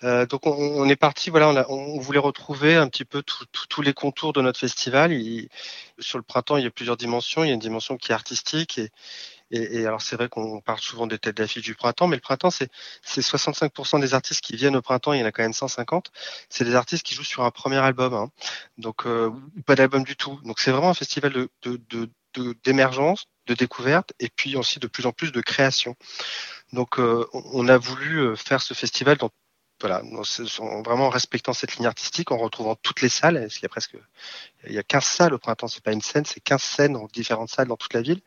Euh, 0.05 0.27
donc 0.27 0.47
on, 0.47 0.53
on 0.53 0.89
est 0.89 0.97
parti, 0.97 1.31
voilà, 1.31 1.49
on, 1.49 1.57
a- 1.57 1.67
on 1.71 1.99
voulait 2.01 2.19
retrouver 2.19 2.77
un 2.77 2.89
petit 2.89 3.05
peu 3.07 3.23
tous 3.25 3.83
les 3.83 3.95
contours 3.95 4.33
de 4.35 4.43
notre 4.43 4.61
festival. 4.61 5.13
Il- 5.13 5.49
sur 5.99 6.19
le 6.19 6.25
printemps, 6.25 6.57
il 6.59 6.65
y 6.65 6.67
a 6.67 6.71
plusieurs 6.71 6.97
dimensions. 6.99 7.45
Il 7.45 7.49
y 7.49 7.51
a 7.51 7.55
une 7.55 7.61
dimension 7.61 7.97
qui 7.97 8.13
est 8.13 8.15
artistique 8.15 8.79
et 8.79 8.91
et, 9.51 9.81
et 9.81 9.87
alors 9.87 10.03
c'est 10.03 10.17
vrai 10.17 10.29
qu'on 10.29 10.61
parle 10.61 10.79
souvent 10.81 11.07
des 11.07 11.19
têtes 11.19 11.37
d'affiche 11.37 11.63
du 11.63 11.75
printemps, 11.75 12.09
mais 12.09 12.17
le 12.17 12.21
printemps 12.23 12.51
c'est 12.51 12.69
c'est 13.03 13.21
65% 13.23 14.01
des 14.01 14.15
artistes 14.15 14.41
qui 14.43 14.57
viennent 14.57 14.77
au 14.77 14.83
printemps. 14.83 15.13
Il 15.13 15.21
y 15.21 15.23
en 15.23 15.27
a 15.27 15.33
quand 15.33 15.43
même 15.43 15.53
150. 15.53 16.11
C'est 16.49 16.65
des 16.65 16.75
artistes 16.75 17.05
qui 17.05 17.15
jouent 17.15 17.25
sur 17.25 17.45
un 17.45 17.51
premier 17.51 17.77
album, 17.79 18.15
hein. 18.15 18.31
donc 18.79 19.07
euh, 19.07 19.31
pas 19.67 19.75
d'album 19.77 20.05
du 20.05 20.17
tout. 20.17 20.41
Donc 20.45 20.59
c'est 20.61 20.71
vraiment 20.73 20.91
un 20.91 20.95
festival 20.95 21.33
de 21.33 21.49
de- 21.63 21.81
de- 21.91 22.11
de- 22.35 22.55
d'émergence, 22.65 23.27
de, 23.47 23.55
découverte, 23.55 24.13
et 24.21 24.29
puis 24.29 24.57
aussi 24.57 24.79
de 24.79 24.87
plus 24.89 25.07
en 25.07 25.13
plus 25.13 25.33
de 25.33 25.41
création. 25.41 25.95
Donc 26.73 26.99
euh, 26.99 27.27
on 27.33 27.43
on 27.67 27.69
a 27.69 27.79
voulu 27.79 28.19
euh, 28.21 28.37
faire 28.37 28.63
ce 28.63 28.75
festival 28.75 29.17
dans 29.17 29.31
voilà, 29.81 30.03
en 30.03 30.83
vraiment 30.83 31.11
respectant 31.11 31.53
cette 31.53 31.77
ligne 31.77 31.87
artistique, 31.87 32.33
en 32.33 32.39
retrouvant 32.39 32.77
toutes 32.77 33.03
les 33.03 33.09
salles, 33.11 33.39
parce 33.39 33.55
qu'il 33.55 33.63
y 33.63 33.67
a 33.67 33.69
presque, 33.69 33.97
il 34.67 34.73
y 34.73 34.79
a 34.79 34.83
15 34.83 35.05
salles 35.05 35.35
au 35.35 35.39
printemps, 35.39 35.69
c'est 35.69 35.83
pas 35.83 35.93
une 35.93 36.01
scène, 36.01 36.25
c'est 36.25 36.41
15 36.41 36.63
scènes 36.63 36.93
dans 36.95 37.07
différentes 37.13 37.51
salles 37.51 37.69
dans 37.69 37.77
toute 37.77 37.93
la 37.93 38.01
ville. 38.01 38.21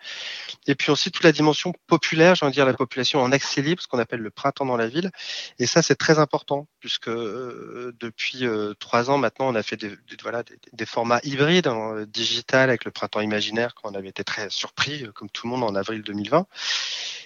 Et 0.68 0.76
puis 0.76 0.92
aussi 0.92 1.12
toute 1.12 1.24
la 1.24 1.32
dimension 1.32 1.74
populaire, 1.88 2.36
j'ai 2.36 2.46
envie 2.46 2.52
de 2.52 2.56
dire 2.56 2.66
la 2.66 2.74
population 2.74 3.22
en 3.22 3.32
accès 3.32 3.62
libre, 3.62 3.82
ce 3.82 3.88
qu'on 3.88 3.98
appelle 3.98 4.20
le 4.20 4.30
printemps 4.30 4.66
dans 4.66 4.78
la 4.78 4.88
ville. 4.88 5.12
Et 5.58 5.66
ça, 5.66 5.82
c'est 5.82 5.96
très 5.96 6.20
important, 6.20 6.68
puisque 6.80 7.10
euh, 7.10 7.96
depuis 8.00 8.46
euh, 8.46 8.76
trois 8.80 9.10
ans 9.10 9.18
maintenant, 9.18 9.50
on 9.50 9.56
a 9.56 9.64
fait 9.64 9.78
des, 9.78 9.92
voilà, 10.22 10.44
des, 10.74 10.86
formats 10.86 11.20
hybrides, 11.24 11.68
en 11.68 12.04
digital, 12.04 12.70
avec 12.70 12.86
le 12.86 12.92
printemps 12.92 13.22
imaginaire, 13.22 13.74
quand 13.74 13.92
on 13.92 13.96
avait 13.96 14.10
été 14.10 14.24
très 14.24 14.50
surpris, 14.52 15.04
euh, 15.04 15.12
comme 15.12 15.30
tout 15.30 15.48
le 15.48 15.52
monde, 15.52 15.64
en 15.64 15.74
avril 15.74 16.04
2020. 16.04 16.46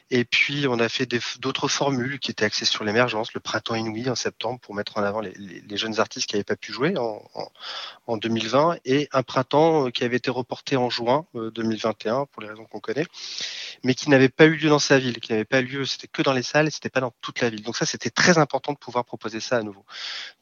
Et 0.10 0.26
puis, 0.26 0.68
on 0.68 0.80
a 0.80 0.90
fait 0.90 1.08
d'autres 1.40 1.68
formules 1.68 2.20
qui 2.20 2.32
étaient 2.32 2.46
axées 2.46 2.66
sur 2.66 2.84
l'émergence, 2.84 3.34
le 3.34 3.40
printemps 3.40 3.76
inouï 3.76 4.10
en 4.10 4.16
septembre 4.16 4.60
pour 4.60 4.76
mettre 4.76 4.98
en 4.98 5.04
avant 5.04 5.22
les, 5.22 5.78
jeunes 5.78 6.00
artistes 6.00 6.28
qui 6.28 6.36
n'avaient 6.36 6.44
pas 6.44 6.56
pu 6.56 6.72
jouer 6.72 6.98
en, 6.98 7.24
en, 7.34 7.52
en 8.08 8.18
2020 8.18 8.78
et 8.86 9.10
un 9.12 9.24
printemps 9.24 9.88
euh, 9.88 9.90
qui 9.90 10.04
avait 10.04 10.18
été 10.18 10.30
reporté 10.30 10.78
en 10.78 10.90
juin 10.90 11.26
euh, 11.36 11.52
2021 11.52 12.26
pour 12.28 12.42
les 12.42 12.50
raisons 12.50 12.66
qu'on 12.66 12.80
connaît, 12.80 13.06
mais 13.84 13.96
qui 13.96 14.10
n'avait 14.10 14.30
pas 14.30 14.46
eu 14.46 14.56
lieu 14.56 14.70
dans 14.70 14.80
sa 14.80 15.00
ville, 15.00 15.20
qui 15.20 15.32
n'avait 15.32 15.46
pas 15.46 15.62
lieu, 15.62 15.86
c'était 15.86 16.08
que 16.08 16.22
dans 16.22 16.34
les 16.34 16.44
salles 16.44 16.68
et 16.68 16.72
c'était 16.72 16.90
pas 16.90 17.02
dans 17.02 17.14
toute 17.22 17.42
la 17.42 17.50
ville. 17.50 17.64
Donc 17.64 17.76
ça, 17.76 17.86
c'était 17.86 18.10
très 18.10 18.38
important 18.38 18.74
de 18.74 18.78
pouvoir 18.78 19.06
proposer 19.06 19.40
ça 19.40 19.58
à 19.58 19.64
nouveau. 19.64 19.86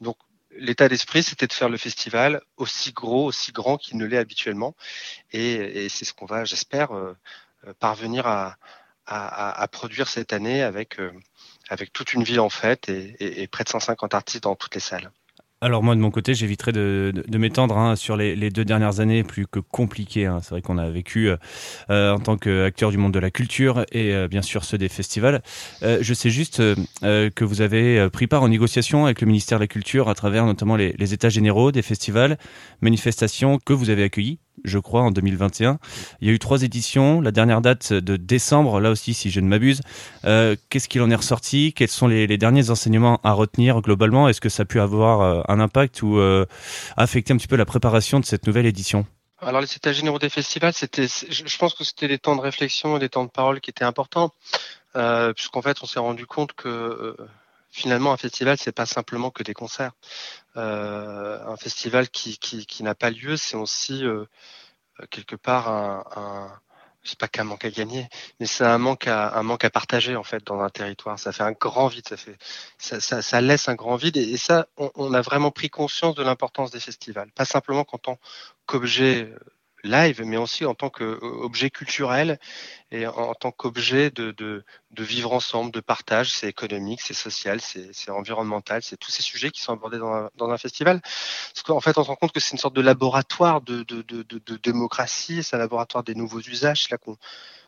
Donc 0.00 0.16
l'état 0.56 0.88
d'esprit, 0.88 1.22
c'était 1.22 1.46
de 1.46 1.52
faire 1.52 1.68
le 1.68 1.76
festival 1.76 2.42
aussi 2.56 2.92
gros, 2.92 3.26
aussi 3.26 3.52
grand 3.52 3.76
qu'il 3.76 3.96
ne 3.96 4.04
l'est 4.04 4.18
habituellement. 4.18 4.74
Et, 5.32 5.88
c'est 5.88 6.04
ce 6.04 6.12
qu'on 6.12 6.26
va, 6.26 6.44
j'espère, 6.44 6.92
euh, 6.92 7.16
euh, 7.66 7.74
parvenir 7.78 8.26
à, 8.26 8.56
à, 9.12 9.68
produire 9.68 10.08
cette 10.08 10.32
année 10.32 10.62
avec, 10.62 10.98
euh, 10.98 11.10
avec 11.68 11.92
toute 11.92 12.14
une 12.14 12.22
ville 12.22 12.40
en 12.40 12.48
fête 12.48 12.88
et, 12.88 13.46
près 13.50 13.64
de 13.64 13.68
150 13.68 14.14
artistes 14.14 14.44
dans 14.44 14.54
toutes 14.54 14.74
les 14.74 14.80
salles. 14.80 15.10
Alors 15.60 15.84
moi 15.84 15.94
de 15.94 16.00
mon 16.00 16.10
côté, 16.10 16.34
j'éviterai 16.34 16.72
de, 16.72 17.12
de, 17.14 17.38
m'étendre 17.38 17.78
hein, 17.78 17.94
sur 17.94 18.16
les, 18.16 18.50
deux 18.50 18.64
dernières 18.64 18.98
années 18.98 19.22
plus 19.22 19.46
que 19.46 19.60
compliquées. 19.60 20.26
hein. 20.26 20.40
C'est 20.42 20.50
vrai 20.50 20.60
qu'on 20.60 20.76
a 20.76 20.90
vécu 20.90 21.28
euh, 21.28 21.36
euh, 21.90 22.14
en 22.14 22.18
tant 22.18 22.36
qu'acteur 22.36 22.90
du 22.90 22.96
monde 22.98 23.12
de 23.12 23.20
la 23.20 23.30
culture 23.30 23.84
et 23.92 24.26
bien 24.26 24.42
sûr 24.42 24.64
ceux 24.64 24.76
des 24.76 24.88
festivals. 24.88 25.40
Je 25.82 26.14
sais 26.14 26.30
juste 26.30 26.60
que 27.02 27.44
vous 27.44 27.60
avez 27.60 28.10
pris 28.10 28.26
part 28.26 28.42
aux 28.42 28.48
négociations 28.48 29.04
avec 29.04 29.20
le 29.20 29.28
ministère 29.28 29.58
de 29.58 29.62
la 29.62 29.68
Culture 29.68 30.08
à 30.08 30.16
travers 30.16 30.46
notamment 30.46 30.74
les, 30.74 30.94
les 30.98 31.14
états 31.14 31.28
généraux 31.28 31.70
des 31.70 31.82
festivals, 31.82 32.38
manifestations 32.80 33.58
que 33.58 33.72
vous 33.72 33.88
avez 33.90 34.02
accueillies 34.02 34.40
je 34.64 34.78
crois, 34.78 35.02
en 35.02 35.10
2021. 35.10 35.78
Il 36.20 36.28
y 36.28 36.30
a 36.30 36.34
eu 36.34 36.38
trois 36.38 36.62
éditions. 36.62 37.20
La 37.20 37.30
dernière 37.30 37.60
date 37.60 37.92
de 37.92 38.16
décembre, 38.16 38.80
là 38.80 38.90
aussi, 38.90 39.14
si 39.14 39.30
je 39.30 39.40
ne 39.40 39.48
m'abuse. 39.48 39.80
Euh, 40.24 40.56
Qu'est-ce 40.68 40.88
qu'il 40.88 41.02
en 41.02 41.10
est 41.10 41.16
ressorti? 41.16 41.72
Quels 41.72 41.88
sont 41.88 42.06
les, 42.06 42.26
derniers 42.38 42.70
enseignements 42.70 43.20
à 43.24 43.32
retenir 43.32 43.80
globalement? 43.80 44.28
Est-ce 44.28 44.40
que 44.40 44.48
ça 44.48 44.62
a 44.62 44.66
pu 44.66 44.80
avoir 44.80 45.20
euh, 45.20 45.42
un 45.48 45.60
impact 45.60 46.02
ou 46.02 46.18
euh, 46.18 46.46
affecter 46.96 47.32
un 47.32 47.36
petit 47.36 47.48
peu 47.48 47.56
la 47.56 47.64
préparation 47.64 48.20
de 48.20 48.24
cette 48.24 48.46
nouvelle 48.46 48.66
édition? 48.66 49.06
Alors 49.40 49.60
les 49.60 49.74
états 49.74 49.92
généraux 49.92 50.20
des 50.20 50.28
festivals, 50.28 50.72
c'était, 50.72 51.08
je 51.08 51.58
pense 51.58 51.74
que 51.74 51.82
c'était 51.82 52.06
des 52.06 52.18
temps 52.18 52.36
de 52.36 52.40
réflexion 52.40 52.96
et 52.96 53.00
des 53.00 53.08
temps 53.08 53.24
de 53.24 53.30
parole 53.30 53.60
qui 53.60 53.70
étaient 53.70 53.84
importants, 53.84 54.32
puisqu'en 54.94 55.62
fait 55.62 55.78
on 55.82 55.86
s'est 55.86 55.98
rendu 55.98 56.26
compte 56.26 56.52
que 56.52 57.16
finalement 57.72 58.12
un 58.12 58.16
festival 58.16 58.56
c'est 58.58 58.72
pas 58.72 58.86
simplement 58.86 59.30
que 59.30 59.42
des 59.42 59.54
concerts. 59.54 59.92
Euh, 60.56 61.44
un 61.44 61.56
festival 61.56 62.08
qui, 62.10 62.38
qui, 62.38 62.66
qui 62.66 62.82
n'a 62.84 62.94
pas 62.94 63.10
lieu, 63.10 63.36
c'est 63.36 63.56
aussi 63.56 64.04
euh, 64.04 64.26
quelque 65.10 65.34
part 65.34 65.68
un, 65.68 66.04
un 66.14 66.60
c'est 67.04 67.18
pas 67.18 67.26
qu'un 67.26 67.42
manque 67.42 67.64
à 67.64 67.70
gagner, 67.70 68.08
mais 68.38 68.46
c'est 68.46 68.64
un 68.64 68.78
manque 68.78 69.08
à 69.08 69.36
un 69.36 69.42
manque 69.42 69.64
à 69.64 69.70
partager 69.70 70.14
en 70.14 70.22
fait 70.22 70.44
dans 70.46 70.60
un 70.60 70.68
territoire. 70.70 71.18
Ça 71.18 71.32
fait 71.32 71.42
un 71.42 71.50
grand 71.50 71.88
vide, 71.88 72.06
ça 72.06 72.16
fait 72.16 72.36
ça, 72.78 73.00
ça, 73.00 73.22
ça 73.22 73.40
laisse 73.40 73.68
un 73.68 73.74
grand 73.74 73.96
vide 73.96 74.16
et, 74.16 74.36
ça, 74.36 74.68
on, 74.76 74.90
on, 74.94 75.12
a 75.14 75.20
vraiment 75.20 75.50
pris 75.50 75.68
conscience 75.68 76.14
de 76.14 76.22
l'importance 76.22 76.70
des 76.70 76.78
festivals, 76.78 77.32
pas 77.32 77.44
simplement 77.44 77.82
qu'en 77.84 77.98
tant 77.98 78.18
qu'objet 78.66 79.32
live, 79.84 80.22
mais 80.24 80.36
aussi 80.36 80.64
en 80.64 80.74
tant 80.74 80.90
qu'objet 80.90 81.70
culturel 81.70 82.38
et 82.90 83.06
en, 83.06 83.34
tant 83.34 83.50
qu'objet 83.50 84.10
de, 84.10 84.30
de, 84.32 84.64
de, 84.90 85.04
vivre 85.04 85.32
ensemble, 85.32 85.70
de 85.70 85.80
partage. 85.80 86.30
C'est 86.30 86.48
économique, 86.48 87.00
c'est 87.00 87.14
social, 87.14 87.60
c'est 87.60 88.10
environnemental, 88.10 88.82
c'est 88.82 88.96
tous 88.96 89.10
ces 89.10 89.22
sujets 89.22 89.50
qui 89.50 89.60
sont 89.60 89.72
abordés 89.72 89.98
dans 89.98 90.12
un, 90.12 90.30
dans 90.36 90.50
un 90.50 90.58
festival. 90.58 91.00
Parce 91.02 91.62
qu'en 91.64 91.80
fait, 91.80 91.98
on 91.98 92.04
se 92.04 92.08
rend 92.08 92.16
compte 92.16 92.32
que 92.32 92.40
c'est 92.40 92.52
une 92.52 92.58
sorte 92.58 92.76
de 92.76 92.82
laboratoire 92.82 93.60
de, 93.62 93.82
de 93.82 94.56
démocratie, 94.62 95.42
c'est 95.42 95.56
un 95.56 95.58
laboratoire 95.58 96.04
des 96.04 96.14
nouveaux 96.14 96.40
usages, 96.40 96.88
là 96.90 96.98
qu'on 96.98 97.16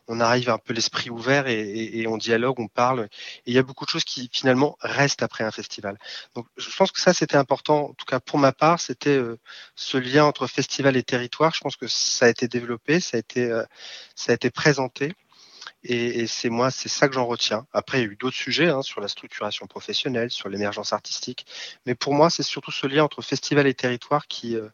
on 0.08 0.20
arrive 0.20 0.50
un 0.50 0.58
peu 0.58 0.72
l'esprit 0.72 1.10
ouvert 1.10 1.46
et, 1.46 1.60
et, 1.60 2.00
et, 2.00 2.06
on 2.06 2.16
dialogue, 2.16 2.60
on 2.60 2.68
parle. 2.68 3.08
Et 3.46 3.50
il 3.50 3.54
y 3.54 3.58
a 3.58 3.62
beaucoup 3.62 3.84
de 3.84 3.90
choses 3.90 4.04
qui 4.04 4.28
finalement 4.32 4.76
restent 4.80 5.22
après 5.22 5.44
un 5.44 5.50
festival. 5.50 5.98
Donc 6.34 6.46
je 6.56 6.74
pense 6.76 6.92
que 6.92 7.00
ça 7.00 7.14
c'était 7.14 7.36
important, 7.36 7.90
en 7.90 7.94
tout 7.94 8.06
cas 8.06 8.20
pour 8.20 8.38
ma 8.38 8.52
part, 8.52 8.80
c'était 8.80 9.16
euh, 9.16 9.38
ce 9.74 9.96
lien 9.96 10.24
entre 10.24 10.46
festival 10.46 10.96
et 10.96 11.02
territoire. 11.02 11.54
Je 11.54 11.60
pense 11.60 11.76
que 11.76 11.86
ça 11.88 12.26
a 12.26 12.28
été 12.28 12.48
développé, 12.48 13.00
ça 13.00 13.16
a 13.16 13.20
été, 13.20 13.44
euh, 13.44 13.64
ça 14.14 14.32
a 14.32 14.34
été 14.34 14.50
présenté. 14.50 15.14
Et, 15.82 16.20
et 16.20 16.26
c'est 16.26 16.48
moi, 16.50 16.70
c'est 16.70 16.88
ça 16.88 17.08
que 17.08 17.14
j'en 17.14 17.26
retiens. 17.26 17.66
Après, 17.72 17.98
il 17.98 18.00
y 18.02 18.08
a 18.08 18.12
eu 18.12 18.16
d'autres 18.16 18.36
sujets 18.36 18.68
hein, 18.68 18.82
sur 18.82 19.00
la 19.00 19.08
structuration 19.08 19.66
professionnelle, 19.66 20.30
sur 20.30 20.48
l'émergence 20.48 20.92
artistique. 20.92 21.46
Mais 21.86 21.94
pour 21.94 22.14
moi, 22.14 22.30
c'est 22.30 22.42
surtout 22.42 22.70
ce 22.70 22.86
lien 22.86 23.04
entre 23.04 23.22
festival 23.22 23.66
et 23.66 23.74
territoire 23.74 24.26
qui, 24.26 24.56
euh, 24.56 24.68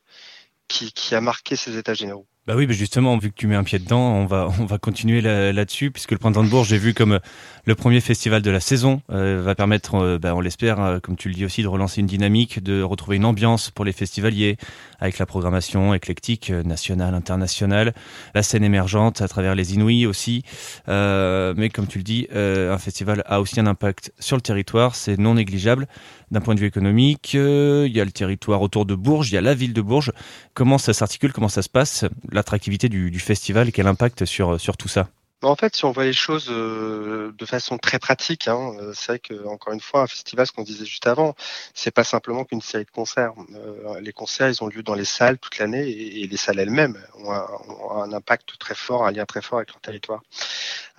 qui, 0.68 0.92
qui 0.92 1.14
a 1.14 1.20
marqué 1.20 1.56
ces 1.56 1.76
états 1.76 1.94
généraux. 1.94 2.26
Bah 2.50 2.56
oui, 2.56 2.66
mais 2.66 2.74
justement, 2.74 3.16
vu 3.16 3.30
que 3.30 3.36
tu 3.36 3.46
mets 3.46 3.54
un 3.54 3.62
pied 3.62 3.78
dedans, 3.78 4.12
on 4.12 4.26
va 4.26 4.48
on 4.58 4.64
va 4.64 4.78
continuer 4.78 5.20
là-dessus, 5.20 5.84
là 5.84 5.90
puisque 5.92 6.10
le 6.10 6.18
Printemps 6.18 6.42
de 6.42 6.48
Bourges, 6.48 6.66
j'ai 6.66 6.78
vu 6.78 6.94
comme 6.94 7.20
le 7.64 7.74
premier 7.74 8.00
festival 8.00 8.42
de 8.42 8.50
la 8.50 8.58
saison, 8.60 9.02
euh, 9.10 9.40
va 9.44 9.54
permettre, 9.54 9.94
euh, 9.94 10.18
bah, 10.18 10.34
on 10.34 10.40
l'espère, 10.40 10.80
euh, 10.80 10.98
comme 10.98 11.16
tu 11.16 11.28
le 11.28 11.34
dis 11.34 11.44
aussi, 11.44 11.62
de 11.62 11.68
relancer 11.68 12.00
une 12.00 12.06
dynamique, 12.06 12.62
de 12.62 12.82
retrouver 12.82 13.16
une 13.16 13.24
ambiance 13.24 13.70
pour 13.70 13.84
les 13.84 13.92
festivaliers, 13.92 14.56
avec 14.98 15.18
la 15.18 15.26
programmation 15.26 15.94
éclectique 15.94 16.50
nationale, 16.50 17.14
internationale, 17.14 17.94
la 18.34 18.42
scène 18.42 18.64
émergente 18.64 19.20
à 19.20 19.28
travers 19.28 19.54
les 19.54 19.74
Inouïs 19.74 20.06
aussi. 20.06 20.42
mais 20.88 21.70
comme 21.72 21.86
tu 21.86 21.98
le 21.98 22.04
dis, 22.04 22.28
un 22.34 22.78
festival 22.78 23.22
a 23.26 23.40
aussi 23.40 23.60
un 23.60 23.66
impact 23.66 24.12
sur 24.18 24.36
le 24.36 24.42
territoire, 24.42 24.94
c'est 24.94 25.18
non 25.18 25.34
négligeable 25.34 25.86
d'un 26.30 26.40
point 26.40 26.54
de 26.54 26.60
vue 26.60 26.66
économique. 26.66 27.34
il 27.34 27.92
y 27.92 28.00
a 28.00 28.04
le 28.04 28.12
territoire 28.12 28.60
autour 28.62 28.84
de 28.84 28.94
Bourges, 28.94 29.30
il 29.30 29.34
y 29.34 29.38
a 29.38 29.40
la 29.40 29.54
ville 29.54 29.72
de 29.72 29.82
Bourges. 29.82 30.12
Comment 30.54 30.78
ça 30.78 30.92
s'articule, 30.92 31.32
comment 31.32 31.48
ça 31.48 31.62
se 31.62 31.68
passe? 31.68 32.04
L'attractivité 32.40 32.88
du, 32.88 33.10
du, 33.10 33.20
festival 33.20 33.70
quel 33.72 33.86
impact 33.86 34.24
sur, 34.24 34.60
sur 34.60 34.76
tout 34.76 34.88
ça 34.88 35.08
en 35.42 35.56
fait, 35.56 35.74
si 35.74 35.86
on 35.86 35.92
voit 35.92 36.04
les 36.04 36.12
choses 36.12 36.48
euh, 36.50 37.32
de 37.36 37.46
façon 37.46 37.78
très 37.78 37.98
pratique, 37.98 38.46
hein, 38.46 38.74
c'est 38.92 39.12
vrai 39.12 39.18
que 39.18 39.46
encore 39.46 39.72
une 39.72 39.80
fois, 39.80 40.02
un 40.02 40.06
festival, 40.06 40.46
ce 40.46 40.52
qu'on 40.52 40.64
disait 40.64 40.84
juste 40.84 41.06
avant, 41.06 41.34
c'est 41.72 41.90
pas 41.90 42.04
simplement 42.04 42.44
qu'une 42.44 42.60
série 42.60 42.84
de 42.84 42.90
concerts. 42.90 43.32
Euh, 43.54 44.00
les 44.00 44.12
concerts, 44.12 44.50
ils 44.50 44.62
ont 44.62 44.66
lieu 44.66 44.82
dans 44.82 44.94
les 44.94 45.06
salles 45.06 45.38
toute 45.38 45.56
l'année 45.56 45.88
et, 45.88 46.26
les 46.26 46.36
salles 46.36 46.58
elles-mêmes 46.58 46.98
ont 47.14 47.32
un, 47.32 48.12
impact 48.12 48.58
très 48.58 48.74
fort, 48.74 49.06
un 49.06 49.12
lien 49.12 49.24
très 49.24 49.40
fort 49.40 49.58
avec 49.58 49.70
leur 49.70 49.80
territoire. 49.80 50.20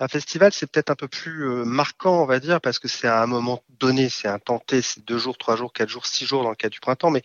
Un 0.00 0.08
festival, 0.08 0.52
c'est 0.52 0.68
peut-être 0.68 0.90
un 0.90 0.96
peu 0.96 1.06
plus 1.08 1.48
euh, 1.48 1.64
marquant, 1.64 2.22
on 2.22 2.26
va 2.26 2.40
dire, 2.40 2.60
parce 2.60 2.80
que 2.80 2.88
c'est 2.88 3.06
à 3.06 3.22
un 3.22 3.26
moment 3.26 3.62
donné, 3.78 4.08
c'est 4.08 4.28
un 4.28 4.40
tenté, 4.40 4.82
c'est 4.82 5.04
deux 5.04 5.18
jours, 5.18 5.38
trois 5.38 5.54
jours, 5.54 5.72
quatre 5.72 5.88
jours, 5.88 6.06
six 6.06 6.26
jours 6.26 6.42
dans 6.42 6.50
le 6.50 6.56
cas 6.56 6.68
du 6.68 6.80
printemps, 6.80 7.10
mais 7.10 7.22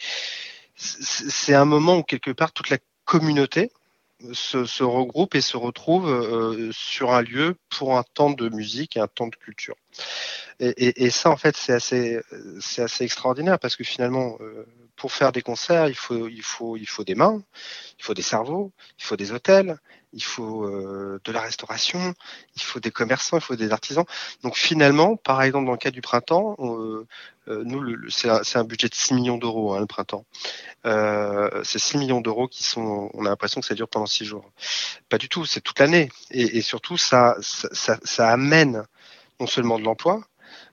c'est 0.75 1.55
un 1.55 1.65
moment 1.65 1.97
où 1.97 2.03
quelque 2.03 2.29
part 2.29 2.51
toute 2.51 2.69
la 2.69 2.77
communauté, 3.05 3.71
se, 4.33 4.65
se, 4.65 4.83
regroupe 4.83 5.35
et 5.35 5.41
se 5.41 5.57
retrouve 5.57 6.09
euh, 6.09 6.71
sur 6.71 7.13
un 7.13 7.21
lieu 7.21 7.55
pour 7.69 7.97
un 7.97 8.03
temps 8.03 8.31
de 8.31 8.49
musique 8.49 8.97
et 8.97 8.99
un 8.99 9.07
temps 9.07 9.27
de 9.27 9.35
culture. 9.35 9.75
Et, 10.59 10.69
et, 10.69 11.05
et 11.05 11.09
ça, 11.09 11.29
en 11.29 11.37
fait, 11.37 11.55
c'est 11.55 11.73
assez, 11.73 12.19
assez 12.77 13.03
extraordinaire 13.03 13.59
parce 13.59 13.75
que 13.75 13.83
finalement, 13.83 14.37
euh, 14.41 14.65
pour 14.97 15.13
faire 15.13 15.31
des 15.31 15.41
concerts, 15.41 15.87
il 15.87 15.95
faut, 15.95 16.27
il 16.27 16.41
faut, 16.41 16.75
il 16.75 16.87
faut 16.87 17.03
des 17.03 17.15
mains, 17.15 17.41
il 17.99 18.03
faut 18.03 18.13
des 18.13 18.21
cerveaux, 18.23 18.73
il 18.99 19.03
faut 19.03 19.15
des 19.15 19.31
hôtels, 19.31 19.77
il 20.11 20.23
faut 20.23 20.63
euh, 20.65 21.21
de 21.23 21.31
la 21.31 21.41
restauration, 21.41 22.13
il 22.55 22.61
faut 22.61 22.79
des 22.79 22.91
commerçants, 22.91 23.37
il 23.37 23.41
faut 23.41 23.55
des 23.55 23.71
artisans. 23.71 24.05
Donc 24.43 24.57
finalement, 24.57 25.15
par 25.15 25.41
exemple, 25.43 25.65
dans 25.67 25.73
le 25.73 25.77
cas 25.77 25.91
du 25.91 26.01
printemps, 26.01 26.55
on, 26.57 27.05
euh, 27.47 27.63
nous, 27.63 28.09
c'est 28.09 28.29
un, 28.29 28.41
un, 28.55 28.63
budget 28.63 28.89
de 28.89 28.95
6 28.95 29.13
millions 29.13 29.37
d'euros, 29.37 29.73
hein, 29.73 29.79
le 29.79 29.85
printemps. 29.85 30.25
Euh, 30.85 31.63
c'est 31.63 31.79
6 31.79 31.97
millions 31.97 32.21
d'euros 32.21 32.47
qui 32.47 32.63
sont, 32.63 33.09
on 33.13 33.25
a 33.25 33.29
l'impression 33.29 33.61
que 33.61 33.67
ça 33.67 33.75
dure 33.75 33.87
pendant 33.87 34.05
6 34.05 34.25
jours. 34.25 34.51
Pas 35.09 35.17
du 35.17 35.29
tout, 35.29 35.45
c'est 35.45 35.61
toute 35.61 35.79
l'année. 35.79 36.09
Et, 36.31 36.57
et, 36.57 36.61
surtout, 36.61 36.97
ça, 36.97 37.37
ça, 37.41 37.97
ça, 38.03 38.29
amène 38.29 38.83
non 39.39 39.47
seulement 39.47 39.79
de 39.79 39.83
l'emploi, 39.83 40.23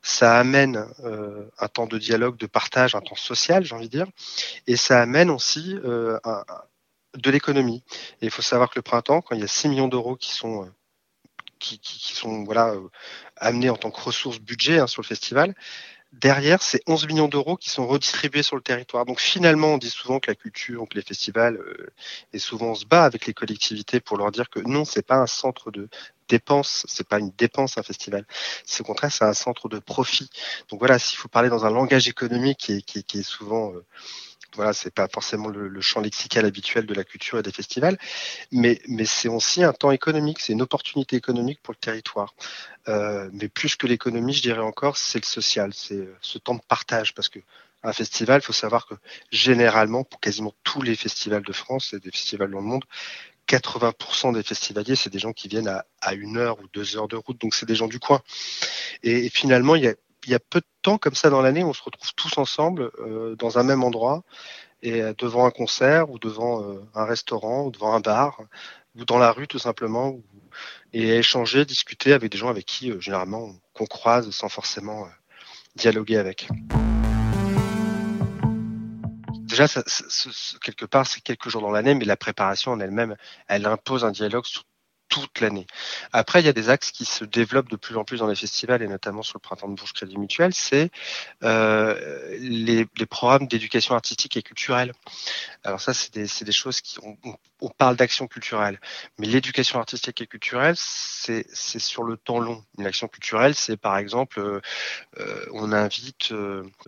ça 0.05 0.39
amène 0.39 0.87
euh, 1.03 1.49
un 1.59 1.67
temps 1.67 1.87
de 1.87 1.97
dialogue, 1.97 2.37
de 2.37 2.47
partage, 2.47 2.95
un 2.95 3.01
temps 3.01 3.17
social, 3.17 3.65
j'ai 3.65 3.75
envie 3.75 3.89
de 3.89 3.97
dire, 3.97 4.07
et 4.67 4.77
ça 4.77 5.01
amène 5.01 5.31
aussi 5.31 5.77
euh, 5.83 6.19
un, 6.25 6.45
de 7.17 7.31
l'économie. 7.31 7.83
Et 8.21 8.27
il 8.27 8.31
faut 8.31 8.43
savoir 8.43 8.69
que 8.69 8.79
le 8.79 8.83
printemps, 8.83 9.23
quand 9.23 9.35
il 9.35 9.41
y 9.41 9.45
a 9.45 9.49
6 9.49 9.69
millions 9.71 9.89
d'euros 9.89 10.15
qui 10.15 10.31
sont 10.33 10.71
qui, 11.59 11.79
qui, 11.79 11.99
qui, 11.99 12.15
sont 12.15 12.45
voilà 12.45 12.75
amenés 13.37 13.71
en 13.71 13.77
tant 13.77 13.91
que 13.91 14.01
ressources 14.01 14.39
budget 14.39 14.79
hein, 14.79 14.87
sur 14.87 15.01
le 15.01 15.07
festival, 15.07 15.55
derrière, 16.21 16.63
c'est 16.63 16.81
11 16.87 17.07
millions 17.07 17.29
d'euros 17.29 17.57
qui 17.57 17.71
sont 17.71 17.87
redistribués 17.87 18.43
sur 18.43 18.57
le 18.57 18.63
territoire. 18.63 19.05
Donc 19.05 19.21
finalement, 19.21 19.75
on 19.75 19.79
dit 19.79 19.91
souvent 19.91 20.21
que 20.21 20.31
la 20.31 20.35
culture, 20.35 20.87
que 20.89 20.97
les 20.97 21.03
festivals, 21.03 21.57
euh, 21.57 21.93
et 22.33 22.39
souvent 22.39 22.69
on 22.69 22.75
se 22.75 22.87
bat 22.87 23.05
avec 23.05 23.27
les 23.27 23.35
collectivités 23.35 24.01
pour 24.01 24.17
leur 24.17 24.31
dire 24.31 24.49
que 24.51 24.61
non, 24.61 24.85
c'est 24.85 25.07
pas 25.07 25.17
un 25.17 25.27
centre 25.27 25.71
de 25.71 25.89
dépense, 26.29 26.87
c'est 26.89 27.07
pas 27.07 27.19
une 27.19 27.31
dépense 27.37 27.79
un 27.79 27.83
festival. 27.83 28.27
C'est 28.65 28.81
au 28.81 28.85
contraire, 28.85 29.13
c'est 29.13 29.25
un 29.25 29.35
centre 29.35 29.69
de 29.69 29.79
profit. 29.79 30.31
Donc 30.71 30.81
voilà, 30.81 30.99
s'il 30.99 31.19
faut 31.19 31.29
parler 31.29 31.49
dans 31.49 31.67
un 31.67 31.71
langage 31.71 32.09
économique 32.09 32.59
qui 32.87 33.19
est, 33.19 33.23
souvent 33.23 33.73
euh, 33.73 33.85
voilà, 34.55 34.73
c'est 34.73 34.93
pas 34.93 35.09
forcément 35.09 35.49
le, 35.49 35.81
champ 35.81 36.01
lexical 36.01 36.45
habituel 36.45 36.87
de 36.87 36.95
la 36.95 37.05
culture 37.05 37.39
et 37.39 37.43
des 37.43 37.53
festivals, 37.53 37.99
mais, 38.53 38.81
c'est 39.05 39.29
aussi 39.29 39.63
un 39.63 39.73
temps 39.73 39.91
économique, 39.91 40.41
c'est 40.41 40.53
une 40.53 40.63
opportunité 40.63 41.17
économique 41.17 41.61
pour 41.63 41.73
le 41.73 41.79
territoire. 41.79 42.35
Euh, 42.89 43.29
mais 43.33 43.49
plus 43.49 43.77
que 43.77 43.87
l'économie, 43.87 44.33
je 44.33 44.43
dirais 44.43 44.61
encore, 44.61 44.97
c'est 44.97 45.19
le 45.19 45.27
social, 45.27 45.73
c'est 45.75 46.09
ce 46.21 46.39
temps 46.39 46.55
de 46.55 46.63
partage, 46.67 47.15
parce 47.15 47.29
que 47.29 47.41
un 47.83 47.93
festival, 47.93 48.41
il 48.43 48.45
faut 48.45 48.55
savoir 48.55 48.87
que 48.87 48.95
généralement, 49.31 50.05
pour 50.05 50.19
quasiment 50.21 50.55
tous 50.65 50.81
les 50.81 50.97
festivals 50.97 51.43
de 51.43 51.53
France 51.53 51.93
et 51.93 52.01
des 52.01 52.11
festivals 52.11 52.51
dans 52.51 52.61
le 52.61 52.67
monde, 52.67 52.85
80% 53.47 54.33
des 54.33 54.43
festivaliers, 54.43 54.97
c'est 54.97 55.11
des 55.11 55.19
gens 55.19 55.35
qui 55.35 55.49
viennent 55.49 55.69
à, 55.69 55.85
à, 56.01 56.15
une 56.15 56.39
heure 56.39 56.59
ou 56.61 56.69
deux 56.73 56.97
heures 56.97 57.09
de 57.09 57.17
route, 57.17 57.39
donc 57.39 57.55
c'est 57.55 57.67
des 57.67 57.75
gens 57.75 57.89
du 57.89 57.99
coin. 57.99 58.23
Et 59.03 59.29
finalement, 59.29 59.77
il 59.77 59.85
y 59.85 59.89
a 59.89 59.95
il 60.27 60.31
y 60.33 60.35
a 60.35 60.41
peu 60.41 60.61
de 60.61 60.67
temps 60.83 60.99
comme 60.99 61.15
ça 61.15 61.31
dans 61.31 61.43
l'année, 61.43 61.65
on 61.65 61.73
se 61.73 61.83
retrouve 61.83 62.13
tous 62.15 62.39
ensemble 62.39 62.91
euh, 62.99 63.37
dans 63.37 63.59
un 63.59 63.63
même 63.63 63.83
endroit 63.83 64.23
et 64.83 65.03
euh, 65.03 65.15
devant 65.19 65.47
un 65.47 65.51
concert 65.51 66.11
ou 66.11 66.19
devant 66.19 66.63
euh, 66.63 66.85
un 66.95 67.05
restaurant 67.05 67.65
ou 67.65 67.71
devant 67.71 67.95
un 67.95 68.01
bar 68.01 68.41
ou 68.97 69.05
dans 69.05 69.19
la 69.19 69.33
rue 69.33 69.49
tout 69.49 69.59
simplement 69.59 70.09
ou, 70.09 70.25
et 70.93 71.17
échanger, 71.17 71.65
discuter 71.65 72.13
avec 72.13 72.31
des 72.31 72.39
gens 72.39 72.49
avec 72.49 72.65
qui 72.67 72.93
généralement 73.01 73.55
qu'on 73.73 73.87
croise 73.87 74.31
sans 74.31 74.49
forcément 74.49 75.09
dialoguer 75.75 76.17
avec. 76.17 76.49
Déjà, 79.55 79.67
quelque 80.63 80.85
part, 80.85 81.07
c'est 81.07 81.21
quelques 81.21 81.49
jours 81.49 81.63
dans 81.63 81.71
l'année, 81.71 81.95
mais 81.95 82.05
la 82.05 82.17
préparation 82.17 82.73
en 82.73 82.81
elle-même, 82.81 83.17
elle 83.47 83.67
impose 83.67 84.05
un 84.05 84.11
dialogue 84.11 84.47
sur 84.47 84.65
toute 85.15 85.41
l'année. 85.41 85.69
Après, 86.13 86.41
il 86.41 86.47
y 86.47 86.49
a 86.49 86.53
des 86.53 86.71
axes 86.71 86.91
qui 86.91 87.05
se 87.05 87.25
développent 87.25 87.71
de 87.71 87.77
plus 87.77 87.97
en 87.97 88.03
plus 88.03 88.19
dans 88.19 88.27
les 88.27 88.35
festivals 88.35 88.83
et 88.83 88.89
notamment 88.89 89.23
sur 89.23 89.37
le 89.37 89.41
printemps 89.41 89.69
de 89.69 89.75
Bourges 89.75 89.93
Crédit 89.93 90.19
Mutuel, 90.19 90.53
c'est 90.53 90.91
euh, 91.45 92.37
les, 92.41 92.85
programmes 93.07 93.47
d'éducation 93.47 93.95
artistique 93.95 94.37
et 94.37 94.43
culturelle. 94.43 94.93
Alors 95.63 95.81
ça, 95.81 95.95
c'est 95.95 96.13
des, 96.13 96.53
choses 96.53 96.81
qui 96.81 96.99
on, 97.01 97.69
parle 97.79 97.95
d'action 97.95 98.27
culturelle, 98.27 98.81
mais 99.19 99.29
l'éducation 99.29 99.79
artistique 99.79 100.21
et 100.21 100.27
culturelle, 100.27 100.75
c'est 100.77 101.47
sur 101.79 102.03
le 102.03 102.17
temps 102.17 102.41
long. 102.41 102.65
Une 102.79 102.87
action 102.87 103.07
culturelle, 103.07 103.55
c'est 103.55 103.77
par 103.77 103.97
exemple, 103.97 104.41
euh, 104.41 104.61
euh 105.21 105.47
on 105.53 105.71
invite 105.73 106.33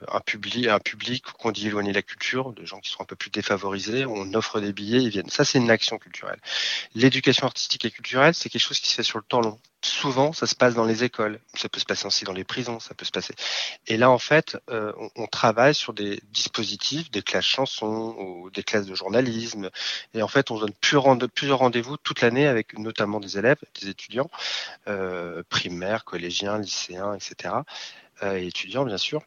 un 0.09 0.21
public, 0.21 0.67
un 0.67 0.81
public 0.81 1.23
qu'on 1.39 1.53
dit 1.53 1.69
éloigné 1.69 1.91
de 1.91 1.95
la 1.95 2.03
culture, 2.03 2.53
des 2.53 2.67
gens 2.67 2.81
qui 2.81 2.91
sont 2.91 3.03
un 3.03 3.07
peu 3.07 3.15
plus 3.15 3.31
défavorisés, 3.31 4.05
on 4.05 4.35
offre 4.35 4.61
des 4.61 4.73
billets, 4.73 5.03
ils 5.03 5.11
viennent. 5.11 5.31
Ça, 5.31 5.45
c'est 5.45 5.59
une 5.59 5.71
action 5.71 5.99
culturelle. 5.99 6.41
L'éducation 6.95 7.47
artistique 7.47 7.85
et 7.85 7.91
culturelle 7.91 8.16
c'est 8.33 8.49
quelque 8.49 8.63
chose 8.63 8.81
qui 8.81 8.91
se 8.91 8.95
fait 8.95 9.03
sur 9.03 9.19
le 9.19 9.25
temps 9.25 9.41
long. 9.41 9.59
Souvent, 9.83 10.33
ça 10.33 10.47
se 10.47 10.55
passe 10.55 10.75
dans 10.75 10.85
les 10.85 11.05
écoles, 11.05 11.39
ça 11.55 11.69
peut 11.69 11.79
se 11.79 11.85
passer 11.85 12.07
aussi 12.07 12.25
dans 12.25 12.33
les 12.33 12.45
prisons, 12.45 12.81
ça 12.81 12.95
peut 12.95 13.05
se 13.05 13.13
passer. 13.13 13.35
Et 13.87 13.97
là, 13.97 14.11
en 14.11 14.19
fait, 14.19 14.57
euh, 14.71 14.93
on, 15.15 15.27
travaille 15.27 15.75
sur 15.75 15.93
des 15.93 16.21
dispositifs, 16.33 17.11
des 17.11 17.23
classes 17.23 17.45
chansons 17.45 18.17
ou 18.19 18.51
des 18.51 18.63
classes 18.63 18.87
de 18.87 18.95
journalisme. 18.95 19.71
Et 20.15 20.23
en 20.23 20.29
fait, 20.29 20.51
on 20.51 20.59
donne 20.59 20.73
plusieurs 20.81 21.59
rendez-vous 21.59 21.97
toute 21.99 22.21
l'année 22.21 22.47
avec 22.47 22.79
notamment 22.79 23.21
des 23.21 23.39
élèves, 23.39 23.59
des 23.81 23.89
étudiants, 23.91 24.31
euh, 24.89 25.43
primaires, 25.49 26.05
collégiens, 26.05 26.59
lycéens, 26.59 27.15
etc. 27.15 27.55
Euh, 28.23 28.39
et 28.39 28.47
étudiants 28.47 28.85
bien 28.85 28.97
sûr. 28.97 29.23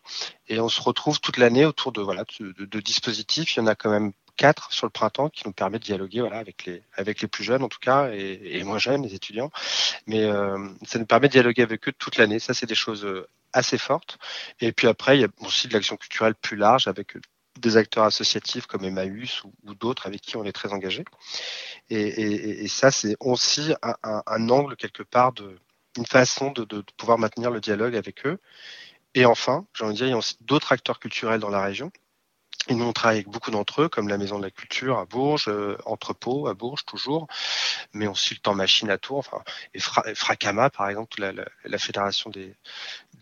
Et 0.47 0.59
on 0.59 0.67
se 0.67 0.81
retrouve 0.81 1.19
toute 1.19 1.37
l'année 1.37 1.65
autour 1.65 1.91
de 1.91 2.01
voilà 2.01 2.23
de, 2.39 2.65
de, 2.65 2.79
dispositifs. 2.79 3.55
Il 3.55 3.59
y 3.59 3.61
en 3.61 3.67
a 3.67 3.75
quand 3.75 3.91
même 3.91 4.13
quatre 4.39 4.71
sur 4.71 4.85
le 4.85 4.89
printemps 4.89 5.27
qui 5.27 5.43
nous 5.45 5.51
permet 5.51 5.79
de 5.79 5.83
dialoguer 5.83 6.21
voilà, 6.21 6.37
avec, 6.37 6.65
les, 6.65 6.81
avec 6.93 7.21
les 7.21 7.27
plus 7.27 7.43
jeunes 7.43 7.61
en 7.61 7.67
tout 7.67 7.79
cas 7.81 8.09
et, 8.13 8.39
et 8.43 8.63
moins 8.63 8.77
jeunes, 8.77 9.03
les 9.03 9.13
étudiants. 9.13 9.51
Mais 10.07 10.23
euh, 10.23 10.69
ça 10.83 10.97
nous 10.97 11.05
permet 11.05 11.27
de 11.27 11.33
dialoguer 11.33 11.61
avec 11.61 11.89
eux 11.89 11.91
toute 11.91 12.15
l'année. 12.15 12.39
Ça, 12.39 12.53
c'est 12.53 12.65
des 12.65 12.73
choses 12.73 13.03
euh, 13.03 13.27
assez 13.51 13.77
fortes. 13.77 14.17
Et 14.61 14.71
puis 14.71 14.87
après, 14.87 15.17
il 15.17 15.21
y 15.21 15.25
a 15.25 15.27
aussi 15.41 15.67
de 15.67 15.73
l'action 15.73 15.97
culturelle 15.97 16.35
plus 16.35 16.55
large 16.55 16.87
avec 16.87 17.17
euh, 17.17 17.21
des 17.59 17.75
acteurs 17.75 18.05
associatifs 18.05 18.65
comme 18.65 18.85
Emmaüs 18.85 19.43
ou, 19.43 19.75
d'autres 19.75 20.07
avec 20.07 20.21
qui 20.21 20.37
on 20.37 20.45
est 20.45 20.53
très 20.53 20.71
engagé. 20.71 21.03
Et, 21.89 22.67
ça, 22.69 22.91
c'est 22.91 23.17
aussi 23.19 23.73
un, 23.81 24.49
angle 24.49 24.77
quelque 24.77 25.03
part 25.03 25.33
de 25.33 25.59
une 25.97 26.05
façon 26.05 26.51
de, 26.51 26.63
de, 26.63 26.77
de 26.77 26.91
pouvoir 26.95 27.17
maintenir 27.17 27.51
le 27.51 27.59
dialogue 27.59 27.97
avec 27.97 28.25
eux. 28.25 28.39
Et 29.15 29.25
enfin, 29.25 29.65
j'ai 29.73 29.83
envie 29.83 29.93
de 29.95 29.97
dire, 29.97 30.07
il 30.07 30.11
y 30.11 30.13
a 30.13 30.17
aussi 30.17 30.37
d'autres 30.39 30.71
acteurs 30.71 30.99
culturels 30.99 31.41
dans 31.41 31.49
la 31.49 31.61
région 31.61 31.91
et 32.67 32.75
nous, 32.75 32.85
on 32.85 32.93
travaille 32.93 33.17
avec 33.17 33.29
beaucoup 33.29 33.51
d'entre 33.51 33.83
eux, 33.83 33.89
comme 33.89 34.09
la 34.09 34.17
Maison 34.17 34.37
de 34.37 34.43
la 34.43 34.51
Culture 34.51 34.99
à 34.99 35.05
Bourges, 35.05 35.47
euh, 35.47 35.77
Entrepôt 35.85 36.47
à 36.47 36.53
Bourges 36.53 36.85
toujours, 36.85 37.27
mais 37.93 38.05
aussi 38.05 38.35
le 38.35 38.41
Temps 38.41 38.53
Machine 38.53 38.89
à 38.89 38.97
Tours, 38.97 39.19
enfin, 39.19 39.41
et 39.73 39.79
Fracama, 39.79 40.69
par 40.69 40.89
exemple, 40.89 41.19
la, 41.63 41.77
fédération 41.77 42.29
des, 42.29 42.55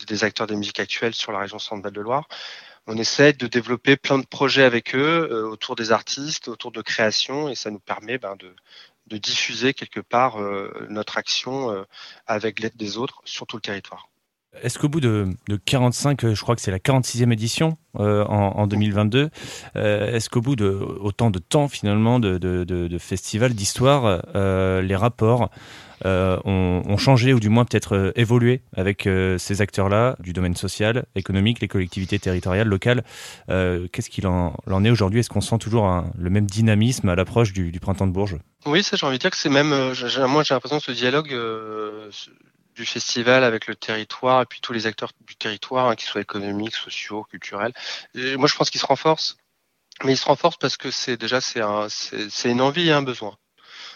des, 0.07 0.23
acteurs 0.23 0.47
des 0.47 0.55
musiques 0.55 0.79
actuelles 0.79 1.13
sur 1.13 1.31
la 1.31 1.39
région 1.39 1.59
Centre-Val 1.59 1.93
de 1.93 2.01
Loire. 2.01 2.27
On 2.87 2.97
essaie 2.97 3.33
de 3.33 3.47
développer 3.47 3.97
plein 3.97 4.17
de 4.17 4.25
projets 4.25 4.63
avec 4.63 4.95
eux 4.95 5.29
euh, 5.29 5.47
autour 5.47 5.75
des 5.75 5.91
artistes, 5.91 6.47
autour 6.47 6.71
de 6.71 6.81
création, 6.81 7.49
et 7.49 7.55
ça 7.55 7.69
nous 7.69 7.79
permet 7.79 8.17
ben, 8.17 8.35
de, 8.37 8.55
de 9.07 9.17
diffuser 9.17 9.73
quelque 9.73 9.99
part 9.99 10.41
euh, 10.41 10.87
notre 10.89 11.17
action 11.17 11.71
euh, 11.71 11.83
avec 12.27 12.59
l'aide 12.59 12.75
des 12.75 12.97
autres 12.97 13.21
sur 13.25 13.47
tout 13.47 13.57
le 13.57 13.61
territoire. 13.61 14.09
Est-ce 14.63 14.79
qu'au 14.79 14.89
bout 14.89 15.01
de, 15.01 15.27
de, 15.47 15.55
45, 15.55 16.23
euh, 16.23 16.35
je 16.35 16.41
crois 16.41 16.55
que 16.55 16.61
c'est 16.61 16.71
la 16.71 16.79
46e 16.79 17.31
édition 17.31 17.77
euh, 17.99 18.23
en, 18.25 18.53
en, 18.57 18.67
2022, 18.67 19.29
euh, 19.75 20.15
est-ce 20.15 20.29
qu'au 20.29 20.41
bout 20.41 20.55
de 20.55 20.67
autant 20.67 21.31
de 21.31 21.39
temps 21.39 21.67
finalement 21.67 22.19
de, 22.19 22.97
festivals, 22.99 23.53
d'histoire, 23.53 24.21
les 24.35 24.95
rapports 24.95 25.49
ont, 26.05 26.97
changé 26.97 27.33
ou 27.33 27.39
du 27.39 27.49
moins 27.49 27.65
peut-être 27.65 28.13
évolué 28.15 28.61
avec 28.75 29.07
ces 29.37 29.61
acteurs-là 29.61 30.15
du 30.19 30.33
domaine 30.33 30.55
social, 30.55 31.05
économique, 31.15 31.59
les 31.59 31.67
collectivités 31.67 32.19
territoriales, 32.19 32.67
locales 32.67 33.03
Qu'est-ce 33.47 34.09
qu'il 34.09 34.27
en, 34.27 34.53
est 34.83 34.89
aujourd'hui? 34.89 35.21
Est-ce 35.21 35.29
qu'on 35.29 35.41
sent 35.41 35.57
toujours 35.59 36.03
le 36.17 36.29
même 36.29 36.45
dynamisme 36.45 37.09
à 37.09 37.15
l'approche 37.15 37.53
du, 37.53 37.71
du, 37.71 37.79
printemps 37.79 38.07
de 38.07 38.11
Bourges? 38.11 38.37
Oui, 38.65 38.83
ça 38.83 38.97
j'ai 38.97 39.05
envie 39.05 39.17
de 39.17 39.21
dire 39.21 39.31
que 39.31 39.37
c'est 39.37 39.49
même, 39.49 39.69
moi 39.69 40.43
j'ai 40.43 40.53
l'impression 40.53 40.77
que 40.77 40.83
ce 40.83 40.91
dialogue 40.91 41.33
du 42.77 42.85
festival 42.85 43.43
avec 43.43 43.67
le 43.67 43.75
territoire 43.75 44.43
et 44.43 44.45
puis 44.45 44.61
tous 44.61 44.71
les 44.71 44.85
acteurs 44.85 45.11
du 45.21 45.35
territoire, 45.35 45.89
hein, 45.89 45.95
qu'ils 45.95 46.07
soient 46.07 46.21
économiques, 46.21 46.75
sociaux, 46.75 47.23
culturels. 47.23 47.73
Moi, 48.13 48.47
je 48.47 48.55
pense 48.55 48.69
qu'ils 48.69 48.79
se 48.79 48.85
renforcent. 48.85 49.37
Mais 50.03 50.13
ils 50.13 50.17
se 50.17 50.25
renforcent 50.25 50.57
parce 50.57 50.77
que 50.77 50.91
c'est 50.91 51.17
déjà 51.17 51.41
c'est 51.41 51.61
c'est 52.29 52.51
une 52.51 52.61
envie 52.61 52.87
et 52.87 52.91
un 52.91 53.01
besoin. 53.01 53.35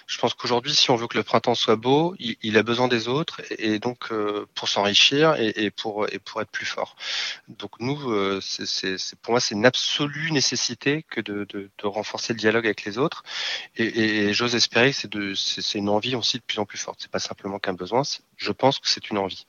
Je 0.07 0.17
pense 0.17 0.33
qu'aujourd'hui, 0.33 0.73
si 0.73 0.91
on 0.91 0.95
veut 0.95 1.07
que 1.07 1.17
le 1.17 1.23
printemps 1.23 1.55
soit 1.55 1.75
beau, 1.75 2.15
il, 2.19 2.57
a 2.57 2.63
besoin 2.63 2.87
des 2.87 3.07
autres 3.07 3.41
et, 3.57 3.79
donc 3.79 4.11
euh, 4.11 4.45
pour 4.55 4.67
s'enrichir 4.69 5.35
et, 5.35 5.53
et, 5.55 5.71
pour 5.71 6.07
et 6.11 6.19
pour 6.19 6.41
être 6.41 6.51
plus 6.51 6.65
fort. 6.65 6.95
Donc 7.47 7.79
nous, 7.79 8.11
euh, 8.11 8.39
c'est 8.41 8.97
pour 9.21 9.31
moi, 9.31 9.39
c'est 9.39 9.55
une 9.55 9.65
absolue 9.65 10.31
nécessité 10.31 11.03
que 11.09 11.21
de, 11.21 11.45
de, 11.45 11.69
de, 11.77 11.87
renforcer 11.87 12.33
le 12.33 12.39
dialogue 12.39 12.65
avec 12.65 12.83
les 12.83 12.97
autres. 12.97 13.23
Et, 13.75 14.27
et 14.27 14.33
j'ose 14.33 14.55
espérer 14.55 14.91
que 14.93 15.35
c'est 15.35 15.77
une 15.77 15.89
envie 15.89 16.15
aussi 16.15 16.37
de 16.37 16.43
plus 16.43 16.59
en 16.59 16.65
plus 16.65 16.77
forte. 16.77 16.99
C'est 17.01 17.11
pas 17.11 17.19
simplement 17.19 17.59
qu'un 17.59 17.73
besoin. 17.73 18.03
Je 18.37 18.51
pense 18.51 18.79
que 18.79 18.89
c'est 18.89 19.09
une 19.09 19.17
envie 19.17 19.45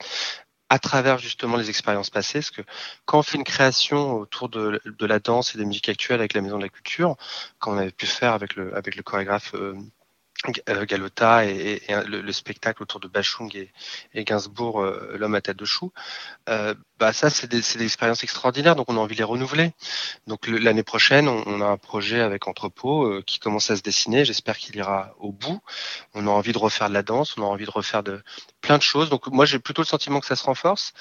à 0.73 0.79
travers 0.79 1.19
justement 1.19 1.55
les 1.55 1.69
expériences 1.69 2.09
passées, 2.09 2.39
parce 2.39 2.49
que 2.49 2.63
quand 3.05 3.19
on 3.19 3.21
fait 3.21 3.37
une 3.37 3.43
création 3.43 4.13
autour 4.13 4.49
de, 4.49 4.81
de, 4.85 5.05
la 5.05 5.19
danse 5.19 5.53
et 5.53 5.59
des 5.59 5.65
musiques 5.65 5.87
actuelles 5.87 6.19
avec 6.19 6.33
la 6.33 6.41
Maison 6.41 6.57
de 6.57 6.63
la 6.63 6.69
Culture, 6.69 7.15
quand 7.59 7.73
on 7.73 7.77
avait 7.77 7.91
pu 7.91 8.07
faire 8.07 8.33
avec 8.33 8.55
le, 8.55 8.75
avec 8.75 8.95
le 8.95 9.03
chorégraphe 9.03 9.53
euh, 9.53 9.75
Galota 10.85 11.45
et, 11.45 11.51
et, 11.51 11.91
et 11.91 12.03
le, 12.05 12.21
le, 12.21 12.31
spectacle 12.33 12.83
autour 12.83 12.99
de 12.99 13.07
Bachung 13.07 13.55
et, 13.55 13.71
et 14.13 14.25
Gainsbourg, 14.25 14.81
euh, 14.81 15.15
l'homme 15.17 15.35
à 15.35 15.41
tête 15.41 15.57
de 15.57 15.63
chou, 15.63 15.93
euh, 16.49 16.73
bah 16.99 17.13
ça 17.13 17.29
c'est 17.29 17.47
des, 17.47 17.61
des, 17.61 17.83
expériences 17.83 18.23
extraordinaires, 18.23 18.75
donc 18.75 18.89
on 18.91 18.97
a 18.97 18.99
envie 18.99 19.15
de 19.15 19.19
les 19.19 19.23
renouveler. 19.23 19.71
Donc 20.27 20.47
l'année 20.47 20.83
prochaine, 20.83 21.29
on, 21.29 21.43
on, 21.45 21.61
a 21.61 21.65
un 21.65 21.77
projet 21.77 22.19
avec 22.19 22.47
Entrepôt 22.47 23.05
euh, 23.05 23.23
qui 23.25 23.39
commence 23.39 23.71
à 23.71 23.77
se 23.77 23.81
dessiner. 23.81 24.25
J'espère 24.25 24.57
qu'il 24.57 24.75
ira 24.75 25.15
au 25.19 25.31
bout. 25.31 25.61
On 26.13 26.27
a 26.27 26.31
envie 26.31 26.51
de 26.51 26.57
refaire 26.57 26.89
de 26.89 26.93
la 26.93 27.03
danse, 27.03 27.37
on 27.37 27.43
a 27.43 27.45
envie 27.45 27.65
de 27.65 27.71
refaire 27.71 28.03
de 28.03 28.21
plein 28.59 28.77
de 28.77 28.83
choses. 28.83 29.09
Donc 29.09 29.27
moi 29.27 29.45
j'ai 29.45 29.59
plutôt 29.59 29.81
le 29.81 29.87
sentiment 29.87 30.19
que 30.19 30.25
ça 30.27 30.35
se 30.35 30.43
renforce. 30.43 30.93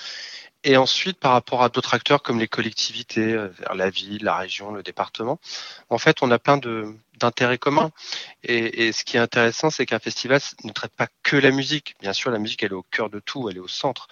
Et 0.64 0.76
ensuite, 0.76 1.18
par 1.18 1.32
rapport 1.32 1.62
à 1.62 1.68
d'autres 1.68 1.94
acteurs 1.94 2.22
comme 2.22 2.38
les 2.38 2.48
collectivités, 2.48 3.32
euh, 3.32 3.48
la 3.74 3.90
ville, 3.90 4.22
la 4.24 4.36
région, 4.36 4.70
le 4.70 4.82
département, 4.82 5.40
en 5.90 5.98
fait, 5.98 6.22
on 6.22 6.30
a 6.30 6.38
plein 6.38 6.58
d'intérêts 7.18 7.58
communs. 7.58 7.90
Et, 8.44 8.86
et, 8.86 8.92
ce 8.92 9.04
qui 9.04 9.16
est 9.16 9.20
intéressant, 9.20 9.70
c'est 9.70 9.86
qu'un 9.86 9.98
festival 9.98 10.40
ne 10.64 10.72
traite 10.72 10.94
pas 10.94 11.08
que 11.22 11.36
la 11.36 11.50
musique. 11.50 11.94
Bien 12.00 12.12
sûr, 12.12 12.30
la 12.30 12.38
musique, 12.38 12.62
elle 12.62 12.72
est 12.72 12.74
au 12.74 12.84
cœur 12.90 13.10
de 13.10 13.18
tout, 13.18 13.48
elle 13.48 13.56
est 13.56 13.60
au 13.60 13.68
centre. 13.68 14.08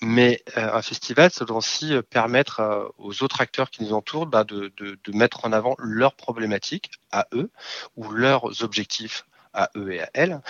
Mais 0.00 0.42
euh, 0.56 0.74
un 0.74 0.82
festival, 0.82 1.30
ça 1.30 1.44
doit 1.44 1.56
aussi 1.58 1.94
euh, 1.94 2.02
permettre 2.02 2.60
euh, 2.60 2.88
aux 2.98 3.22
autres 3.22 3.40
acteurs 3.40 3.70
qui 3.70 3.84
nous 3.84 3.92
entourent 3.92 4.26
bah, 4.26 4.44
de, 4.44 4.72
de, 4.76 4.98
de 5.02 5.16
mettre 5.16 5.44
en 5.44 5.52
avant 5.52 5.76
leurs 5.78 6.14
problématiques 6.14 6.90
à 7.12 7.26
eux 7.32 7.50
ou 7.96 8.10
leurs 8.10 8.62
objectifs 8.64 9.24
à 9.54 9.70
eux 9.76 9.92
et 9.92 10.00
à 10.00 10.10
elles. 10.14 10.40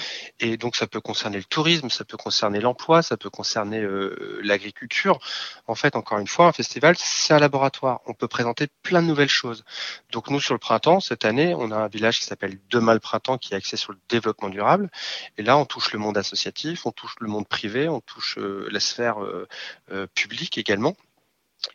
Et 0.41 0.57
donc 0.57 0.77
ça 0.77 0.87
peut 0.87 1.01
concerner 1.01 1.39
le 1.39 1.45
tourisme, 1.45 1.91
ça 1.91 2.05
peut 2.05 2.17
concerner 2.17 2.61
l'emploi, 2.61 3.03
ça 3.03 3.17
peut 3.17 3.31
concerner 3.31 3.81
euh, 3.81 4.41
l'agriculture. 4.43 5.19
En 5.67 5.75
fait, 5.75 5.97
encore 5.97 6.19
une 6.19 6.27
fois, 6.27 6.47
un 6.47 6.53
festival, 6.53 6.97
c'est 6.99 7.35
un 7.35 7.39
laboratoire. 7.39 8.01
On 8.07 8.15
peut 8.15 8.29
présenter 8.29 8.69
plein 8.83 9.03
de 9.03 9.07
nouvelles 9.07 9.29
choses. 9.29 9.65
Donc 10.11 10.31
nous, 10.31 10.41
sur 10.41 10.55
le 10.55 10.59
printemps, 10.59 11.01
cette 11.01 11.25
année, 11.25 11.55
on 11.55 11.71
a 11.71 11.77
un 11.77 11.89
village 11.89 12.21
qui 12.21 12.27
s'appelle 12.27 12.59
Demain 12.71 12.95
le 12.95 13.01
printemps, 13.01 13.39
qui 13.39 13.55
est 13.55 13.57
axé 13.57 13.77
sur 13.77 13.93
le 13.93 13.99
développement 14.09 14.49
durable. 14.49 14.91
Et 15.39 15.43
là, 15.43 15.57
on 15.57 15.65
touche 15.65 15.93
le 15.93 15.99
monde 15.99 16.17
associatif, 16.17 16.87
on 16.87 16.93
touche 16.93 17.15
le 17.21 17.29
monde 17.29 17.49
privé, 17.49 17.89
on 17.89 18.01
touche 18.01 18.39
euh, 18.39 18.69
la 18.71 18.81
sphère 18.81 19.23
euh, 19.23 19.49
euh 19.91 20.07
publique 20.15 20.59
également. 20.59 20.97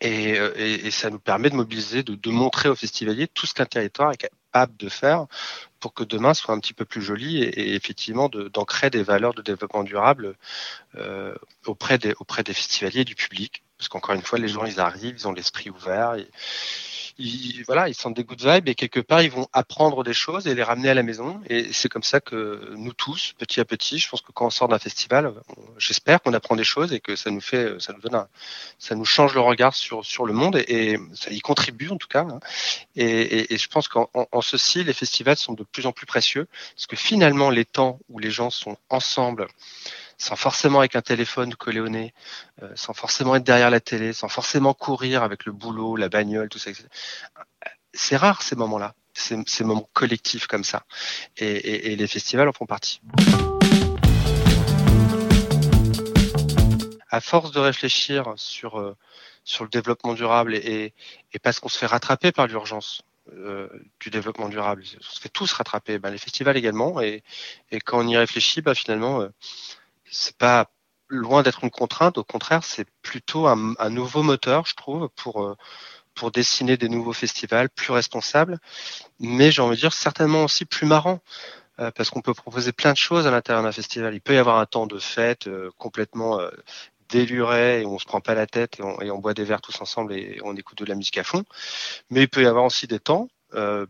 Et, 0.02 0.32
et, 0.32 0.86
et, 0.86 0.90
ça 0.90 1.08
nous 1.08 1.18
permet 1.18 1.48
de 1.48 1.54
mobiliser, 1.54 2.02
de, 2.02 2.14
de 2.14 2.30
montrer 2.30 2.68
aux 2.68 2.74
festivaliers 2.74 3.26
tout 3.26 3.46
ce 3.46 3.54
qu'un 3.54 3.64
territoire 3.64 4.12
est 4.12 4.18
capable 4.18 4.76
de 4.76 4.88
faire 4.90 5.26
pour 5.80 5.94
que 5.94 6.04
demain 6.04 6.34
soit 6.34 6.54
un 6.54 6.60
petit 6.60 6.74
peu 6.74 6.84
plus 6.84 7.02
joli 7.02 7.42
et, 7.42 7.48
et 7.60 7.74
effectivement 7.74 8.28
d'ancrer 8.28 8.90
de, 8.90 8.98
des 8.98 9.04
valeurs 9.04 9.34
de 9.34 9.42
développement 9.42 9.84
durable 9.84 10.34
euh, 10.96 11.34
auprès, 11.66 11.98
des, 11.98 12.14
auprès 12.18 12.42
des 12.42 12.54
festivaliers 12.54 13.00
et 13.00 13.04
du 13.04 13.14
public. 13.14 13.62
Parce 13.76 13.88
qu'encore 13.88 14.14
une 14.14 14.22
fois, 14.22 14.38
les 14.38 14.48
gens, 14.48 14.64
ils 14.64 14.80
arrivent, 14.80 15.14
ils 15.16 15.28
ont 15.28 15.32
l'esprit 15.32 15.70
ouvert. 15.70 16.14
Et, 16.14 16.28
ils, 17.18 17.64
voilà, 17.66 17.88
ils 17.88 17.94
sentent 17.94 18.14
des 18.14 18.24
good 18.24 18.40
vibes 18.40 18.68
et 18.68 18.74
quelque 18.74 19.00
part, 19.00 19.22
ils 19.22 19.30
vont 19.30 19.48
apprendre 19.52 20.04
des 20.04 20.12
choses 20.12 20.46
et 20.46 20.54
les 20.54 20.62
ramener 20.62 20.88
à 20.88 20.94
la 20.94 21.02
maison. 21.02 21.40
Et 21.48 21.72
c'est 21.72 21.88
comme 21.88 22.02
ça 22.02 22.20
que 22.20 22.74
nous 22.76 22.92
tous, 22.92 23.34
petit 23.38 23.60
à 23.60 23.64
petit, 23.64 23.98
je 23.98 24.08
pense 24.08 24.22
que 24.22 24.32
quand 24.32 24.46
on 24.46 24.50
sort 24.50 24.68
d'un 24.68 24.78
festival, 24.78 25.34
j'espère 25.78 26.22
qu'on 26.22 26.32
apprend 26.32 26.56
des 26.56 26.64
choses 26.64 26.92
et 26.92 27.00
que 27.00 27.16
ça 27.16 27.30
nous 27.30 27.40
fait, 27.40 27.80
ça 27.80 27.92
nous 27.92 28.00
donne 28.00 28.14
un, 28.14 28.28
ça 28.78 28.94
nous 28.94 29.04
change 29.04 29.34
le 29.34 29.40
regard 29.40 29.74
sur, 29.74 30.04
sur 30.04 30.24
le 30.26 30.32
monde 30.32 30.56
et, 30.56 30.98
ça 31.14 31.30
y 31.30 31.40
contribue 31.40 31.88
en 31.88 31.96
tout 31.96 32.08
cas. 32.08 32.22
Hein. 32.22 32.40
Et, 32.96 33.52
et, 33.52 33.58
je 33.58 33.68
pense 33.68 33.88
qu'en 33.88 34.08
en 34.14 34.40
ceci, 34.40 34.84
les 34.84 34.92
festivals 34.92 35.36
sont 35.36 35.54
de 35.54 35.64
plus 35.64 35.86
en 35.86 35.92
plus 35.92 36.06
précieux 36.06 36.46
parce 36.74 36.86
que 36.86 36.96
finalement, 36.96 37.50
les 37.50 37.64
temps 37.64 37.98
où 38.08 38.18
les 38.18 38.30
gens 38.30 38.50
sont 38.50 38.76
ensemble, 38.90 39.48
sans 40.18 40.36
forcément 40.36 40.80
avec 40.80 40.96
un 40.96 41.00
téléphone 41.02 41.54
collé 41.54 41.80
au 41.80 41.88
nez, 41.88 42.12
euh, 42.62 42.70
sans 42.74 42.92
forcément 42.92 43.36
être 43.36 43.44
derrière 43.44 43.70
la 43.70 43.80
télé, 43.80 44.12
sans 44.12 44.28
forcément 44.28 44.74
courir 44.74 45.22
avec 45.22 45.44
le 45.46 45.52
boulot, 45.52 45.96
la 45.96 46.08
bagnole, 46.08 46.48
tout 46.48 46.58
ça. 46.58 46.70
C'est 47.94 48.16
rare 48.16 48.42
ces 48.42 48.56
moments-là, 48.56 48.94
ces, 49.14 49.38
ces, 49.46 49.64
moments 49.64 49.88
collectifs 49.92 50.46
comme 50.46 50.64
ça. 50.64 50.84
Et, 51.38 51.46
et, 51.46 51.92
et 51.92 51.96
les 51.96 52.06
festivals 52.06 52.48
en 52.48 52.52
font 52.52 52.66
partie. 52.66 53.00
à 57.10 57.20
force 57.20 57.52
de 57.52 57.60
réfléchir 57.60 58.34
sur, 58.36 58.78
euh, 58.78 58.96
sur 59.44 59.64
le 59.64 59.70
développement 59.70 60.14
durable 60.14 60.54
et, 60.54 60.92
et, 61.32 61.38
parce 61.38 61.60
qu'on 61.60 61.68
se 61.68 61.78
fait 61.78 61.86
rattraper 61.86 62.32
par 62.32 62.46
l'urgence 62.46 63.02
euh, 63.32 63.68
du 64.00 64.10
développement 64.10 64.48
durable, 64.48 64.84
on 64.98 65.02
se 65.02 65.20
fait 65.20 65.28
tous 65.28 65.52
rattraper, 65.52 65.98
ben, 65.98 66.10
les 66.10 66.18
festivals 66.18 66.56
également, 66.56 67.00
et, 67.00 67.22
et 67.70 67.80
quand 67.80 67.98
on 68.00 68.08
y 68.08 68.16
réfléchit, 68.16 68.62
ben, 68.62 68.74
finalement, 68.74 69.20
euh, 69.20 69.28
c'est 70.10 70.36
pas 70.36 70.70
loin 71.08 71.42
d'être 71.42 71.64
une 71.64 71.70
contrainte, 71.70 72.18
au 72.18 72.24
contraire, 72.24 72.64
c'est 72.64 72.86
plutôt 73.02 73.46
un, 73.46 73.74
un, 73.78 73.90
nouveau 73.90 74.22
moteur, 74.22 74.66
je 74.66 74.74
trouve, 74.74 75.08
pour, 75.16 75.42
euh, 75.42 75.56
pour 76.14 76.30
dessiner 76.30 76.76
des 76.76 76.88
nouveaux 76.88 77.12
festivals 77.12 77.70
plus 77.70 77.92
responsables, 77.92 78.58
mais 79.20 79.50
j'ai 79.50 79.62
envie 79.62 79.76
de 79.76 79.80
dire 79.80 79.92
certainement 79.94 80.44
aussi 80.44 80.64
plus 80.64 80.86
marrants. 80.86 81.20
Euh, 81.80 81.92
parce 81.92 82.10
qu'on 82.10 82.22
peut 82.22 82.34
proposer 82.34 82.72
plein 82.72 82.92
de 82.92 82.96
choses 82.96 83.26
à 83.26 83.30
l'intérieur 83.30 83.62
d'un 83.62 83.70
festival. 83.70 84.12
Il 84.12 84.20
peut 84.20 84.34
y 84.34 84.38
avoir 84.38 84.58
un 84.58 84.66
temps 84.66 84.86
de 84.88 84.98
fête 84.98 85.46
euh, 85.46 85.70
complètement 85.78 86.40
euh, 86.40 86.50
déluré 87.08 87.82
et 87.82 87.86
on 87.86 87.98
se 88.00 88.04
prend 88.04 88.20
pas 88.20 88.34
la 88.34 88.48
tête 88.48 88.80
et 88.80 88.82
on, 88.82 89.00
et 89.00 89.10
on, 89.12 89.18
boit 89.18 89.32
des 89.32 89.44
verres 89.44 89.60
tous 89.60 89.80
ensemble 89.80 90.12
et 90.12 90.40
on 90.42 90.56
écoute 90.56 90.78
de 90.78 90.84
la 90.84 90.96
musique 90.96 91.18
à 91.18 91.24
fond. 91.24 91.44
Mais 92.10 92.22
il 92.22 92.28
peut 92.28 92.42
y 92.42 92.46
avoir 92.46 92.64
aussi 92.64 92.86
des 92.88 92.98
temps 92.98 93.28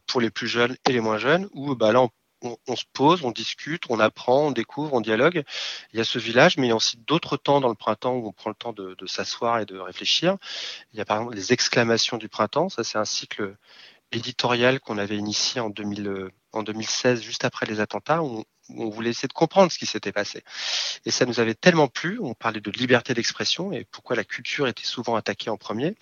pour 0.06 0.20
les 0.20 0.30
plus 0.30 0.46
jeunes 0.46 0.76
et 0.88 0.92
les 0.92 1.00
moins 1.00 1.18
jeunes 1.18 1.48
où 1.52 1.74
bah 1.74 1.90
là 1.90 2.02
on 2.02 2.10
on, 2.42 2.56
on, 2.66 2.76
se 2.76 2.84
pose, 2.92 3.24
on 3.24 3.30
discute, 3.30 3.84
on 3.88 4.00
apprend, 4.00 4.46
on 4.46 4.50
découvre, 4.50 4.94
on 4.94 5.00
dialogue. 5.00 5.44
Il 5.92 5.98
y 5.98 6.00
a 6.00 6.04
ce 6.04 6.18
village, 6.18 6.56
mais 6.56 6.66
il 6.66 6.70
y 6.70 6.72
a 6.72 6.76
aussi 6.76 6.98
d'autres 6.98 7.36
temps 7.36 7.60
dans 7.60 7.68
le 7.68 7.74
printemps 7.74 8.14
où 8.14 8.26
on 8.28 8.32
prend 8.32 8.50
le 8.50 8.56
temps 8.56 8.72
de, 8.72 8.94
de 8.94 9.06
s'asseoir 9.06 9.60
et 9.60 9.66
de 9.66 9.78
réfléchir. 9.78 10.36
Il 10.92 10.98
y 10.98 11.00
a 11.00 11.04
par 11.04 11.18
exemple 11.18 11.36
les 11.36 11.52
exclamations 11.52 12.16
du 12.16 12.28
printemps. 12.28 12.68
Ça, 12.68 12.84
c'est 12.84 12.98
un 12.98 13.04
cycle 13.04 13.56
éditorial 14.12 14.80
qu'on 14.80 14.98
avait 14.98 15.16
initié 15.16 15.60
en, 15.60 15.70
2000, 15.70 16.30
en 16.52 16.62
2016, 16.62 17.22
juste 17.22 17.44
après 17.44 17.66
les 17.66 17.80
attentats, 17.80 18.22
où 18.22 18.44
on 18.70 18.88
voulait 18.90 19.10
essayer 19.10 19.28
de 19.28 19.32
comprendre 19.32 19.72
ce 19.72 19.78
qui 19.78 19.86
s'était 19.86 20.12
passé. 20.12 20.42
Et 21.04 21.10
ça 21.10 21.26
nous 21.26 21.40
avait 21.40 21.54
tellement 21.54 21.88
plu, 21.88 22.18
on 22.20 22.34
parlait 22.34 22.60
de 22.60 22.70
liberté 22.70 23.14
d'expression 23.14 23.72
et 23.72 23.84
pourquoi 23.84 24.16
la 24.16 24.24
culture 24.24 24.68
était 24.68 24.84
souvent 24.84 25.16
attaquée 25.16 25.50
en 25.50 25.56
premier. 25.56 25.94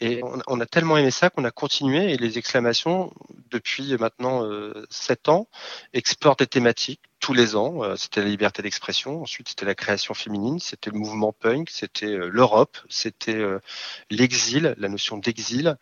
Et 0.00 0.22
on, 0.24 0.40
on 0.46 0.60
a 0.60 0.66
tellement 0.66 0.96
aimé 0.96 1.10
ça 1.10 1.30
qu'on 1.30 1.44
a 1.44 1.50
continué 1.50 2.12
et 2.12 2.16
les 2.16 2.38
exclamations, 2.38 3.12
depuis 3.50 3.96
maintenant 3.98 4.44
euh, 4.44 4.84
sept 4.90 5.28
ans, 5.28 5.48
exportent 5.92 6.40
des 6.40 6.46
thématiques 6.46 7.00
tous 7.20 7.32
les 7.32 7.56
ans. 7.56 7.82
Euh, 7.84 7.96
c'était 7.96 8.20
la 8.20 8.28
liberté 8.28 8.62
d'expression, 8.62 9.22
ensuite 9.22 9.48
c'était 9.48 9.64
la 9.64 9.74
création 9.74 10.12
féminine, 10.12 10.58
c'était 10.58 10.90
le 10.90 10.98
mouvement 10.98 11.32
punk, 11.32 11.70
c'était 11.70 12.06
euh, 12.06 12.28
l'Europe, 12.28 12.76
c'était 12.88 13.44
l'exil, 14.10 14.74
la 14.78 14.88
notion 14.88 15.16
d'exil, 15.16 15.76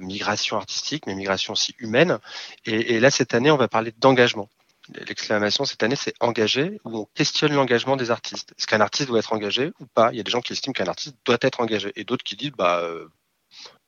migration 0.00 0.56
artistique, 0.56 1.06
mais 1.06 1.14
migration 1.14 1.52
aussi 1.52 1.74
humaine. 1.78 2.18
Et, 2.66 2.94
et 2.94 3.00
là, 3.00 3.10
cette 3.10 3.34
année, 3.34 3.50
on 3.50 3.56
va 3.56 3.68
parler 3.68 3.92
d'engagement. 3.98 4.48
L'exclamation 4.94 5.64
cette 5.64 5.82
année, 5.82 5.94
c'est 5.96 6.14
engagé, 6.20 6.80
où 6.84 6.98
on 6.98 7.04
questionne 7.14 7.52
l'engagement 7.52 7.96
des 7.96 8.10
artistes. 8.10 8.52
Est-ce 8.58 8.66
qu'un 8.66 8.80
artiste 8.80 9.08
doit 9.08 9.20
être 9.20 9.32
engagé 9.32 9.72
ou 9.78 9.86
pas? 9.86 10.10
Il 10.12 10.16
y 10.16 10.20
a 10.20 10.24
des 10.24 10.30
gens 10.30 10.40
qui 10.40 10.52
estiment 10.52 10.72
qu'un 10.72 10.86
artiste 10.86 11.16
doit 11.24 11.38
être 11.40 11.60
engagé, 11.60 11.92
et 11.94 12.04
d'autres 12.04 12.24
qui 12.24 12.34
disent, 12.36 12.52
bah, 12.52 12.82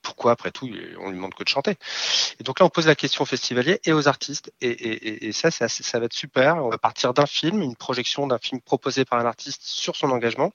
pourquoi 0.05 0.33
après 0.33 0.53
tout 0.53 0.67
on 1.01 1.09
lui 1.09 1.17
demande 1.17 1.35
que 1.35 1.43
de 1.43 1.49
chanter 1.49 1.77
Et 2.39 2.45
donc 2.45 2.61
là 2.61 2.67
on 2.67 2.69
pose 2.69 2.87
la 2.87 2.95
question 2.95 3.23
aux 3.23 3.27
festivaliers 3.27 3.81
et 3.85 3.93
aux 3.93 4.07
artistes 4.07 4.53
et, 4.61 4.69
et, 4.69 5.27
et 5.27 5.33
ça 5.33 5.51
c'est 5.51 5.69
ça 5.69 5.99
va 5.99 6.05
être 6.05 6.13
super. 6.13 6.57
On 6.57 6.69
va 6.69 6.79
partir 6.79 7.15
d'un 7.15 7.27
film, 7.27 7.63
une 7.63 7.75
projection 7.75 8.27
d'un 8.27 8.39
film 8.39 8.61
proposé 8.61 9.05
par 9.05 9.19
un 9.19 9.27
artiste 9.27 9.63
sur 9.65 9.97
son 9.97 10.11
engagement 10.11 10.53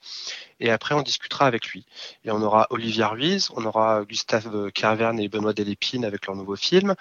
et 0.60 0.72
après 0.72 0.96
on 0.96 1.02
discutera 1.02 1.46
avec 1.46 1.68
lui. 1.68 1.86
Et 2.24 2.32
on 2.32 2.42
aura 2.42 2.68
Olivier 2.70 3.06
Ruiz, 3.06 3.50
on 3.56 3.66
aura 3.66 4.04
Gustave 4.06 4.72
Carverne 4.72 5.20
et 5.20 5.28
Benoît 5.28 5.54
Delépine 5.54 6.06
avec 6.06 6.28
leur 6.28 6.36
nouveau 6.36 6.56
film 6.56 6.96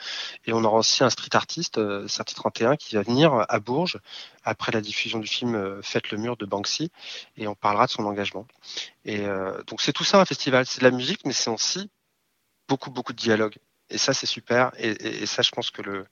et 0.47 0.53
on 0.53 0.65
aura 0.65 0.79
aussi 0.79 1.05
un 1.05 1.11
street 1.11 1.35
artiste, 1.35 1.79
euh, 1.79 2.09
Certi 2.09 2.35
31 2.35 2.77
qui 2.77 2.95
va 2.95 3.03
venir 3.03 3.45
à 3.49 3.61
Bourges 3.61 3.99
après 4.45 4.73
la 4.73 4.81
diffusion 4.81 5.19
du 5.19 5.29
film 5.29 5.55
euh, 5.55 5.81
Faites 5.83 6.11
le 6.11 6.19
mur 6.19 6.37
de 6.37 6.47
Banksy 6.47 6.91
et 7.37 7.47
on 7.47 7.55
parlera 7.55 7.87
de 7.87 7.91
son 7.91 8.05
engagement. 8.05 8.47
Et 9.05 9.21
euh, 9.21 9.63
donc 9.67 9.81
c'est 9.81 9.93
tout 9.93 10.05
ça 10.05 10.21
un 10.21 10.25
festival, 10.25 10.67
c'est 10.67 10.81
de 10.81 10.85
la 10.85 10.91
musique 10.91 11.21
mais 11.25 11.33
c'est 11.33 11.51
aussi 11.51 11.91
beaucoup, 12.69 12.91
beaucoup 12.91 13.13
de 13.13 13.19
dialogue. 13.19 13.57
Et 13.91 13.99
ça, 13.99 14.13
c'est 14.13 14.27
super. 14.27 14.73
Et, 14.79 15.27
ça, 15.27 15.43
je 15.43 15.51
pense 15.51 15.71
que 15.71 15.81
le, 15.83 16.07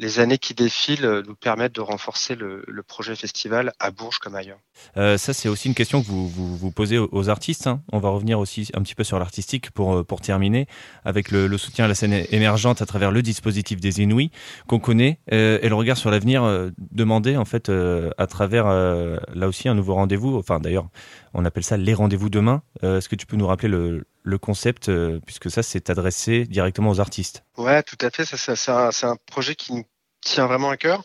les 0.00 0.18
années 0.18 0.38
qui 0.38 0.54
défilent 0.54 1.22
nous 1.26 1.34
permettent 1.34 1.74
de 1.74 1.80
renforcer 1.80 2.34
le, 2.34 2.64
projet 2.86 3.14
festival 3.14 3.72
à 3.78 3.90
Bourges 3.90 4.18
comme 4.18 4.34
ailleurs. 4.34 4.58
Euh, 4.96 5.16
ça, 5.16 5.32
c'est 5.32 5.48
aussi 5.48 5.68
une 5.68 5.74
question 5.74 6.02
que 6.02 6.06
vous 6.06 6.28
vous, 6.28 6.70
posez 6.72 6.98
aux, 6.98 7.28
artistes. 7.28 7.66
Hein. 7.66 7.82
On 7.92 7.98
va 7.98 8.08
revenir 8.08 8.38
aussi 8.38 8.68
un 8.74 8.82
petit 8.82 8.94
peu 8.94 9.04
sur 9.04 9.18
l'artistique 9.18 9.70
pour, 9.70 10.04
pour 10.04 10.20
terminer, 10.20 10.66
avec 11.04 11.30
le, 11.30 11.56
soutien 11.58 11.84
à 11.84 11.88
la 11.88 11.94
scène 11.94 12.24
émergente 12.30 12.82
à 12.82 12.86
travers 12.86 13.12
le 13.12 13.22
dispositif 13.22 13.80
des 13.80 14.00
Inouïs 14.00 14.30
qu'on 14.66 14.80
connaît 14.80 15.20
euh, 15.32 15.58
et 15.62 15.68
le 15.68 15.74
regard 15.74 15.98
sur 15.98 16.10
l'avenir 16.10 16.42
euh, 16.42 16.70
demandé 16.90 17.36
en 17.36 17.44
fait 17.44 17.68
euh, 17.68 18.10
à 18.18 18.26
travers 18.26 18.66
euh, 18.66 19.18
là 19.34 19.46
aussi 19.46 19.68
un 19.68 19.74
nouveau 19.74 19.94
rendez-vous. 19.94 20.36
Enfin, 20.36 20.58
d'ailleurs, 20.58 20.88
on 21.34 21.44
appelle 21.44 21.64
ça 21.64 21.76
les 21.76 21.94
rendez-vous 21.94 22.30
demain. 22.30 22.62
Euh, 22.82 22.98
est-ce 22.98 23.08
que 23.08 23.16
tu 23.16 23.26
peux 23.26 23.36
nous 23.36 23.46
rappeler 23.46 23.68
le, 23.68 24.38
concept, 24.38 24.88
euh, 24.88 25.20
puisque 25.24 25.50
ça, 25.50 25.62
c'est 25.62 25.90
adressé 25.90 26.44
directement 26.44 26.90
aux 26.90 27.00
artistes? 27.00 27.44
Ouais, 27.56 27.82
tout 27.82 27.98
à 28.00 28.10
fait. 28.10 28.24
C'est 28.24 29.04
un, 29.04 29.16
projet 29.26 29.54
qui 29.54 29.74
nous 29.74 29.84
tient 30.20 30.46
vraiment 30.46 30.70
à 30.70 30.76
cœur. 30.76 31.02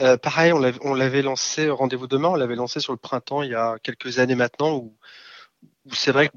Euh, 0.00 0.16
pareil, 0.16 0.52
on 0.52 0.94
l'avait 0.94 1.22
lancé, 1.22 1.68
Rendez-vous 1.68 2.06
demain, 2.06 2.28
on 2.28 2.36
l'avait 2.36 2.56
lancé 2.56 2.80
sur 2.80 2.92
le 2.92 2.98
printemps 2.98 3.42
il 3.42 3.50
y 3.50 3.54
a 3.54 3.76
quelques 3.82 4.18
années 4.18 4.34
maintenant, 4.34 4.76
où, 4.76 4.96
c'est 5.92 6.10
vrai 6.10 6.28
que 6.28 6.32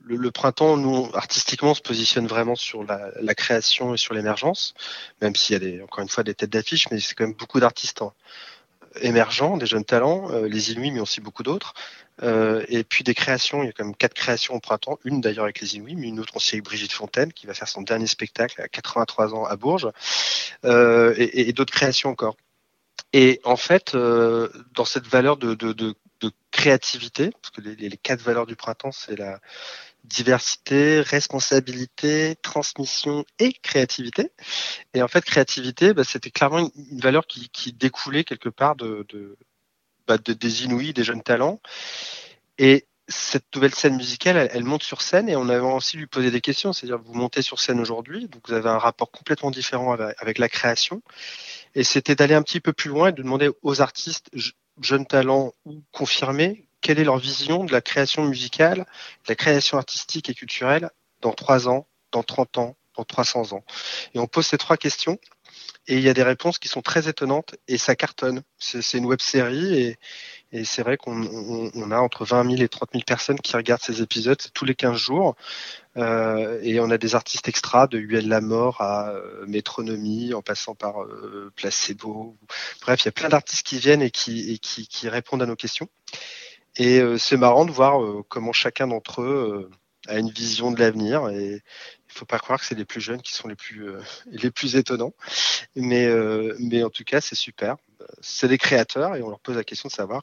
le, 0.00 0.30
printemps, 0.30 0.76
nous, 0.76 1.08
artistiquement, 1.14 1.70
on 1.70 1.74
se 1.74 1.82
positionne 1.82 2.26
vraiment 2.26 2.54
sur 2.54 2.84
la, 2.84 3.34
création 3.34 3.94
et 3.94 3.96
sur 3.96 4.14
l'émergence, 4.14 4.74
même 5.20 5.34
s'il 5.34 5.62
y 5.62 5.80
a 5.80 5.84
encore 5.84 6.02
une 6.02 6.08
fois 6.08 6.24
des 6.24 6.34
têtes 6.34 6.50
d'affiche, 6.50 6.88
mais 6.90 7.00
c'est 7.00 7.14
quand 7.14 7.24
même 7.24 7.34
beaucoup 7.34 7.58
d'artistes 7.58 8.02
émergents, 9.00 9.56
des 9.56 9.66
jeunes 9.66 9.84
talents, 9.84 10.30
euh, 10.30 10.48
les 10.48 10.72
Inuits, 10.72 10.90
mais 10.90 11.00
aussi 11.00 11.20
beaucoup 11.20 11.42
d'autres. 11.42 11.74
Euh, 12.22 12.64
et 12.68 12.84
puis 12.84 13.04
des 13.04 13.14
créations, 13.14 13.62
il 13.62 13.66
y 13.66 13.68
a 13.68 13.72
quand 13.72 13.84
même 13.84 13.96
quatre 13.96 14.14
créations 14.14 14.54
au 14.54 14.60
printemps, 14.60 14.98
une 15.04 15.20
d'ailleurs 15.20 15.44
avec 15.44 15.60
les 15.60 15.76
Inuits, 15.76 15.96
mais 15.96 16.08
une 16.08 16.20
autre 16.20 16.36
aussi 16.36 16.56
avec 16.56 16.64
Brigitte 16.64 16.92
Fontaine, 16.92 17.32
qui 17.32 17.46
va 17.46 17.54
faire 17.54 17.68
son 17.68 17.82
dernier 17.82 18.06
spectacle 18.06 18.60
à 18.60 18.68
83 18.68 19.34
ans 19.34 19.44
à 19.44 19.56
Bourges, 19.56 19.90
euh, 20.64 21.14
et, 21.16 21.52
d'autres 21.52 21.72
créations 21.72 22.10
encore. 22.10 22.36
Et 23.12 23.40
en 23.44 23.56
fait, 23.56 23.94
dans 23.94 24.84
cette 24.84 25.06
valeur 25.06 25.36
de, 25.36 25.94
créativité, 26.50 27.30
parce 27.40 27.50
que 27.50 27.60
les 27.62 27.96
quatre 27.96 28.20
valeurs 28.20 28.46
du 28.46 28.56
printemps, 28.56 28.92
c'est 28.92 29.18
la 29.18 29.40
diversité, 30.04 31.00
responsabilité, 31.00 32.36
transmission 32.42 33.24
et 33.38 33.52
créativité. 33.52 34.32
Et 34.94 35.02
en 35.02 35.08
fait, 35.08 35.24
créativité, 35.24 35.94
bah, 35.94 36.04
c'était 36.04 36.30
clairement 36.30 36.70
une, 36.74 37.00
valeur 37.00 37.26
qui, 37.26 37.48
qui 37.50 37.72
découlait 37.72 38.24
quelque 38.24 38.48
part 38.48 38.76
de, 38.76 39.06
de, 39.08 39.36
bah, 40.06 40.18
de, 40.18 40.32
des 40.32 40.64
Inouïs, 40.64 40.92
des 40.92 41.04
jeunes 41.04 41.22
talents. 41.22 41.60
Et 42.58 42.86
cette 43.08 43.54
nouvelle 43.54 43.74
scène 43.74 43.96
musicale, 43.96 44.36
elle, 44.36 44.50
elle, 44.52 44.64
monte 44.64 44.82
sur 44.82 45.02
scène 45.02 45.28
et 45.28 45.36
on 45.36 45.48
avait 45.48 45.60
aussi 45.60 45.96
lui 45.96 46.06
poser 46.06 46.30
des 46.30 46.40
questions. 46.40 46.72
C'est-à-dire, 46.72 46.98
vous 46.98 47.14
montez 47.14 47.42
sur 47.42 47.60
scène 47.60 47.80
aujourd'hui, 47.80 48.28
donc 48.28 48.48
vous 48.48 48.54
avez 48.54 48.68
un 48.68 48.78
rapport 48.78 49.10
complètement 49.10 49.50
différent 49.50 49.92
avec, 49.92 50.16
avec 50.20 50.38
la 50.38 50.48
création. 50.48 51.02
Et 51.74 51.84
c'était 51.84 52.14
d'aller 52.14 52.34
un 52.34 52.42
petit 52.42 52.60
peu 52.60 52.72
plus 52.72 52.90
loin 52.90 53.08
et 53.08 53.12
de 53.12 53.22
demander 53.22 53.50
aux 53.62 53.80
artistes, 53.80 54.30
jeunes 54.80 55.06
talents 55.06 55.52
ou 55.64 55.82
confirmés, 55.92 56.66
quelle 56.82 56.98
est 56.98 57.04
leur 57.04 57.18
vision 57.18 57.64
de 57.64 57.72
la 57.72 57.80
création 57.80 58.24
musicale, 58.24 58.78
de 58.78 59.28
la 59.28 59.34
création 59.34 59.78
artistique 59.78 60.28
et 60.28 60.34
culturelle 60.34 60.90
dans 61.20 61.32
trois 61.32 61.68
ans, 61.68 61.86
dans 62.10 62.22
30 62.22 62.58
ans, 62.58 62.76
dans 62.96 63.04
300 63.04 63.52
ans? 63.54 63.64
Et 64.14 64.18
on 64.18 64.26
pose 64.26 64.46
ces 64.46 64.58
trois 64.58 64.76
questions 64.76 65.18
et 65.88 65.96
il 65.96 66.02
y 66.02 66.08
a 66.08 66.14
des 66.14 66.22
réponses 66.22 66.58
qui 66.58 66.68
sont 66.68 66.82
très 66.82 67.08
étonnantes 67.08 67.56
et 67.66 67.76
ça 67.76 67.96
cartonne. 67.96 68.42
C'est 68.58 68.98
une 68.98 69.06
web 69.06 69.20
série 69.20 69.74
et, 69.74 69.98
et 70.52 70.64
c'est 70.64 70.82
vrai 70.82 70.96
qu'on 70.96 71.24
on, 71.24 71.70
on, 71.74 71.90
a 71.90 71.98
entre 71.98 72.24
20 72.24 72.50
000 72.50 72.62
et 72.62 72.68
30 72.68 72.90
000 72.92 73.04
personnes 73.04 73.40
qui 73.40 73.56
regardent 73.56 73.82
ces 73.82 74.00
épisodes 74.00 74.40
tous 74.54 74.64
les 74.64 74.76
15 74.76 74.96
jours. 74.96 75.34
Euh, 75.96 76.60
et 76.62 76.78
on 76.78 76.90
a 76.90 76.98
des 76.98 77.14
artistes 77.16 77.48
extras 77.48 77.88
de 77.88 77.98
UL 77.98 78.28
La 78.28 78.40
Mort 78.40 78.80
à 78.80 79.10
euh, 79.10 79.44
Métronomie, 79.46 80.34
en 80.34 80.42
passant 80.42 80.74
par 80.74 81.02
euh, 81.02 81.52
Placebo. 81.56 82.36
Bref, 82.82 83.02
il 83.02 83.06
y 83.06 83.08
a 83.08 83.12
plein 83.12 83.28
d'artistes 83.28 83.66
qui 83.66 83.78
viennent 83.78 84.02
et 84.02 84.10
qui, 84.10 84.52
et 84.52 84.58
qui, 84.58 84.86
qui 84.86 85.08
répondent 85.08 85.42
à 85.42 85.46
nos 85.46 85.56
questions. 85.56 85.88
Et 86.76 87.00
euh, 87.00 87.18
c'est 87.18 87.36
marrant 87.36 87.64
de 87.64 87.70
voir 87.70 88.02
euh, 88.02 88.22
comment 88.28 88.52
chacun 88.52 88.86
d'entre 88.86 89.22
eux 89.22 89.70
euh, 89.70 90.12
a 90.12 90.18
une 90.18 90.30
vision 90.30 90.70
de 90.70 90.80
l'avenir. 90.80 91.28
Et 91.28 91.54
il 91.54 92.12
faut 92.12 92.24
pas 92.24 92.38
croire 92.38 92.60
que 92.60 92.66
c'est 92.66 92.74
les 92.74 92.84
plus 92.84 93.00
jeunes 93.00 93.22
qui 93.22 93.34
sont 93.34 93.48
les 93.48 93.56
plus 93.56 93.92
les 94.26 94.50
plus 94.50 94.76
étonnants. 94.76 95.14
Mais 95.76 96.08
mais 96.58 96.82
en 96.82 96.90
tout 96.90 97.04
cas, 97.04 97.20
c'est 97.20 97.36
super. 97.36 97.76
C'est 98.20 98.48
des 98.48 98.58
créateurs 98.58 99.16
et 99.16 99.22
on 99.22 99.28
leur 99.28 99.40
pose 99.40 99.56
la 99.56 99.64
question 99.64 99.88
de 99.88 99.92
savoir 99.92 100.22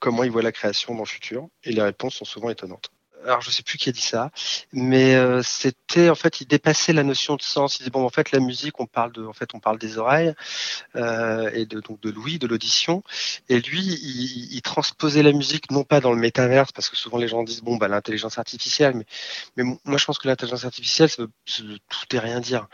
comment 0.00 0.24
ils 0.24 0.30
voient 0.30 0.42
la 0.42 0.52
création 0.52 0.94
dans 0.94 1.02
le 1.02 1.08
futur. 1.08 1.48
Et 1.64 1.72
les 1.72 1.82
réponses 1.82 2.16
sont 2.16 2.24
souvent 2.24 2.50
étonnantes. 2.50 2.90
Alors 3.24 3.40
je 3.40 3.50
sais 3.50 3.62
plus 3.62 3.78
qui 3.78 3.88
a 3.88 3.92
dit 3.92 4.00
ça, 4.00 4.30
mais 4.72 5.14
euh, 5.14 5.42
c'était 5.42 6.10
en 6.10 6.14
fait 6.14 6.40
il 6.40 6.46
dépassait 6.46 6.92
la 6.92 7.02
notion 7.02 7.36
de 7.36 7.42
sens. 7.42 7.78
Il 7.80 7.84
dit 7.84 7.90
bon 7.90 8.04
en 8.04 8.10
fait 8.10 8.32
la 8.32 8.40
musique 8.40 8.80
on 8.80 8.86
parle 8.86 9.12
de 9.12 9.24
en 9.24 9.32
fait 9.32 9.54
on 9.54 9.60
parle 9.60 9.78
des 9.78 9.98
oreilles 9.98 10.34
euh, 10.96 11.50
et 11.54 11.66
de 11.66 11.80
donc 11.80 12.00
de 12.00 12.10
l'ouïe, 12.10 12.38
de 12.38 12.46
l'audition, 12.46 13.02
et 13.48 13.60
lui 13.60 13.80
il, 13.80 14.54
il, 14.54 14.62
transposait 14.62 15.22
la 15.22 15.32
musique 15.32 15.70
non 15.70 15.84
pas 15.84 16.00
dans 16.00 16.12
le 16.12 16.18
métaverse 16.18 16.72
parce 16.72 16.88
que 16.88 16.96
souvent 16.96 17.18
les 17.18 17.28
gens 17.28 17.42
disent 17.42 17.62
bon 17.62 17.76
bah 17.76 17.88
l'intelligence 17.88 18.38
artificielle, 18.38 18.94
mais 18.94 19.06
mais 19.56 19.78
moi 19.84 19.98
je 19.98 20.04
pense 20.04 20.18
que 20.18 20.28
l'intelligence 20.28 20.64
artificielle 20.64 21.08
ça 21.08 21.22
veut, 21.22 21.30
tout 21.46 22.16
et 22.16 22.18
rien 22.18 22.40
dire. 22.40 22.68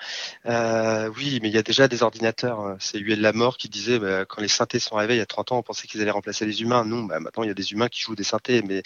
Euh, 0.47 1.11
oui 1.17 1.41
mais 1.43 1.49
il 1.49 1.55
y 1.55 1.59
a 1.59 1.63
déjà 1.63 1.89
des 1.89 2.03
ordinateurs. 2.03 2.61
Hein. 2.61 2.77
C'est 2.81 2.99
Huel 2.99 3.21
Lamort 3.21 3.59
qui 3.59 3.69
disait 3.69 3.99
bah, 3.99 4.25
quand 4.25 4.41
les 4.41 4.49
synthés 4.49 4.79
sont 4.79 4.97
arrivés 4.97 5.15
il 5.15 5.19
y 5.19 5.23
a 5.23 5.27
30 5.27 5.53
ans 5.53 5.59
on 5.59 5.63
pensait 5.63 5.87
qu'ils 5.87 6.01
allaient 6.01 6.11
remplacer 6.11 6.47
les 6.47 6.63
humains. 6.63 6.85
Non 6.85 7.05
bah, 7.05 7.21
maintenant 7.21 7.43
il 7.43 7.49
y 7.49 7.51
a 7.51 7.55
des 7.55 7.73
humains 7.73 7.89
qui 7.89 8.01
jouent 8.01 8.17
des 8.17 8.25
synthés, 8.25 8.63
mais 8.63 8.83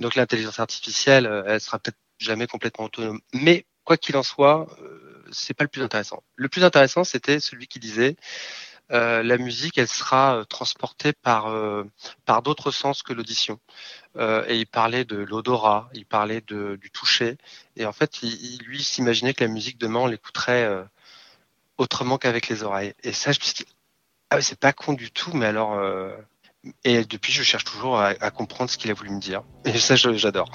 donc 0.00 0.14
l'intelligence 0.14 0.58
artificielle 0.58 0.97
euh, 1.06 1.44
elle 1.46 1.60
sera 1.60 1.78
peut-être 1.78 1.98
jamais 2.18 2.46
complètement 2.46 2.86
autonome. 2.86 3.20
Mais 3.32 3.66
quoi 3.84 3.96
qu'il 3.96 4.16
en 4.16 4.22
soit, 4.22 4.68
euh, 4.82 5.24
c'est 5.32 5.54
pas 5.54 5.64
le 5.64 5.68
plus 5.68 5.82
intéressant. 5.82 6.22
Le 6.36 6.48
plus 6.48 6.64
intéressant, 6.64 7.04
c'était 7.04 7.40
celui 7.40 7.68
qui 7.68 7.78
disait 7.78 8.16
euh, 8.90 9.22
la 9.22 9.36
musique, 9.36 9.76
elle 9.76 9.88
sera 9.88 10.44
transportée 10.48 11.12
par 11.12 11.54
par 12.24 12.42
d'autres 12.42 12.70
sens 12.70 13.02
que 13.02 13.12
l'audition. 13.12 13.60
et 14.18 14.56
il 14.56 14.66
parlait 14.66 15.04
de 15.04 15.16
l'odorat, 15.16 15.90
il 15.94 16.06
parlait 16.06 16.40
du 16.40 16.90
toucher. 16.92 17.36
Et 17.76 17.86
en 17.86 17.92
fait, 17.92 18.22
il, 18.22 18.58
lui 18.64 18.82
s'imaginait 18.82 19.34
que 19.34 19.44
la 19.44 19.50
musique 19.50 19.78
demain, 19.78 20.00
on 20.00 20.06
l'écouterait 20.06 20.86
autrement 21.76 22.18
qu'avec 22.18 22.48
les 22.48 22.62
oreilles. 22.62 22.94
Et 23.02 23.12
ça, 23.12 23.32
je 23.32 23.40
me 23.40 23.44
suis 23.44 23.54
dit, 23.54 23.66
ah 24.30 24.40
c'est 24.40 24.58
pas 24.58 24.72
con 24.72 24.94
du 24.94 25.10
tout, 25.10 25.32
mais 25.34 25.46
alors 25.46 25.78
et 26.84 27.04
depuis, 27.04 27.32
je 27.32 27.42
cherche 27.42 27.64
toujours 27.64 27.98
à, 28.00 28.30
comprendre 28.30 28.70
ce 28.70 28.78
qu'il 28.78 28.90
a 28.90 28.94
voulu 28.94 29.10
me 29.10 29.20
dire. 29.20 29.42
Et 29.64 29.78
ça, 29.78 29.96
j'adore. 29.96 30.50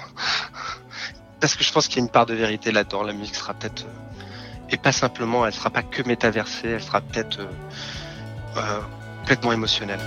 Parce 1.40 1.56
que 1.56 1.64
je 1.64 1.72
pense 1.72 1.88
qu'il 1.88 1.96
y 1.96 2.00
a 2.00 2.04
une 2.04 2.10
part 2.10 2.26
de 2.26 2.34
vérité 2.34 2.72
là-dedans. 2.72 3.02
La 3.02 3.12
musique 3.12 3.34
sera 3.34 3.54
peut-être... 3.54 3.84
Euh, 3.84 4.70
et 4.70 4.76
pas 4.76 4.92
simplement, 4.92 5.46
elle 5.46 5.52
sera 5.52 5.70
pas 5.70 5.82
que 5.82 6.02
métaversée, 6.02 6.68
elle 6.68 6.82
sera 6.82 7.00
peut-être 7.00 7.40
euh, 7.40 7.46
euh, 8.56 8.80
complètement 9.20 9.52
émotionnelle. 9.52 10.00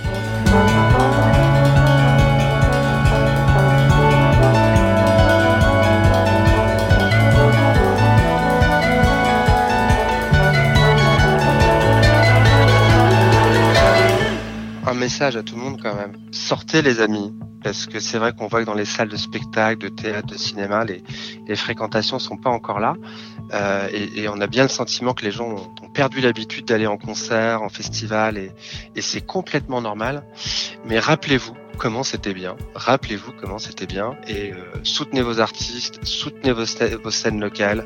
À 15.24 15.42
tout 15.42 15.56
le 15.56 15.62
monde 15.62 15.80
quand 15.82 15.94
même. 15.94 16.12
Sortez 16.30 16.82
les 16.82 17.00
amis, 17.00 17.34
parce 17.62 17.86
que 17.86 17.98
c'est 18.00 18.18
vrai 18.18 18.32
qu'on 18.32 18.46
voit 18.46 18.60
que 18.60 18.66
dans 18.66 18.74
les 18.74 18.84
salles 18.84 19.08
de 19.08 19.16
spectacle, 19.16 19.78
de 19.78 19.88
théâtre, 19.88 20.28
de 20.28 20.38
cinéma, 20.38 20.84
les, 20.84 21.02
les 21.46 21.56
fréquentations 21.56 22.18
sont 22.18 22.36
pas 22.36 22.50
encore 22.50 22.78
là. 22.78 22.94
Euh, 23.52 23.88
et, 23.92 24.28
on 24.28 24.40
a 24.40 24.46
bien 24.46 24.62
le 24.62 24.68
sentiment 24.68 25.14
que 25.14 25.24
les 25.24 25.30
gens 25.30 25.48
ont, 25.48 25.88
perdu 25.94 26.20
l'habitude 26.20 26.66
d'aller 26.66 26.86
en 26.86 26.96
concert, 26.96 27.62
en 27.62 27.68
festival, 27.68 28.38
et, 28.38 28.52
c'est 29.00 29.24
complètement 29.24 29.80
normal. 29.80 30.24
Mais 30.84 30.98
rappelez-vous 31.00 31.54
comment 31.78 32.04
c'était 32.04 32.34
bien. 32.34 32.56
Rappelez-vous 32.74 33.32
comment 33.40 33.58
c'était 33.58 33.86
bien 33.86 34.16
et 34.26 34.52
euh, 34.52 34.56
soutenez 34.82 35.22
vos 35.22 35.40
artistes, 35.40 36.00
soutenez 36.04 36.52
vos, 36.52 36.64
vos 37.02 37.10
scènes 37.10 37.40
locales 37.40 37.84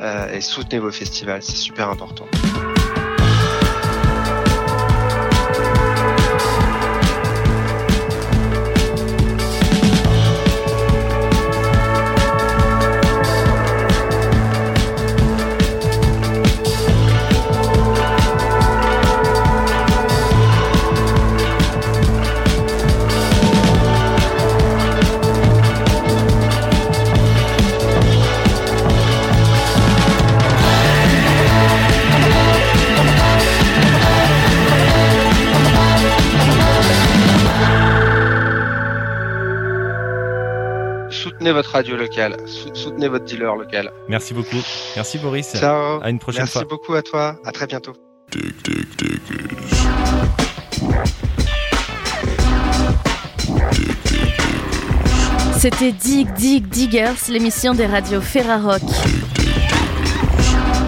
euh, 0.00 0.32
et 0.32 0.40
soutenez 0.40 0.78
vos 0.80 0.92
festivals. 0.92 1.42
C'est 1.42 1.56
super 1.56 1.88
important. 1.88 2.26
Soutenez 41.38 41.52
votre 41.52 41.70
radio 41.70 41.96
locale, 41.96 42.36
soutenez 42.74 43.06
votre 43.06 43.24
dealer 43.24 43.54
local. 43.54 43.92
Merci 44.08 44.34
beaucoup. 44.34 44.56
Merci 44.96 45.18
Boris. 45.18 45.54
Ciao. 45.54 46.02
À 46.02 46.10
une 46.10 46.18
prochaine 46.18 46.42
Merci 46.42 46.54
fois. 46.54 46.62
Merci 46.62 46.68
beaucoup 46.68 46.94
à 46.94 47.02
toi. 47.02 47.36
À 47.44 47.52
très 47.52 47.68
bientôt. 47.68 47.92
C'était 55.58 55.92
Dig 55.92 56.34
Dig 56.34 56.66
Diggers, 56.66 57.14
l'émission 57.28 57.72
des 57.72 57.86
radios 57.86 58.20
Ferrarock. 58.20 58.82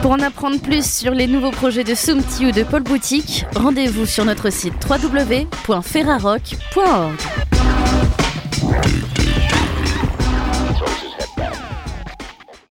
Pour 0.03 0.11
en 0.11 0.19
apprendre 0.19 0.61
plus 0.61 0.85
sur 0.85 1.13
les 1.13 1.29
nouveaux 1.29 1.53
projets 1.53 1.85
de 1.85 1.95
Soumti 1.95 2.47
ou 2.47 2.51
de 2.51 2.65
Paul 2.65 2.83
Boutique, 2.83 3.45
rendez-vous 3.55 4.07
sur 4.07 4.25
notre 4.25 4.51
site 4.51 4.75
www.ferrarock.org. 4.89 7.15